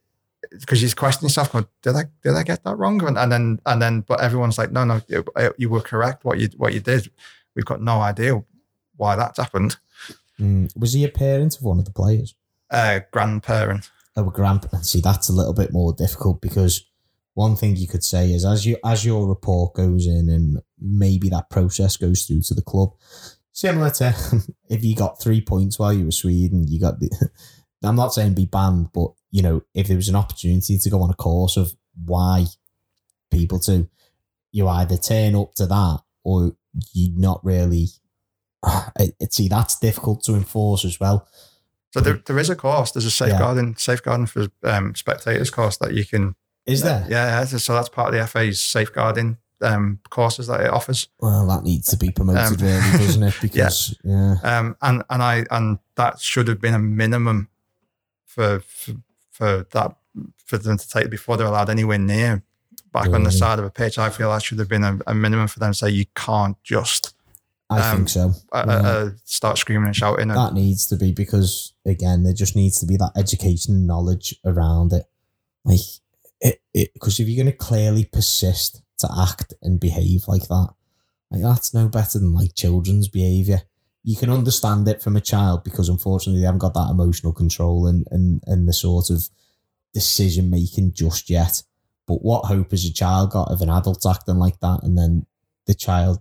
because 0.52 0.82
you 0.82 0.90
question 0.94 1.26
yourself, 1.26 1.52
going, 1.52 1.68
did 1.82 1.96
I 1.96 2.04
did 2.24 2.36
I 2.36 2.44
get 2.44 2.64
that 2.64 2.78
wrong? 2.78 3.04
And, 3.04 3.18
and 3.18 3.32
then 3.32 3.60
and 3.66 3.82
then, 3.82 4.02
but 4.02 4.22
everyone's 4.22 4.58
like, 4.58 4.72
no, 4.72 4.84
no, 4.84 5.02
you, 5.08 5.24
you 5.58 5.70
were 5.70 5.82
correct. 5.82 6.26
What 6.26 6.40
you 6.40 6.50
what 6.58 6.74
you 6.74 6.80
did, 6.80 7.10
we've 7.56 7.66
got 7.66 7.82
no 7.82 8.02
idea 8.02 8.44
why 8.98 9.16
that's 9.16 9.38
happened. 9.38 9.78
Mm. 10.40 10.76
Was 10.78 10.94
he 10.94 11.04
a 11.06 11.10
parent 11.10 11.58
of 11.58 11.64
one 11.64 11.80
of 11.80 11.86
the 11.86 11.92
players? 11.92 12.36
Uh, 12.70 13.02
grandparent, 13.12 13.90
Oh, 14.16 14.28
a 14.28 14.32
grandparent. 14.32 14.86
See, 14.86 15.02
that's 15.02 15.30
a 15.30 15.34
little 15.34 15.54
bit 15.54 15.72
more 15.72 15.94
difficult 15.94 16.42
because 16.42 16.86
one 17.34 17.56
thing 17.56 17.76
you 17.76 17.88
could 17.88 18.04
say 18.04 18.32
is 18.32 18.44
as 18.46 18.66
you 18.66 18.78
as 18.84 19.06
your 19.06 19.28
report 19.28 19.74
goes 19.74 20.06
in 20.06 20.30
and 20.30 20.62
maybe 20.80 21.30
that 21.30 21.50
process 21.50 21.98
goes 21.98 22.26
through 22.26 22.42
to 22.42 22.54
the 22.54 22.62
club, 22.62 22.92
similar 23.52 23.90
to 23.92 24.14
if 24.70 24.84
you 24.84 24.96
got 24.96 25.22
three 25.22 25.42
points 25.42 25.80
while 25.80 25.94
you 25.94 26.06
were 26.06 26.12
Sweden, 26.12 26.66
you 26.68 26.80
got 26.80 27.00
the. 27.00 27.10
I'm 27.84 27.96
not 27.96 28.14
saying 28.14 28.36
be 28.36 28.46
banned, 28.46 28.92
but 28.94 29.12
you 29.32 29.42
know 29.42 29.62
if 29.74 29.88
there 29.88 29.96
was 29.98 30.10
an 30.10 30.16
opportunity 30.16 30.78
to 30.78 30.90
go 30.90 31.02
on 31.02 31.10
a 31.10 31.16
course 31.16 31.58
of 31.58 31.74
why 32.06 32.46
people 33.32 33.60
to, 33.60 33.88
you 34.52 34.68
either 34.68 34.98
turn 34.98 35.36
up 35.36 35.54
to 35.56 35.66
that 35.66 36.00
or 36.24 36.52
you're 36.94 37.18
not 37.20 37.44
really. 37.44 37.88
It, 39.00 39.16
it- 39.20 39.34
see, 39.34 39.48
that's 39.48 39.80
difficult 39.80 40.24
to 40.26 40.34
enforce 40.36 40.86
as 40.86 41.00
well. 41.00 41.28
so 41.94 42.00
there, 42.02 42.22
there 42.28 42.38
is 42.38 42.50
a 42.52 42.56
course. 42.56 42.92
There's 42.92 43.06
a 43.06 43.12
safeguarding 43.12 43.76
safeguarding 43.78 44.28
for 44.28 44.48
um, 44.64 44.94
spectators 44.96 45.50
course 45.50 45.78
that 45.78 45.94
you 45.94 46.06
can. 46.06 46.36
Is 46.72 46.82
there? 46.84 47.06
Yeah, 47.10 47.28
yeah. 47.40 47.46
So 47.46 47.74
that's 47.74 47.90
part 47.90 48.14
of 48.14 48.20
the 48.20 48.26
FA's 48.28 48.62
safeguarding 48.64 49.38
um, 49.62 50.00
courses 50.10 50.48
that 50.48 50.62
it 50.62 50.70
offers. 50.70 51.08
Well, 51.20 51.46
that 51.48 51.64
needs 51.64 51.88
to 51.90 51.98
be 51.98 52.12
promoted, 52.12 52.62
Um, 52.62 52.68
really, 52.68 52.98
doesn't 53.06 53.24
it? 53.24 53.36
Because 53.42 53.96
yeah, 54.04 54.36
um, 54.44 54.76
and 54.82 55.04
and 55.10 55.22
I 55.24 55.46
and 55.52 55.80
that 55.96 56.20
should 56.20 56.48
have 56.48 56.60
been 56.62 56.74
a 56.74 56.80
minimum 56.80 57.50
for 58.26 58.60
for, 58.62 58.94
for 59.32 59.66
that 59.72 59.96
for 60.46 60.58
them 60.58 60.78
to 60.78 60.90
take 60.90 61.10
before 61.10 61.38
they're 61.38 61.48
allowed 61.48 61.70
anywhere 61.70 61.98
near 62.00 62.44
back 62.92 63.10
on 63.10 63.24
the 63.24 63.32
side 63.32 63.58
of 63.60 63.66
a 63.66 63.70
pitch. 63.70 63.98
I 63.98 64.10
feel 64.10 64.30
that 64.32 64.44
should 64.44 64.60
have 64.60 64.68
been 64.68 64.84
a, 64.84 65.00
a 65.08 65.14
minimum 65.16 65.48
for 65.48 65.60
them 65.60 65.72
to 65.72 65.78
say 65.78 65.90
you 65.90 66.06
can't 66.16 66.62
just 66.64 67.14
I 67.70 67.90
um, 67.92 67.98
think 67.98 68.10
so. 68.10 68.34
uh, 68.52 68.66
Yeah. 68.68 68.74
uh, 68.74 69.10
start 69.24 69.58
screaming 69.58 69.86
and 69.88 69.96
shouting. 69.96 70.30
And, 70.30 70.38
that 70.38 70.54
needs 70.54 70.86
to 70.88 70.98
be 70.98 71.14
because 71.14 71.72
again, 71.86 72.24
there 72.24 72.34
just 72.34 72.54
needs 72.54 72.80
to 72.82 72.86
be 72.86 72.98
that 72.98 73.14
education 73.16 73.76
and 73.76 73.88
knowledge 73.88 74.36
around 74.44 74.92
it. 74.92 75.06
Like 75.64 75.80
because 76.74 77.20
if 77.20 77.28
you're 77.28 77.44
going 77.44 77.52
to 77.52 77.58
clearly 77.58 78.06
persist 78.06 78.82
to 79.00 79.10
act 79.20 79.54
and 79.62 79.80
behave 79.80 80.28
like 80.28 80.48
that, 80.48 80.70
like 81.30 81.42
that's 81.42 81.74
no 81.74 81.88
better 81.88 82.20
than 82.20 82.34
like 82.34 82.56
children's 82.56 83.08
behavior. 83.08 83.62
You 84.04 84.18
can 84.18 84.32
understand 84.32 84.88
it 84.88 85.02
from 85.02 85.16
a 85.16 85.22
child 85.22 85.64
because 85.64 85.88
unfortunately 85.88 86.42
they 86.42 86.46
haven't 86.46 86.60
got 86.60 86.74
that 86.74 86.90
emotional 86.90 87.34
control 87.34 87.88
and 87.88 88.08
and 88.12 88.42
and 88.48 88.68
the 88.68 88.74
sort 88.74 89.10
of 89.10 89.30
decision 89.94 90.50
making 90.50 90.94
just 90.94 91.30
yet. 91.30 91.64
But 92.08 92.24
what 92.24 92.46
hope 92.46 92.72
has 92.72 92.84
a 92.86 92.92
child 92.92 93.32
got 93.32 93.52
of 93.52 93.62
an 93.62 93.70
adult 93.70 94.06
acting 94.06 94.38
like 94.38 94.60
that, 94.60 94.80
and 94.84 94.98
then 94.98 95.26
the 95.68 95.76
child 95.76 96.20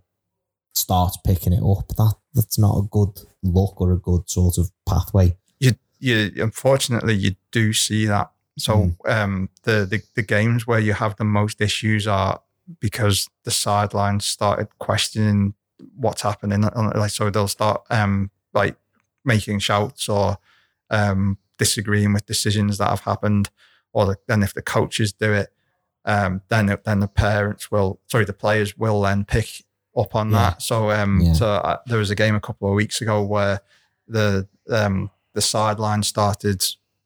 starts 0.75 1.17
picking 1.25 1.53
it 1.53 1.63
up? 1.63 1.89
That 1.97 2.15
that's 2.35 2.59
not 2.59 2.79
a 2.79 2.89
good 2.89 3.21
look 3.43 3.81
or 3.81 3.93
a 3.93 3.99
good 3.99 4.29
sort 4.29 4.59
of 4.59 4.71
pathway. 4.87 5.37
you, 5.59 5.73
you 5.99 6.33
unfortunately 6.43 7.15
you 7.15 7.37
do 7.51 7.73
see 7.73 8.07
that. 8.07 8.31
So 8.61 8.73
Mm. 8.77 8.95
um, 9.17 9.49
the, 9.63 9.87
the 9.87 10.03
the 10.15 10.23
games 10.23 10.67
where 10.67 10.81
you 10.81 10.93
have 10.95 11.15
the 11.17 11.25
most 11.25 11.61
issues 11.61 12.07
are 12.07 12.41
because 12.81 13.29
the 13.45 13.51
sidelines 13.51 14.25
started 14.27 14.69
questioning 14.79 15.55
what's 15.97 16.23
happening. 16.23 16.65
uh, 16.65 16.93
Like 16.95 17.11
so, 17.11 17.31
they'll 17.31 17.49
start 17.49 17.83
um, 17.91 18.31
like 18.53 18.77
making 19.25 19.61
shouts 19.61 20.09
or 20.09 20.37
um, 20.91 21.39
disagreeing 21.59 22.13
with 22.13 22.27
decisions 22.27 22.79
that 22.79 22.89
have 22.91 23.01
happened. 23.01 23.51
Or 23.93 24.07
the, 24.07 24.17
then 24.29 24.43
if 24.43 24.53
the 24.55 24.63
coaches 24.63 25.13
do 25.13 25.33
it, 25.33 25.49
um, 26.05 26.43
then 26.49 26.77
then 26.85 27.01
the 27.01 27.09
parents 27.09 27.71
will 27.71 27.99
sorry 28.07 28.25
the 28.25 28.33
players 28.33 28.77
will 28.79 29.01
then 29.03 29.25
pick 29.25 29.65
up 29.97 30.15
on 30.15 30.31
Yeah. 30.31 30.51
that. 30.51 30.63
So 30.63 30.91
um, 30.91 31.21
Yeah. 31.23 31.33
so 31.35 31.47
uh, 31.47 31.79
there 31.87 31.99
was 31.99 32.11
a 32.11 32.15
game 32.15 32.37
a 32.37 32.41
couple 32.41 32.69
of 32.69 32.75
weeks 32.75 33.01
ago 33.01 33.23
where 33.23 33.61
the 34.07 34.47
um, 34.71 35.11
the 35.35 35.41
sideline 35.41 36.03
started. 36.03 36.63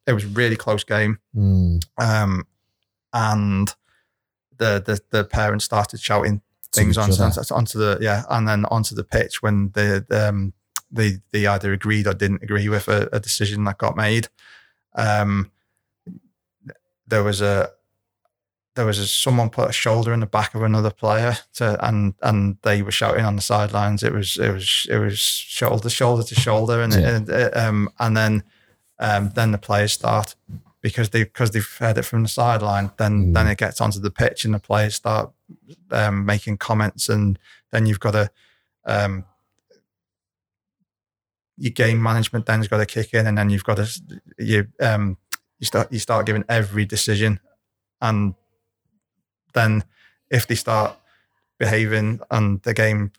It 0.07 0.13
was 0.13 0.23
a 0.23 0.27
really 0.27 0.55
close 0.55 0.83
game, 0.83 1.19
Mm, 1.35 1.83
um, 1.97 2.45
and 3.13 3.73
the, 4.57 4.81
the 4.85 4.99
the 5.09 5.23
parents 5.23 5.65
started 5.65 5.99
shouting 5.99 6.41
things 6.71 6.97
onto, 6.97 7.21
onto, 7.39 7.53
onto 7.53 7.79
the 7.79 7.97
yeah, 8.01 8.23
and 8.29 8.47
then 8.47 8.65
onto 8.65 8.95
the 8.95 9.03
pitch 9.03 9.41
when 9.41 9.71
the 9.73 10.05
um, 10.11 10.53
they 10.91 11.17
they 11.31 11.47
either 11.47 11.73
agreed 11.73 12.07
or 12.07 12.13
didn't 12.13 12.43
agree 12.43 12.69
with 12.69 12.87
a, 12.87 13.09
a 13.11 13.19
decision 13.19 13.63
that 13.65 13.77
got 13.77 13.95
made. 13.95 14.27
Um, 14.95 15.51
there 17.07 17.23
was 17.23 17.41
a 17.41 17.69
there 18.75 18.85
was 18.85 18.99
a, 18.99 19.07
someone 19.07 19.49
put 19.49 19.69
a 19.69 19.73
shoulder 19.73 20.11
in 20.13 20.19
the 20.19 20.25
back 20.25 20.53
of 20.53 20.61
another 20.61 20.91
player 20.91 21.37
to 21.53 21.77
and 21.87 22.13
and 22.21 22.57
they 22.63 22.81
were 22.81 22.91
shouting 22.91 23.25
on 23.25 23.35
the 23.35 23.41
sidelines. 23.41 24.03
It 24.03 24.13
was 24.13 24.37
it 24.37 24.51
was 24.51 24.87
it 24.89 24.97
was 24.97 25.17
shoulder 25.19 25.89
shoulder 25.89 26.23
to 26.23 26.35
shoulder 26.35 26.81
and 26.81 26.93
Yeah. 26.93 27.15
and, 27.15 27.55
um 27.57 27.89
and 27.99 28.17
then 28.17 28.43
um 28.99 29.31
then 29.35 29.51
the 29.51 29.57
players 29.57 29.93
start 29.93 30.35
because 30.81 31.09
they 31.09 31.23
because 31.23 31.51
they've 31.51 31.77
heard 31.79 31.97
it 31.97 32.03
from 32.05 32.23
the 32.23 32.29
sideline. 32.29 32.91
Then 32.97 33.27
Mm. 33.27 33.33
then 33.33 33.47
it 33.47 33.57
gets 33.57 33.81
onto 33.81 33.99
the 33.99 34.11
pitch 34.11 34.45
and 34.45 34.53
the 34.53 34.59
players 34.59 34.95
start 34.95 35.31
um, 35.91 36.25
making 36.25 36.57
comments 36.57 37.09
and 37.09 37.39
then 37.71 37.85
you've 37.85 37.99
got 37.99 38.11
to 38.11 38.29
um 38.85 39.25
your 41.57 41.71
game 41.71 42.01
management 42.01 42.45
then's 42.45 42.67
got 42.67 42.77
to 42.77 42.85
kick 42.85 43.13
in 43.13 43.27
and 43.27 43.37
then 43.37 43.49
you've 43.49 43.63
got 43.63 43.77
to 43.77 43.87
you 44.37 44.67
um 44.81 45.17
you 45.59 45.65
start 45.65 45.91
you 45.91 45.99
start 45.99 46.25
giving 46.25 46.43
every 46.49 46.85
decision 46.85 47.39
and 48.01 48.35
then 49.53 49.83
if 50.29 50.45
they 50.47 50.55
start 50.55 50.97
behaving 51.57 52.19
and 52.29 52.61
the 52.63 52.73
game 52.73 53.11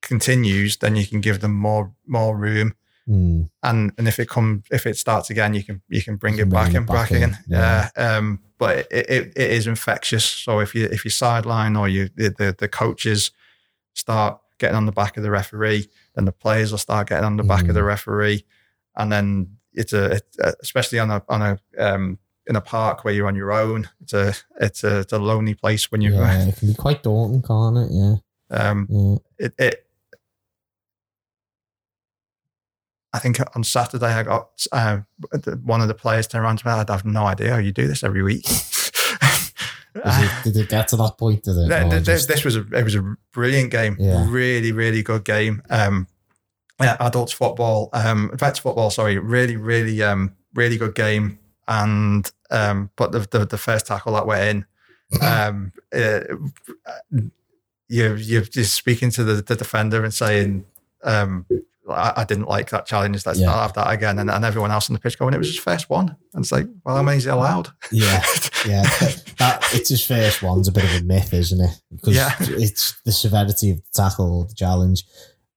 continues 0.00 0.78
then 0.78 0.96
you 0.96 1.06
can 1.06 1.20
give 1.20 1.40
them 1.40 1.52
more 1.54 1.92
more 2.06 2.36
room 2.36 2.74
Mm, 3.08 3.48
and 3.62 3.92
and 3.96 4.06
if 4.06 4.18
it 4.18 4.28
comes 4.28 4.64
if 4.70 4.86
it 4.86 4.98
starts 4.98 5.30
again 5.30 5.54
you 5.54 5.64
can 5.64 5.80
you 5.88 6.02
can 6.02 6.16
bring 6.16 6.36
You 6.36 6.42
it 6.42 6.50
back 6.50 6.74
and 6.74 6.86
back 6.86 7.08
back 7.08 7.10
in, 7.12 7.16
again 7.16 7.38
yeah 7.48 7.88
um 7.96 8.40
but 8.58 8.86
it, 8.90 9.08
it, 9.08 9.32
it 9.34 9.50
is 9.50 9.66
infectious 9.66 10.24
so 10.26 10.60
if 10.60 10.74
you 10.74 10.84
if 10.92 11.06
you 11.06 11.10
sideline 11.10 11.74
or 11.74 11.88
you 11.88 12.10
the, 12.16 12.28
the 12.36 12.54
the 12.58 12.68
coaches 12.68 13.30
start 13.94 14.38
getting 14.58 14.76
on 14.76 14.84
the 14.84 14.92
back 14.92 15.16
of 15.16 15.22
the 15.22 15.30
referee 15.30 15.88
then 16.14 16.24
the 16.26 16.32
players 16.32 16.70
will 16.70 16.78
start 16.78 17.08
getting 17.08 17.24
on 17.24 17.36
the 17.36 17.44
back 17.44 17.68
of 17.68 17.74
the 17.74 17.80
Mm. 17.80 17.86
referee, 17.86 18.44
and 18.96 19.12
then 19.12 19.56
it's 19.72 19.92
a, 19.92 20.16
it, 20.16 20.26
uh, 20.42 20.52
especially 20.60 20.98
on 20.98 21.10
a 21.10 21.22
on 21.28 21.40
a 21.42 21.58
um, 21.78 22.18
in 22.48 22.56
a 22.56 22.60
park 22.60 23.04
where 23.04 23.14
you're 23.14 23.28
on 23.28 23.36
your 23.36 23.52
own. 23.52 23.88
It's 24.00 24.12
a 24.12 24.34
it's 24.60 24.82
a, 24.82 25.00
it's 25.00 25.12
a 25.12 25.18
lonely 25.18 25.54
place 25.54 25.92
when 25.92 26.00
you 26.00 26.14
yeah, 26.14 26.44
it 26.48 26.56
can 26.56 26.68
be 26.68 26.74
quite 26.74 27.04
daunting, 27.04 27.42
can't 27.42 27.78
it? 27.78 27.88
Yeah, 27.92 28.16
um 28.50 28.88
yeah. 28.90 29.46
it, 29.46 29.54
it 29.58 29.86
I 33.18 33.20
think 33.20 33.38
on 33.56 33.64
Saturday 33.64 34.06
I 34.06 34.22
got 34.22 34.64
uh, 34.70 34.98
one 35.64 35.80
of 35.80 35.88
the 35.88 35.94
players 35.94 36.28
turned 36.28 36.44
around 36.44 36.58
to 36.58 36.66
me. 36.68 36.72
I'd 36.72 36.88
have 36.88 37.04
no 37.04 37.24
idea 37.24 37.50
how 37.52 37.58
you 37.58 37.72
do 37.72 37.88
this 37.88 38.04
every 38.04 38.22
week. 38.22 38.46
It, 39.94 40.44
did 40.44 40.56
it 40.56 40.68
get 40.68 40.86
to 40.88 40.96
that 40.96 41.16
point? 41.18 41.42
Did 41.42 41.56
it? 41.56 41.68
Th- 41.68 41.86
Or 41.86 41.90
th- 41.90 42.04
this, 42.04 42.26
just- 42.26 42.28
this 42.28 42.44
was 42.44 42.54
a 42.56 42.60
it 42.72 42.84
was 42.84 42.94
a 42.94 43.16
brilliant 43.32 43.72
game. 43.72 43.96
Yeah. 43.98 44.26
Really, 44.28 44.70
really 44.70 45.02
good 45.02 45.24
game. 45.24 45.60
Um, 45.70 46.06
yeah, 46.80 46.96
adults 47.00 47.32
football, 47.32 47.88
um, 47.92 48.30
vets 48.34 48.60
football. 48.60 48.90
Sorry, 48.90 49.18
really, 49.18 49.56
really, 49.56 50.00
um, 50.04 50.36
really 50.54 50.76
good 50.76 50.94
game. 50.94 51.40
And 51.66 52.30
um, 52.52 52.90
but 52.94 53.10
the, 53.10 53.26
the 53.30 53.44
the 53.46 53.58
first 53.58 53.86
tackle 53.86 54.12
that 54.12 54.26
went 54.26 54.64
in, 55.12 55.20
um, 55.26 55.72
uh, 55.92 56.20
you 57.10 57.30
you 57.88 58.14
you're 58.14 58.42
just 58.42 58.74
speaking 58.74 59.10
to 59.12 59.24
the, 59.24 59.42
the 59.42 59.56
defender 59.56 60.04
and 60.04 60.14
saying, 60.14 60.64
um, 61.02 61.44
I, 61.88 62.12
I 62.18 62.24
didn't 62.24 62.46
like 62.48 62.70
that 62.70 62.86
challenge. 62.86 63.24
Let's 63.26 63.38
Yeah. 63.38 63.46
not 63.46 63.62
have 63.62 63.72
that 63.74 63.90
again. 63.92 64.18
And, 64.18 64.30
and 64.30 64.44
everyone 64.44 64.70
else 64.70 64.88
on 64.90 64.94
the 64.94 65.00
pitch 65.00 65.18
going, 65.18 65.34
it 65.34 65.38
was 65.38 65.48
his 65.48 65.58
first 65.58 65.88
one. 65.90 66.16
And 66.34 66.44
it's 66.44 66.52
like, 66.52 66.66
well, 66.84 66.96
how 66.96 67.02
many 67.02 67.18
is 67.18 67.24
he 67.24 67.30
allowed? 67.30 67.68
yeah, 67.92 68.22
yeah. 68.66 68.82
That, 68.82 69.22
that- 69.38 69.68
it's 69.72 69.88
his 69.88 70.04
first 70.06 70.42
one's 70.42 70.68
a 70.68 70.72
bit 70.72 70.84
of 70.84 71.00
a 71.02 71.04
myth, 71.04 71.32
isn't 71.32 71.60
it? 71.60 71.80
Because 71.90 72.14
Yeah. 72.14 72.32
it's 72.40 73.00
the 73.04 73.12
severity 73.12 73.70
of 73.70 73.78
the 73.78 73.90
tackle 73.94 74.32
or 74.40 74.44
the 74.46 74.54
challenge. 74.54 75.04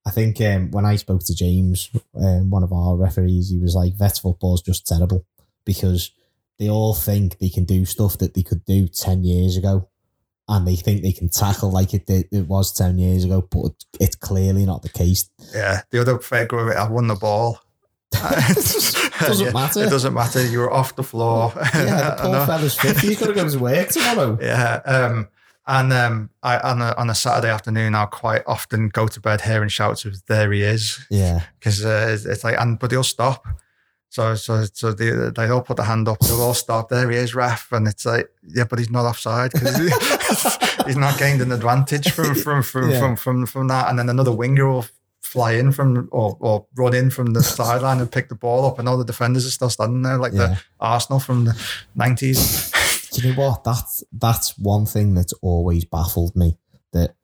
I 0.05 0.09
think 0.11 0.41
um, 0.41 0.71
when 0.71 0.85
I 0.85 0.95
spoke 0.95 1.23
to 1.25 1.35
James, 1.35 1.89
um, 2.19 2.49
one 2.49 2.63
of 2.63 2.73
our 2.73 2.95
referees, 2.97 3.49
he 3.51 3.59
was 3.59 3.75
like, 3.75 3.93
"Vets 3.95 4.17
football 4.17 4.55
is 4.55 4.61
just 4.61 4.87
terrible 4.87 5.27
because 5.63 6.09
they 6.57 6.69
all 6.69 6.95
think 6.95 7.37
they 7.37 7.49
can 7.49 7.65
do 7.65 7.85
stuff 7.85 8.17
that 8.17 8.33
they 8.33 8.41
could 8.41 8.65
do 8.65 8.87
ten 8.87 9.23
years 9.23 9.57
ago, 9.57 9.89
and 10.47 10.67
they 10.67 10.75
think 10.75 11.01
they 11.01 11.11
can 11.13 11.29
tackle 11.29 11.71
like 11.71 11.93
it 11.93 12.05
did, 12.05 12.27
it 12.31 12.47
was 12.47 12.73
ten 12.73 12.97
years 12.97 13.23
ago, 13.23 13.41
but 13.49 13.71
it's 13.99 14.15
clearly 14.15 14.65
not 14.65 14.81
the 14.81 14.89
case. 14.89 15.29
Yeah, 15.53 15.81
the 15.91 16.01
other 16.01 16.19
figure 16.19 16.59
of 16.59 16.67
it, 16.69 16.77
I 16.77 16.87
won 16.89 17.07
the 17.07 17.15
ball. 17.15 17.59
Doesn't 18.11 19.45
Yeah, 19.47 19.51
matter. 19.53 19.83
It 19.83 19.89
doesn't 19.89 20.13
matter. 20.13 20.45
You 20.45 20.59
were 20.59 20.71
off 20.73 20.95
the 20.95 21.03
floor. 21.03 21.53
Yeah, 21.73 22.15
the 22.15 22.17
poor 22.21 22.45
fella's 22.45 22.75
fifty. 22.77 23.07
He's 23.07 23.19
got 23.19 23.27
to 23.27 23.33
go 23.33 23.47
to 23.47 23.59
work 23.59 23.89
tomorrow. 23.89 24.37
Yeah. 24.41 24.81
Um, 24.85 25.27
and 25.67 25.93
um, 25.93 26.29
I 26.43 26.57
on 26.59 26.81
a, 26.81 26.93
on 26.97 27.09
a 27.09 27.15
Saturday 27.15 27.49
afternoon, 27.53 27.95
I'll 27.95 28.07
quite 28.07 28.41
often 28.47 28.89
go 28.89 29.07
to 29.07 29.19
bed 29.21 29.41
hearing 29.41 29.69
shouts 29.69 30.03
of 30.05 30.25
"There 30.25 30.51
he 30.51 30.61
is," 30.63 31.05
Yeah, 31.09 31.43
because 31.59 31.85
uh, 31.85 32.07
it's, 32.11 32.25
it's 32.25 32.43
like, 32.43 32.59
and 32.59 32.77
but 32.79 32.91
he'll 32.91 33.03
stop. 33.03 33.45
So 34.11 34.35
so 34.35 34.65
so 34.73 34.91
they 34.91 35.09
they 35.33 35.47
all 35.47 35.61
put 35.61 35.77
the 35.77 35.85
hand 35.85 36.09
up. 36.09 36.19
They'll 36.19 36.41
all 36.41 36.53
stop. 36.53 36.89
There 36.89 37.09
he 37.09 37.15
is, 37.15 37.33
ref, 37.33 37.71
and 37.71 37.87
it's 37.87 38.05
like, 38.05 38.29
yeah, 38.45 38.65
but 38.65 38.77
he's 38.77 38.89
not 38.89 39.05
offside 39.05 39.53
because 39.53 39.77
he's 40.85 40.97
not 40.97 41.17
gained 41.17 41.39
an 41.39 41.53
advantage 41.53 42.11
from 42.11 42.35
from 42.43 42.61
from, 42.61 42.89
Yeah. 42.89 42.99
from 42.99 43.15
from 43.15 43.45
from 43.45 43.67
that. 43.69 43.89
And 43.89 43.97
then 43.97 44.09
another 44.09 44.33
winger 44.33 44.69
will 44.69 44.85
fly 45.21 45.53
in 45.53 45.71
from 45.71 46.09
or, 46.11 46.35
or 46.41 46.65
run 46.75 46.93
in 46.93 47.09
from 47.09 47.27
the 47.27 47.41
sideline 47.57 48.01
and 48.01 48.11
pick 48.11 48.27
the 48.27 48.35
ball 48.35 48.65
up, 48.65 48.79
and 48.79 48.89
all 48.89 48.97
the 48.97 49.05
defenders 49.05 49.47
are 49.47 49.49
still 49.51 49.69
standing 49.69 50.01
there 50.01 50.17
like 50.17 50.33
yeah. 50.33 50.39
the 50.47 50.61
Arsenal 50.81 51.21
from 51.21 51.45
the 51.45 51.57
nineties. 51.95 52.69
Do 53.13 53.21
you 53.21 53.33
know 53.33 53.41
what? 53.41 53.63
That's 53.63 54.03
that's 54.11 54.57
one 54.57 54.85
thing 54.85 55.13
that's 55.13 55.33
always 55.41 55.85
baffled 55.85 56.35
me. 56.35 56.57
That 56.91 57.15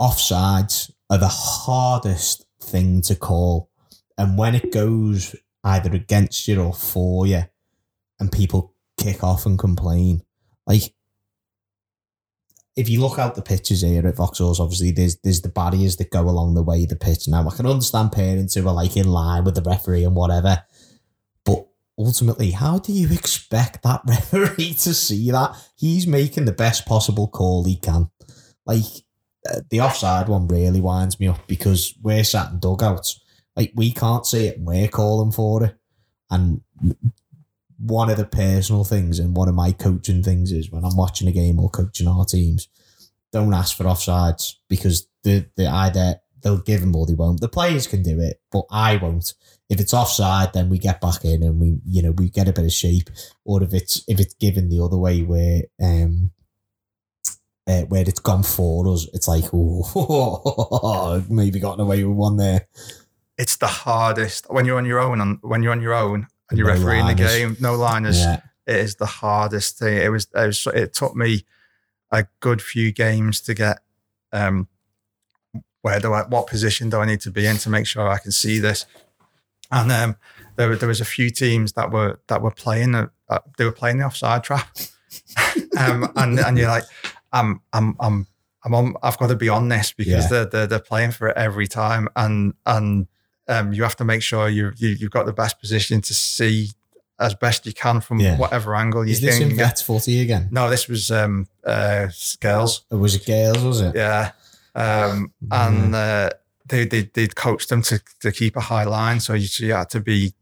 offsides 0.00 0.90
are 1.10 1.18
the 1.18 1.28
hardest 1.28 2.44
thing 2.60 3.02
to 3.02 3.14
call, 3.14 3.70
and 4.18 4.36
when 4.36 4.56
it 4.56 4.72
goes 4.72 5.36
either 5.66 5.92
against 5.92 6.48
you 6.48 6.62
or 6.62 6.72
for 6.72 7.26
you, 7.26 7.42
and 8.18 8.32
people 8.32 8.72
kick 8.96 9.22
off 9.22 9.44
and 9.44 9.58
complain, 9.58 10.22
like 10.66 10.94
if 12.76 12.90
you 12.90 13.00
look 13.00 13.18
out 13.18 13.34
the 13.34 13.42
pitches 13.42 13.80
here 13.80 14.06
at 14.06 14.16
Vauxhall's, 14.16 14.60
obviously 14.60 14.90
there's 14.90 15.16
there's 15.16 15.40
the 15.40 15.48
barriers 15.48 15.96
that 15.96 16.10
go 16.10 16.22
along 16.22 16.54
the 16.54 16.62
way 16.62 16.84
the 16.84 16.94
pitch. 16.94 17.26
Now 17.26 17.48
I 17.48 17.54
can 17.54 17.66
understand 17.66 18.12
parents 18.12 18.54
who 18.54 18.68
are 18.68 18.74
like 18.74 18.96
in 18.96 19.08
line 19.08 19.44
with 19.44 19.54
the 19.54 19.62
referee 19.62 20.04
and 20.04 20.14
whatever, 20.14 20.62
but 21.44 21.66
ultimately, 21.98 22.50
how 22.50 22.78
do 22.78 22.92
you 22.92 23.12
expect 23.12 23.82
that 23.82 24.02
referee 24.06 24.74
to 24.74 24.94
see 24.94 25.30
that? 25.30 25.56
He's 25.74 26.06
making 26.06 26.44
the 26.44 26.52
best 26.52 26.86
possible 26.86 27.28
call 27.28 27.64
he 27.64 27.76
can. 27.76 28.10
Like 28.66 28.84
uh, 29.48 29.60
the 29.70 29.80
offside 29.80 30.28
one 30.28 30.46
really 30.46 30.80
winds 30.80 31.18
me 31.18 31.28
up 31.28 31.46
because 31.46 31.94
we're 32.02 32.24
sat 32.24 32.52
in 32.52 32.60
dugouts. 32.60 33.20
Like 33.56 33.72
we 33.74 33.90
can't 33.92 34.26
see 34.26 34.46
it 34.46 34.58
and 34.58 34.66
we're 34.66 34.88
calling 34.88 35.32
for 35.32 35.64
it. 35.64 35.76
And 36.30 36.60
one 37.78 38.10
of 38.10 38.16
the 38.16 38.26
personal 38.26 38.84
things 38.84 39.18
and 39.18 39.36
one 39.36 39.48
of 39.48 39.54
my 39.54 39.72
coaching 39.72 40.22
things 40.22 40.52
is 40.52 40.70
when 40.70 40.84
I'm 40.84 40.96
watching 40.96 41.28
a 41.28 41.32
game 41.32 41.58
or 41.58 41.70
coaching 41.70 42.08
our 42.08 42.24
teams, 42.24 42.68
don't 43.32 43.54
ask 43.54 43.76
for 43.76 43.84
offsides 43.84 44.54
because 44.68 45.08
the 45.22 45.46
the 45.56 45.66
either 45.66 46.20
they'll 46.42 46.58
give 46.58 46.80
them 46.80 46.94
or 46.94 47.06
they 47.06 47.14
won't. 47.14 47.40
The 47.40 47.48
players 47.48 47.86
can 47.86 48.02
do 48.02 48.20
it, 48.20 48.40
but 48.52 48.64
I 48.70 48.96
won't. 48.96 49.34
If 49.68 49.80
it's 49.80 49.94
offside, 49.94 50.52
then 50.52 50.68
we 50.68 50.78
get 50.78 51.00
back 51.00 51.24
in 51.24 51.42
and 51.42 51.60
we 51.60 51.78
you 51.84 52.02
know 52.02 52.12
we 52.12 52.30
get 52.30 52.48
a 52.48 52.52
bit 52.52 52.64
of 52.64 52.72
shape. 52.72 53.10
Or 53.44 53.62
if 53.62 53.74
it's 53.74 54.02
if 54.06 54.20
it's 54.20 54.34
given 54.34 54.68
the 54.68 54.82
other 54.82 54.96
way 54.96 55.22
where 55.22 55.62
um 55.82 56.30
uh, 57.66 57.82
where 57.82 58.04
it's 58.06 58.20
gone 58.20 58.44
for 58.44 58.88
us, 58.88 59.08
it's 59.12 59.28
like 59.28 59.44
oh 59.52 61.24
maybe 61.28 61.58
gotten 61.58 61.80
away 61.80 62.04
with 62.04 62.16
one 62.16 62.36
there. 62.36 62.68
It's 63.38 63.56
the 63.56 63.66
hardest 63.66 64.46
when 64.50 64.64
you're 64.66 64.78
on 64.78 64.86
your 64.86 64.98
own. 65.00 65.20
On 65.20 65.38
when 65.42 65.62
you're 65.62 65.72
on 65.72 65.82
your 65.82 65.94
own 65.94 66.26
and 66.50 66.58
you're 66.58 66.68
No 66.68 66.74
refereeing 66.74 67.06
the 67.06 67.14
game, 67.14 67.56
no 67.60 67.74
liners. 67.74 68.18
Yeah, 68.20 68.40
It 68.66 68.76
is 68.76 68.96
the 68.96 69.06
hardest 69.06 69.78
thing. 69.78 69.98
It 69.98 70.08
was. 70.10 70.26
It, 70.34 70.46
was, 70.46 70.66
it 70.74 70.94
took 70.94 71.14
me 71.16 71.44
a 72.10 72.26
good 72.40 72.62
few 72.62 72.92
games 72.92 73.40
to 73.42 73.54
get. 73.54 73.78
Um, 74.32 74.68
where 75.82 76.00
do 76.00 76.12
I? 76.12 76.22
What 76.22 76.46
position 76.46 76.90
do 76.90 76.98
I 76.98 77.06
need 77.06 77.20
to 77.22 77.30
be 77.30 77.46
in 77.46 77.56
to 77.58 77.70
make 77.70 77.86
sure 77.86 78.08
I 78.08 78.18
can 78.18 78.32
see 78.32 78.58
this? 78.58 78.86
And 79.70 79.90
um, 79.92 80.16
there, 80.56 80.74
there 80.76 80.88
was 80.88 81.00
a 81.00 81.04
few 81.04 81.30
teams 81.30 81.72
that 81.72 81.90
were 81.90 82.20
that 82.28 82.42
were 82.42 82.50
playing. 82.52 82.94
Uh, 82.94 83.08
they 83.58 83.64
were 83.64 83.72
playing 83.72 83.98
the 83.98 84.04
offside 84.04 84.44
trap, 84.44 84.68
um, 85.78 86.10
and 86.16 86.38
and 86.40 86.58
you're 86.58 86.68
like, 86.68 86.84
I'm 87.32 87.60
I'm 87.72 87.96
I'm 88.00 88.26
I'm 88.64 88.74
on. 88.74 88.94
I've 89.02 89.18
got 89.18 89.28
to 89.28 89.36
be 89.36 89.48
on 89.48 89.68
this 89.68 89.92
because 89.92 90.24
Yeah. 90.24 90.28
they're, 90.28 90.46
they're 90.46 90.66
they're 90.66 90.78
playing 90.80 91.12
for 91.12 91.28
it 91.28 91.36
every 91.36 91.66
time, 91.66 92.08
and 92.16 92.54
and 92.64 93.06
um, 93.48 93.72
you 93.72 93.82
have 93.82 93.96
to 93.96 94.04
make 94.04 94.22
sure 94.22 94.48
you, 94.48 94.72
you 94.76 94.88
you've 94.90 95.10
got 95.10 95.26
the 95.26 95.32
best 95.32 95.60
position 95.60 96.00
to 96.02 96.14
see 96.14 96.70
as 97.18 97.34
best 97.34 97.64
you 97.66 97.72
can 97.72 98.00
from 98.00 98.20
Yeah. 98.20 98.36
whatever 98.36 98.74
angle 98.74 99.04
you 99.04 99.12
is 99.12 99.20
this 99.20 99.38
can 99.38 99.50
in 99.50 99.56
get. 99.56 99.66
Vets 99.66 99.82
footy 99.82 100.20
again? 100.20 100.48
No, 100.50 100.68
this 100.68 100.86
was 100.88 101.10
um, 101.10 101.46
uh, 101.64 102.08
girls. 102.40 102.84
Or 102.90 102.98
was 102.98 103.14
it 103.14 103.24
girls? 103.26 103.62
Was 103.64 103.80
it? 103.80 103.94
Yeah, 103.96 104.32
um, 104.74 105.32
and 105.50 105.94
uh, 105.94 106.30
they 106.66 106.84
they 106.84 107.02
they 107.14 107.26
coached 107.28 107.68
them 107.70 107.82
to 107.82 108.00
to 108.20 108.32
keep 108.32 108.56
a 108.56 108.60
high 108.60 108.84
line, 108.84 109.20
so 109.20 109.32
you, 109.34 109.46
so 109.46 109.64
you 109.64 109.72
had 109.72 109.88
to 109.90 110.00
be 110.00 110.34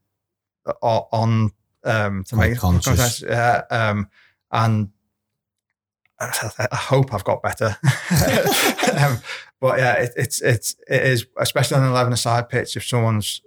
on 0.83 1.53
um, 1.85 2.25
to 2.25 2.35
Quite 2.35 2.51
make 2.51 2.59
conscious. 2.59 3.23
Yeah, 3.23 3.63
um, 3.71 4.09
and 4.51 4.89
I 6.19 6.67
I 6.73 6.77
hope 6.77 7.13
I've 7.13 7.25
got 7.25 7.43
better. 7.43 7.77
um, 8.99 9.19
but 9.65 9.79
yeah, 9.79 9.95
it, 10.05 10.11
it's 10.23 10.39
it's 10.43 10.77
it 10.89 11.03
is 11.13 11.27
especially 11.39 11.77
on 11.79 11.85
an 11.85 11.91
eleven 11.91 12.13
aside 12.13 12.45
pitch 12.51 12.77
if 12.77 12.85
someone's 12.85 13.41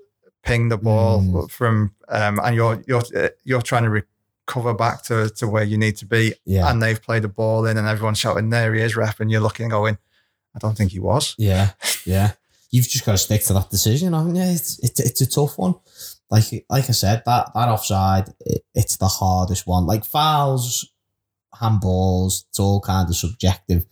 pinged 0.44 0.72
the 0.72 0.78
ball 0.78 1.22
Mm. 1.22 1.52
from 1.52 1.76
um, 2.10 2.40
and 2.44 2.56
you're 2.56 2.84
you're 2.88 3.04
you're 3.44 3.62
trying 3.72 3.84
to 3.84 3.90
recover 3.92 4.74
back 4.74 5.04
to 5.04 5.30
to 5.40 5.48
where 5.48 5.64
you 5.72 5.78
need 5.78 5.96
to 5.98 6.06
be 6.06 6.34
Yeah, 6.46 6.70
and 6.70 6.82
they've 6.82 7.02
played 7.08 7.24
the 7.24 7.28
ball 7.42 7.66
in 7.68 7.78
and 7.78 7.88
everyone's 7.88 8.18
shouting 8.20 8.50
there 8.50 8.74
he 8.74 8.82
is 8.82 8.96
ref 8.96 9.20
and 9.20 9.30
you're 9.32 9.42
looking 9.48 9.66
and 9.66 9.72
going 9.72 9.98
I 10.56 10.60
don't 10.60 10.76
think 10.78 10.92
he 10.92 11.00
was 11.00 11.36
yeah, 11.38 11.72
yeah. 12.06 12.32
You've 12.72 12.90
just 12.90 13.06
got 13.06 13.12
to 13.14 13.18
stick 13.18 13.44
to 13.46 13.54
that 13.54 13.70
decision, 13.70 14.14
haven't 14.14 14.36
you? 14.36 14.42
It's 14.58 14.80
it's, 14.80 15.00
it's 15.00 15.22
a 15.22 15.30
tough 15.30 15.58
one. 15.58 15.76
Like 16.32 16.48
like 16.70 16.90
I 16.90 16.94
said, 17.04 17.22
that 17.26 17.52
that 17.56 17.70
offside, 17.70 18.26
it, 18.40 18.62
it's 18.74 18.98
the 18.98 19.08
hardest 19.20 19.68
one. 19.68 19.86
Like 19.86 20.04
fouls, 20.04 20.86
handballs, 21.62 22.46
it's 22.50 22.60
all 22.60 22.82
kind 22.82 23.08
of 23.10 23.16
subjective, 23.16 23.86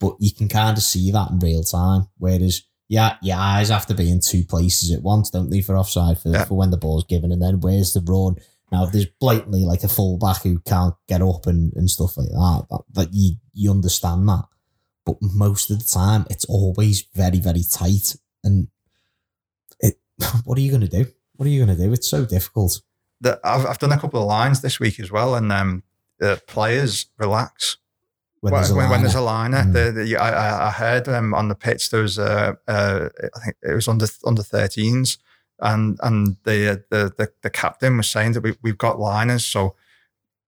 but 0.00 0.16
you 0.20 0.32
can 0.32 0.48
kind 0.48 0.76
of 0.76 0.82
see 0.82 1.10
that 1.10 1.30
in 1.30 1.38
real 1.38 1.62
time. 1.62 2.08
Whereas, 2.18 2.62
yeah, 2.88 3.16
your 3.22 3.36
eyes 3.38 3.68
have 3.70 3.86
to 3.86 3.94
be 3.94 4.10
in 4.10 4.20
two 4.20 4.44
places 4.44 4.92
at 4.92 5.02
once, 5.02 5.30
don't 5.30 5.50
they, 5.50 5.60
for 5.60 5.76
offside 5.76 6.18
for, 6.18 6.28
Yeah. 6.30 6.44
for 6.44 6.54
when 6.56 6.70
the 6.70 6.76
ball's 6.76 7.04
given, 7.04 7.32
and 7.32 7.40
then 7.42 7.60
where's 7.60 7.92
the 7.92 8.00
run? 8.00 8.36
Now, 8.72 8.84
if 8.84 8.92
there's 8.92 9.06
blatantly 9.20 9.64
like 9.64 9.82
a 9.84 9.88
fullback 9.88 10.42
who 10.42 10.58
can't 10.60 10.94
get 11.08 11.22
up 11.22 11.46
and, 11.46 11.72
and 11.74 11.88
stuff 11.88 12.16
like 12.16 12.28
that, 12.28 12.66
that, 12.70 12.80
that 12.94 13.08
you 13.12 13.36
you 13.52 13.70
understand 13.70 14.28
that. 14.28 14.44
But 15.06 15.16
most 15.20 15.70
of 15.70 15.78
the 15.78 15.84
time, 15.84 16.26
it's 16.30 16.44
always 16.46 17.02
very 17.14 17.38
very 17.38 17.62
tight, 17.62 18.16
and 18.42 18.68
it. 19.80 19.94
What 20.44 20.58
are 20.58 20.60
you 20.60 20.70
going 20.70 20.88
to 20.88 21.04
do? 21.04 21.06
What 21.36 21.46
are 21.46 21.50
you 21.50 21.64
going 21.64 21.76
to 21.76 21.82
do? 21.84 21.92
It's 21.92 22.08
so 22.08 22.24
difficult. 22.24 22.80
that 23.20 23.38
I've, 23.44 23.66
I've 23.66 23.78
done 23.78 23.92
a 23.92 23.98
couple 23.98 24.20
of 24.20 24.26
lines 24.26 24.60
this 24.60 24.78
week 24.80 24.98
as 25.00 25.10
well 25.10 25.34
and 25.34 25.50
um, 25.52 25.82
the 26.18 26.40
players 26.46 27.06
relax 27.18 27.76
when, 28.44 28.52
Well, 28.52 28.60
there's 28.60 28.70
a 28.70 28.74
when, 28.76 28.90
when 28.90 29.00
there's 29.02 29.14
a 29.14 29.20
liner. 29.22 29.62
Mm. 29.62 29.72
the, 29.72 29.92
the, 29.92 30.16
I, 30.18 30.68
I- 30.68 30.70
heard 30.70 31.08
um, 31.08 31.32
on 31.34 31.48
the 31.48 31.54
pitch 31.54 31.88
there 31.90 32.02
was 32.02 32.18
a, 32.18 32.58
uh, 32.68 33.08
I 33.34 33.40
think 33.40 33.56
it 33.62 33.74
was 33.74 33.88
under 33.88 34.06
under 34.26 34.42
13s, 34.42 35.16
and 35.60 35.98
and 36.02 36.36
the 36.44 36.84
the 36.90 37.12
the, 37.16 37.30
the 37.42 37.50
captain 37.50 37.96
was 37.96 38.10
saying 38.10 38.32
that 38.32 38.42
we, 38.42 38.54
we've 38.62 38.76
got 38.78 39.00
liners, 39.00 39.46
so 39.46 39.74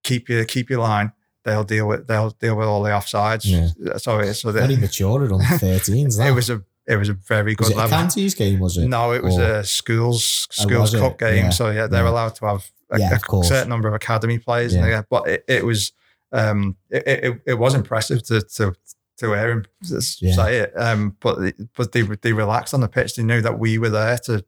keep 0.02 0.28
your 0.28 0.44
keep 0.44 0.68
your 0.70 0.80
line. 0.80 1.12
They'll 1.44 1.64
deal 1.64 1.86
with 1.88 2.06
they'll 2.06 2.30
deal 2.30 2.56
with 2.56 2.66
all 2.68 2.82
the 2.82 2.90
offsides. 2.90 3.44
Yeah. 3.44 3.96
So 3.96 4.18
it- 4.18 4.34
so 4.34 4.52
very 4.52 4.74
the, 4.74 4.80
mature 4.82 5.24
at 5.24 5.30
13s. 5.30 6.20
It 6.28 6.32
was 6.32 6.50
a 6.50 6.62
it 6.86 6.96
was 6.96 7.08
a 7.08 7.14
very 7.14 7.54
Was 7.58 7.68
good 7.68 7.72
it 7.72 7.74
a 7.74 7.78
level. 7.78 7.98
counties 7.98 8.34
game? 8.34 8.58
Was 8.60 8.76
it? 8.76 8.86
No, 8.88 9.12
it 9.12 9.22
was 9.22 9.38
Or- 9.38 9.42
a 9.60 9.64
schools 9.64 10.46
Oh, 10.50 10.62
schools 10.64 10.92
was 10.92 11.00
cup 11.00 11.12
it? 11.12 11.18
game. 11.18 11.44
Yeah. 11.46 11.50
So 11.50 11.70
yeah, 11.70 11.86
they're 11.86 12.04
Yeah. 12.04 12.10
allowed 12.10 12.34
to 12.36 12.46
have 12.46 12.70
a, 12.90 12.98
Yeah, 13.00 13.16
a 13.16 13.44
certain 13.44 13.68
number 13.70 13.88
of 13.88 13.94
academy 13.94 14.38
players. 14.38 14.74
Yeah. 14.74 15.02
But 15.08 15.26
it, 15.28 15.44
it 15.48 15.64
was 15.64 15.92
um, 16.32 16.76
it, 16.90 17.06
it, 17.06 17.40
it 17.46 17.54
was 17.54 17.74
impressive 17.74 18.22
to 18.24 18.40
to 18.42 18.74
to 19.18 19.26
hear 19.32 19.50
him 19.50 19.64
s- 19.82 20.20
Yeah. 20.20 20.34
say 20.34 20.58
it. 20.58 20.72
Um, 20.76 21.16
but 21.20 21.54
but 21.76 21.92
they 21.92 22.02
they 22.02 22.32
relaxed 22.32 22.74
on 22.74 22.80
the 22.80 22.88
pitch. 22.88 23.14
They 23.16 23.22
knew 23.22 23.40
that 23.42 23.58
we 23.58 23.78
were 23.78 23.90
there 23.90 24.18
to 24.18 24.44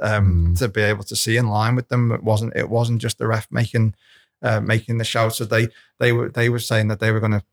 um 0.00 0.48
Mm. 0.54 0.58
to 0.58 0.68
be 0.68 0.80
able 0.82 1.04
to 1.04 1.16
see 1.16 1.36
in 1.36 1.48
line 1.48 1.74
with 1.76 1.88
them. 1.88 2.12
It 2.12 2.22
wasn't 2.22 2.54
it 2.56 2.68
wasn't 2.70 3.00
just 3.02 3.18
the 3.18 3.26
ref 3.26 3.46
making 3.50 3.94
uh, 4.42 4.60
making 4.60 4.98
the 4.98 5.04
shout. 5.04 5.34
So 5.34 5.44
they 5.44 5.68
they 5.98 6.12
were 6.12 6.28
they 6.28 6.48
were 6.48 6.58
saying 6.58 6.88
that 6.88 6.98
they 7.00 7.10
were 7.12 7.20
going 7.20 7.40
to 7.40 7.44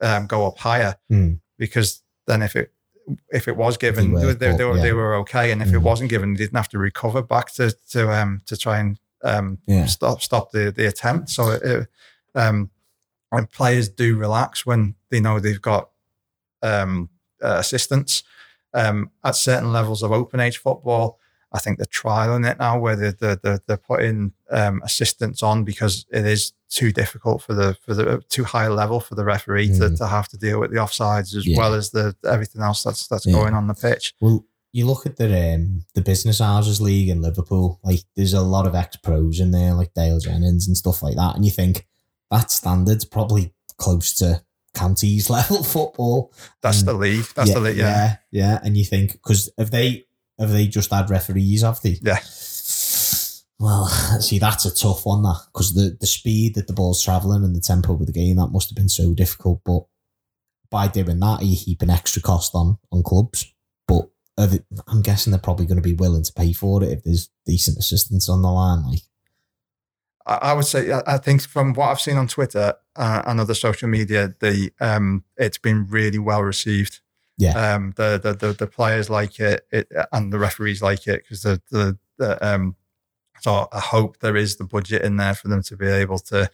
um, 0.00 0.26
go 0.26 0.46
up 0.46 0.58
higher 0.58 0.96
Mm. 1.10 1.40
because 1.58 2.02
then 2.26 2.42
if 2.42 2.54
it 2.56 2.72
if 3.32 3.48
it 3.48 3.56
was 3.56 3.76
given, 3.76 4.12
were 4.12 4.20
they, 4.34 4.50
they, 4.50 4.56
they, 4.56 4.64
up, 4.64 4.70
were, 4.74 4.80
they 4.80 4.92
were 4.92 5.14
okay, 5.16 5.50
and 5.50 5.60
if 5.62 5.68
it 5.68 5.78
Mm. 5.80 5.82
wasn't 5.82 6.10
given, 6.10 6.34
they 6.34 6.38
didn't 6.44 6.56
have 6.56 6.68
to 6.68 6.78
recover 6.78 7.22
back 7.22 7.52
to 7.54 7.72
to 7.90 8.12
um 8.12 8.40
to 8.46 8.56
try 8.56 8.78
and 8.78 8.98
um 9.24 9.58
Yeah. 9.66 9.86
stop 9.86 10.20
stop 10.22 10.52
the 10.52 10.70
the 10.70 10.86
attempt. 10.86 11.30
So 11.30 11.50
it, 11.50 11.62
it, 11.62 11.88
um 12.34 12.70
and 13.32 13.50
players 13.50 13.88
do 13.88 14.16
relax 14.16 14.64
when 14.64 14.94
they 15.10 15.18
know 15.20 15.40
they've 15.40 15.60
got 15.60 15.90
um 16.62 17.08
uh, 17.42 17.56
assistance 17.58 18.22
um 18.74 19.10
at 19.24 19.34
certain 19.34 19.72
levels 19.72 20.02
of 20.02 20.12
open 20.12 20.38
age 20.40 20.58
football. 20.58 21.18
I 21.54 21.58
think 21.58 21.76
they're 21.76 21.84
trialing 21.84 22.50
it 22.50 22.58
now 22.58 22.78
where 22.78 22.96
they're, 22.96 23.12
they're, 23.12 23.36
they're, 23.36 23.60
they're 23.66 23.76
putting 23.76 24.32
um, 24.50 24.80
assistants 24.84 25.42
on 25.42 25.64
because 25.64 26.06
it 26.10 26.24
is 26.24 26.54
too 26.70 26.92
difficult 26.92 27.42
for 27.42 27.52
the 27.52 27.76
for 27.84 27.92
the 27.92 28.22
too 28.30 28.44
high 28.44 28.68
level 28.68 29.00
for 29.00 29.16
the 29.16 29.24
referee 29.24 29.66
to, 29.68 29.90
Mm. 29.90 29.98
to 29.98 30.06
have 30.06 30.28
to 30.28 30.38
deal 30.38 30.60
with 30.60 30.70
the 30.70 30.78
offsides 30.78 31.34
as 31.36 31.46
Yeah. 31.46 31.58
well 31.58 31.74
as 31.74 31.90
the 31.90 32.16
everything 32.24 32.62
else 32.62 32.82
that's 32.82 33.06
that's 33.06 33.26
Yeah. 33.26 33.34
going 33.34 33.52
on 33.52 33.66
the 33.66 33.74
pitch. 33.74 34.14
Well, 34.18 34.46
you 34.72 34.86
look 34.86 35.04
at 35.04 35.16
the 35.18 35.54
um, 35.54 35.84
the 35.92 36.00
business 36.00 36.38
houses 36.38 36.80
league 36.80 37.10
in 37.10 37.20
Liverpool. 37.20 37.78
Like, 37.84 38.00
there's 38.16 38.32
a 38.32 38.40
lot 38.40 38.66
of 38.66 38.74
ex 38.74 38.96
pros 38.96 39.38
in 39.38 39.50
there, 39.50 39.74
like 39.74 39.92
Dale 39.92 40.20
Jennings 40.20 40.66
and 40.66 40.74
stuff 40.74 41.02
like 41.02 41.16
that. 41.16 41.36
And 41.36 41.44
you 41.44 41.50
think 41.50 41.86
that 42.32 42.50
standard's 42.50 43.04
probably 43.04 43.54
close 43.78 44.14
to 44.16 44.42
counties 44.74 45.30
level 45.38 45.62
football. 45.62 46.32
That's 46.62 46.82
Mm. 46.82 46.86
the 46.86 46.94
league. 46.94 47.26
That's 47.36 47.52
the 47.54 47.60
league. 47.60 47.76
Yeah. 47.76 48.16
yeah, 48.32 48.42
yeah. 48.52 48.60
And 48.64 48.76
you 48.76 48.84
think 48.84 49.12
because 49.12 49.48
have 49.56 49.70
they 49.70 50.06
have 50.38 50.50
they 50.50 50.66
just 50.66 50.90
had 50.90 51.10
referees? 51.10 51.62
Have 51.62 51.80
they? 51.82 51.98
Yeah. 52.02 52.18
Well, 53.60 53.86
see, 54.20 54.38
that's 54.38 54.64
a 54.64 54.74
tough 54.74 55.06
one, 55.06 55.22
that 55.22 55.40
because 55.52 55.74
the 55.74 55.96
the 56.00 56.06
speed 56.06 56.54
that 56.56 56.66
the 56.66 56.72
ball's 56.72 57.02
traveling 57.02 57.44
and 57.44 57.54
the 57.54 57.60
tempo 57.60 57.94
of 57.94 58.06
the 58.06 58.12
game 58.12 58.36
that 58.36 58.48
must 58.48 58.70
have 58.70 58.76
been 58.76 58.88
so 58.88 59.14
difficult. 59.14 59.60
But 59.64 59.82
by 60.70 60.88
doing 60.88 61.20
that, 61.20 61.42
you 61.42 61.54
heap 61.54 61.82
an 61.82 61.90
extra 61.90 62.22
cost 62.22 62.54
on 62.54 62.78
on 62.90 63.02
clubs. 63.02 63.52
But 63.86 64.08
they, 64.36 64.60
I'm 64.88 65.02
guessing 65.02 65.30
they're 65.30 65.40
probably 65.40 65.66
going 65.66 65.76
to 65.82 65.82
be 65.82 65.94
willing 65.94 66.24
to 66.24 66.32
pay 66.32 66.52
for 66.52 66.82
it 66.82 66.90
if 66.90 67.04
there's 67.04 67.28
decent 67.46 67.76
assistance 67.78 68.28
on 68.28 68.42
the 68.42 68.50
line. 68.50 68.84
Like, 68.88 69.00
I, 70.26 70.34
I 70.36 70.52
would 70.52 70.64
say 70.66 70.92
I, 70.92 71.02
I 71.06 71.18
think 71.18 71.42
from 71.42 71.72
what 71.74 71.88
I've 71.90 72.00
seen 72.00 72.16
on 72.16 72.28
Twitter 72.28 72.74
uh, 72.96 73.22
and 73.26 73.40
other 73.40 73.54
social 73.54 73.88
media, 73.88 74.34
the 74.40 74.72
um 74.80 75.24
it's 75.36 75.58
been 75.58 75.86
really 75.86 76.18
well 76.18 76.42
received. 76.42 77.00
Yeah. 77.38 77.74
Um, 77.74 77.92
the 77.96 78.20
the 78.22 78.34
the, 78.34 78.52
the 78.52 78.66
players 78.66 79.08
like 79.10 79.40
it, 79.40 79.66
it, 79.72 79.88
and 80.12 80.32
the 80.32 80.38
referees 80.38 80.82
like 80.82 81.06
it 81.06 81.22
because 81.22 81.42
the, 81.42 81.60
the 81.70 81.98
the 82.18 82.46
um. 82.46 82.76
So 83.40 83.68
I 83.72 83.80
hope 83.80 84.18
there 84.20 84.36
is 84.36 84.56
the 84.56 84.64
budget 84.64 85.02
in 85.02 85.16
there 85.16 85.34
for 85.34 85.48
them 85.48 85.62
to 85.64 85.76
be 85.76 85.86
able 85.88 86.18
to 86.18 86.48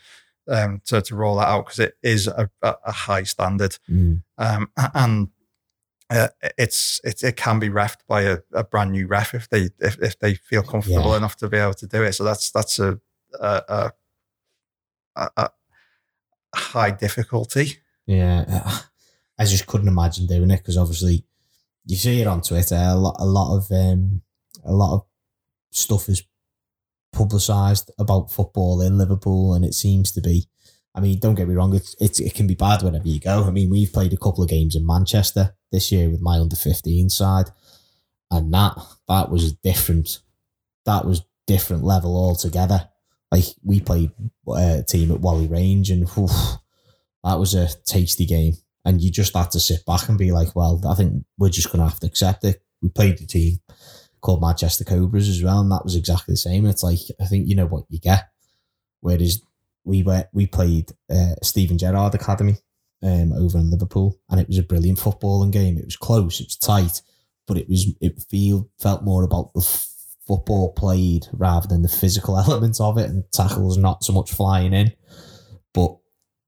um 0.48 0.80
to, 0.86 1.02
to 1.02 1.14
roll 1.14 1.36
that 1.36 1.48
out 1.48 1.66
because 1.66 1.80
it 1.80 1.94
is 2.02 2.26
a, 2.28 2.48
a, 2.62 2.74
a 2.86 2.92
high 2.92 3.24
standard. 3.24 3.76
mm, 3.90 4.22
um, 4.38 4.70
and 4.94 5.28
uh, 6.10 6.28
it's 6.56 7.00
it, 7.04 7.22
it 7.22 7.36
can 7.36 7.58
be 7.58 7.68
refed 7.68 7.98
by 8.06 8.22
a, 8.22 8.38
a 8.54 8.64
brand 8.64 8.92
new 8.92 9.06
ref 9.06 9.34
if 9.34 9.48
they 9.50 9.68
if, 9.80 9.98
if 10.00 10.18
they 10.18 10.34
feel 10.34 10.62
comfortable 10.62 11.10
Yeah. 11.10 11.18
enough 11.18 11.36
to 11.36 11.48
be 11.48 11.58
able 11.58 11.74
to 11.74 11.86
do 11.86 12.02
it. 12.02 12.12
So 12.14 12.24
that's 12.24 12.50
that's 12.50 12.78
a 12.78 12.98
a, 13.40 13.92
a, 15.16 15.30
a, 15.36 15.50
high 16.54 16.90
difficulty. 16.90 17.78
yeah, 18.06 18.80
I 19.38 19.44
just 19.44 19.66
couldn't 19.66 19.88
imagine 19.88 20.26
doing 20.26 20.50
it 20.50 20.58
because 20.58 20.76
obviously 20.76 21.24
you 21.86 21.96
see 21.96 22.20
it 22.20 22.26
on 22.26 22.42
Twitter. 22.42 22.76
A 22.76 22.94
lot, 22.94 23.16
a 23.18 23.24
lot 23.24 23.56
of 23.56 23.70
um, 23.70 24.22
a 24.64 24.72
lot 24.72 24.94
of 24.94 25.06
stuff 25.70 26.08
is 26.08 26.22
publicised 27.12 27.90
about 27.98 28.30
football 28.30 28.80
in 28.82 28.98
Liverpool, 28.98 29.54
and 29.54 29.64
it 29.64 29.74
seems 29.74 30.12
to 30.12 30.20
be. 30.20 30.48
I 30.94 31.00
mean, 31.00 31.18
don't 31.20 31.34
get 31.34 31.48
me 31.48 31.54
wrong; 31.54 31.74
it's, 31.74 31.94
it's 32.00 32.20
it 32.20 32.34
can 32.34 32.46
be 32.46 32.54
bad 32.54 32.82
whenever 32.82 33.08
you 33.08 33.20
go. 33.20 33.44
I 33.44 33.50
mean, 33.50 33.70
we've 33.70 33.92
played 33.92 34.12
a 34.12 34.18
couple 34.18 34.42
of 34.42 34.50
games 34.50 34.74
in 34.76 34.86
Manchester 34.86 35.54
this 35.70 35.92
year 35.92 36.10
with 36.10 36.20
my 36.20 36.38
under 36.38 36.56
fifteen 36.56 37.08
side, 37.08 37.50
and 38.30 38.52
that 38.52 38.76
that 39.08 39.30
was 39.30 39.52
different. 39.52 40.20
That 40.84 41.04
was 41.04 41.22
different 41.46 41.84
level 41.84 42.16
altogether. 42.16 42.88
Like 43.30 43.44
we 43.62 43.80
played 43.80 44.10
uh, 44.46 44.78
a 44.80 44.84
team 44.86 45.12
at 45.12 45.20
Whalley 45.20 45.46
Range, 45.46 45.90
and 45.90 46.02
oof, 46.16 46.30
that 47.24 47.38
was 47.38 47.54
a 47.54 47.68
tasty 47.84 48.24
game. 48.24 48.54
And 48.84 49.02
you 49.02 49.10
just 49.10 49.36
had 49.36 49.50
to 49.50 49.60
sit 49.60 49.84
back 49.84 50.08
and 50.08 50.16
be 50.16 50.32
like, 50.32 50.56
"Well, 50.56 50.80
I 50.88 50.94
think 50.94 51.24
we're 51.36 51.50
just 51.50 51.70
going 51.70 51.80
to 51.80 51.88
have 51.88 52.00
to 52.00 52.06
accept 52.06 52.44
it." 52.44 52.62
We 52.80 52.88
played 52.88 53.18
the 53.18 53.26
team 53.26 53.58
called 54.20 54.40
Manchester 54.40 54.84
Cobras 54.84 55.28
as 55.28 55.42
well, 55.42 55.60
and 55.60 55.70
that 55.70 55.84
was 55.84 55.96
exactly 55.96 56.32
the 56.32 56.38
same. 56.38 56.66
It's 56.66 56.82
like 56.82 57.00
I 57.20 57.26
think 57.26 57.48
you 57.48 57.54
know 57.54 57.66
what 57.66 57.84
you 57.88 58.00
get. 58.00 58.28
Whereas 59.00 59.42
we 59.84 60.02
were 60.02 60.24
we 60.32 60.46
played 60.46 60.92
uh, 61.10 61.34
Steven 61.42 61.78
Gerrard 61.78 62.14
Academy 62.14 62.56
um, 63.02 63.32
over 63.32 63.58
in 63.58 63.70
Liverpool, 63.70 64.18
and 64.30 64.40
it 64.40 64.48
was 64.48 64.58
a 64.58 64.62
brilliant 64.62 64.98
footballing 64.98 65.52
game. 65.52 65.78
It 65.78 65.84
was 65.84 65.96
close, 65.96 66.40
it 66.40 66.46
was 66.46 66.56
tight, 66.56 67.02
but 67.46 67.56
it 67.58 67.68
was 67.68 67.92
it 68.00 68.22
feel 68.30 68.68
felt 68.78 69.02
more 69.02 69.22
about 69.22 69.52
the 69.54 69.60
football 70.28 70.72
played 70.74 71.26
rather 71.32 71.66
than 71.66 71.82
the 71.82 71.88
physical 71.88 72.38
elements 72.46 72.80
of 72.80 72.98
it, 72.98 73.10
and 73.10 73.24
tackles 73.32 73.76
not 73.76 74.04
so 74.04 74.12
much 74.12 74.30
flying 74.30 74.72
in. 74.72 74.92
But 75.74 75.96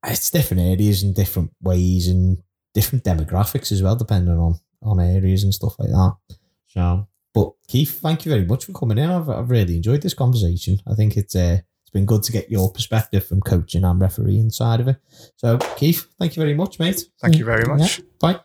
it's 0.05 0.31
different 0.31 0.62
areas 0.62 1.03
and 1.03 1.14
different 1.14 1.51
ways 1.61 2.07
and 2.07 2.39
different 2.74 3.05
demographics 3.05 3.72
as 3.72 3.83
well, 3.83 3.97
depending 3.97 4.39
on 4.39 4.61
on 4.83 5.01
areas 5.01 5.43
and 5.43 5.53
stuff 5.53 5.78
like 5.78 5.91
that. 5.91 6.16
So, 6.68 7.09
but 7.35 7.53
Keith, 7.68 8.01
thank 8.01 8.24
you 8.24 8.31
very 8.31 8.45
much 8.45 8.64
for 8.64 8.72
coming 8.72 8.99
in. 8.99 9.11
I've, 9.11 9.28
I've 9.28 9.51
really 9.51 9.76
enjoyed 9.76 10.03
this 10.03 10.14
conversation. 10.14 10.81
I 10.87 10.95
think 10.95 11.16
it's 11.16 11.35
uh, 11.35 11.59
it's 11.83 11.91
been 11.91 12.07
good 12.07 12.22
to 12.24 12.33
get 12.33 12.51
your 12.51 12.70
perspective 12.72 13.26
from 13.26 13.41
coaching 13.41 13.85
and 13.85 14.01
refereeing 14.01 14.51
side 14.51 14.81
of 14.81 14.89
it. 14.89 14.97
So, 15.37 15.59
Keith, 15.76 16.07
thank 16.18 16.37
you 16.37 16.43
very 16.43 16.55
much, 16.55 16.78
mate. 16.78 17.03
Thank 17.20 17.37
you 17.37 17.45
very 17.45 17.64
much. 17.64 17.99
Yeah, 17.99 18.05
bye. 18.20 18.41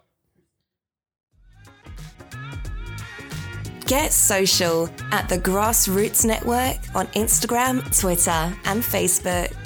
Get 3.88 4.14
social 4.14 4.90
at 5.12 5.30
the 5.30 5.38
Grassroots 5.38 6.26
Network 6.26 6.78
on 6.96 7.06
Instagram, 7.14 7.84
Twitter, 8.00 8.52
and 8.66 8.82
Facebook. 8.82 9.65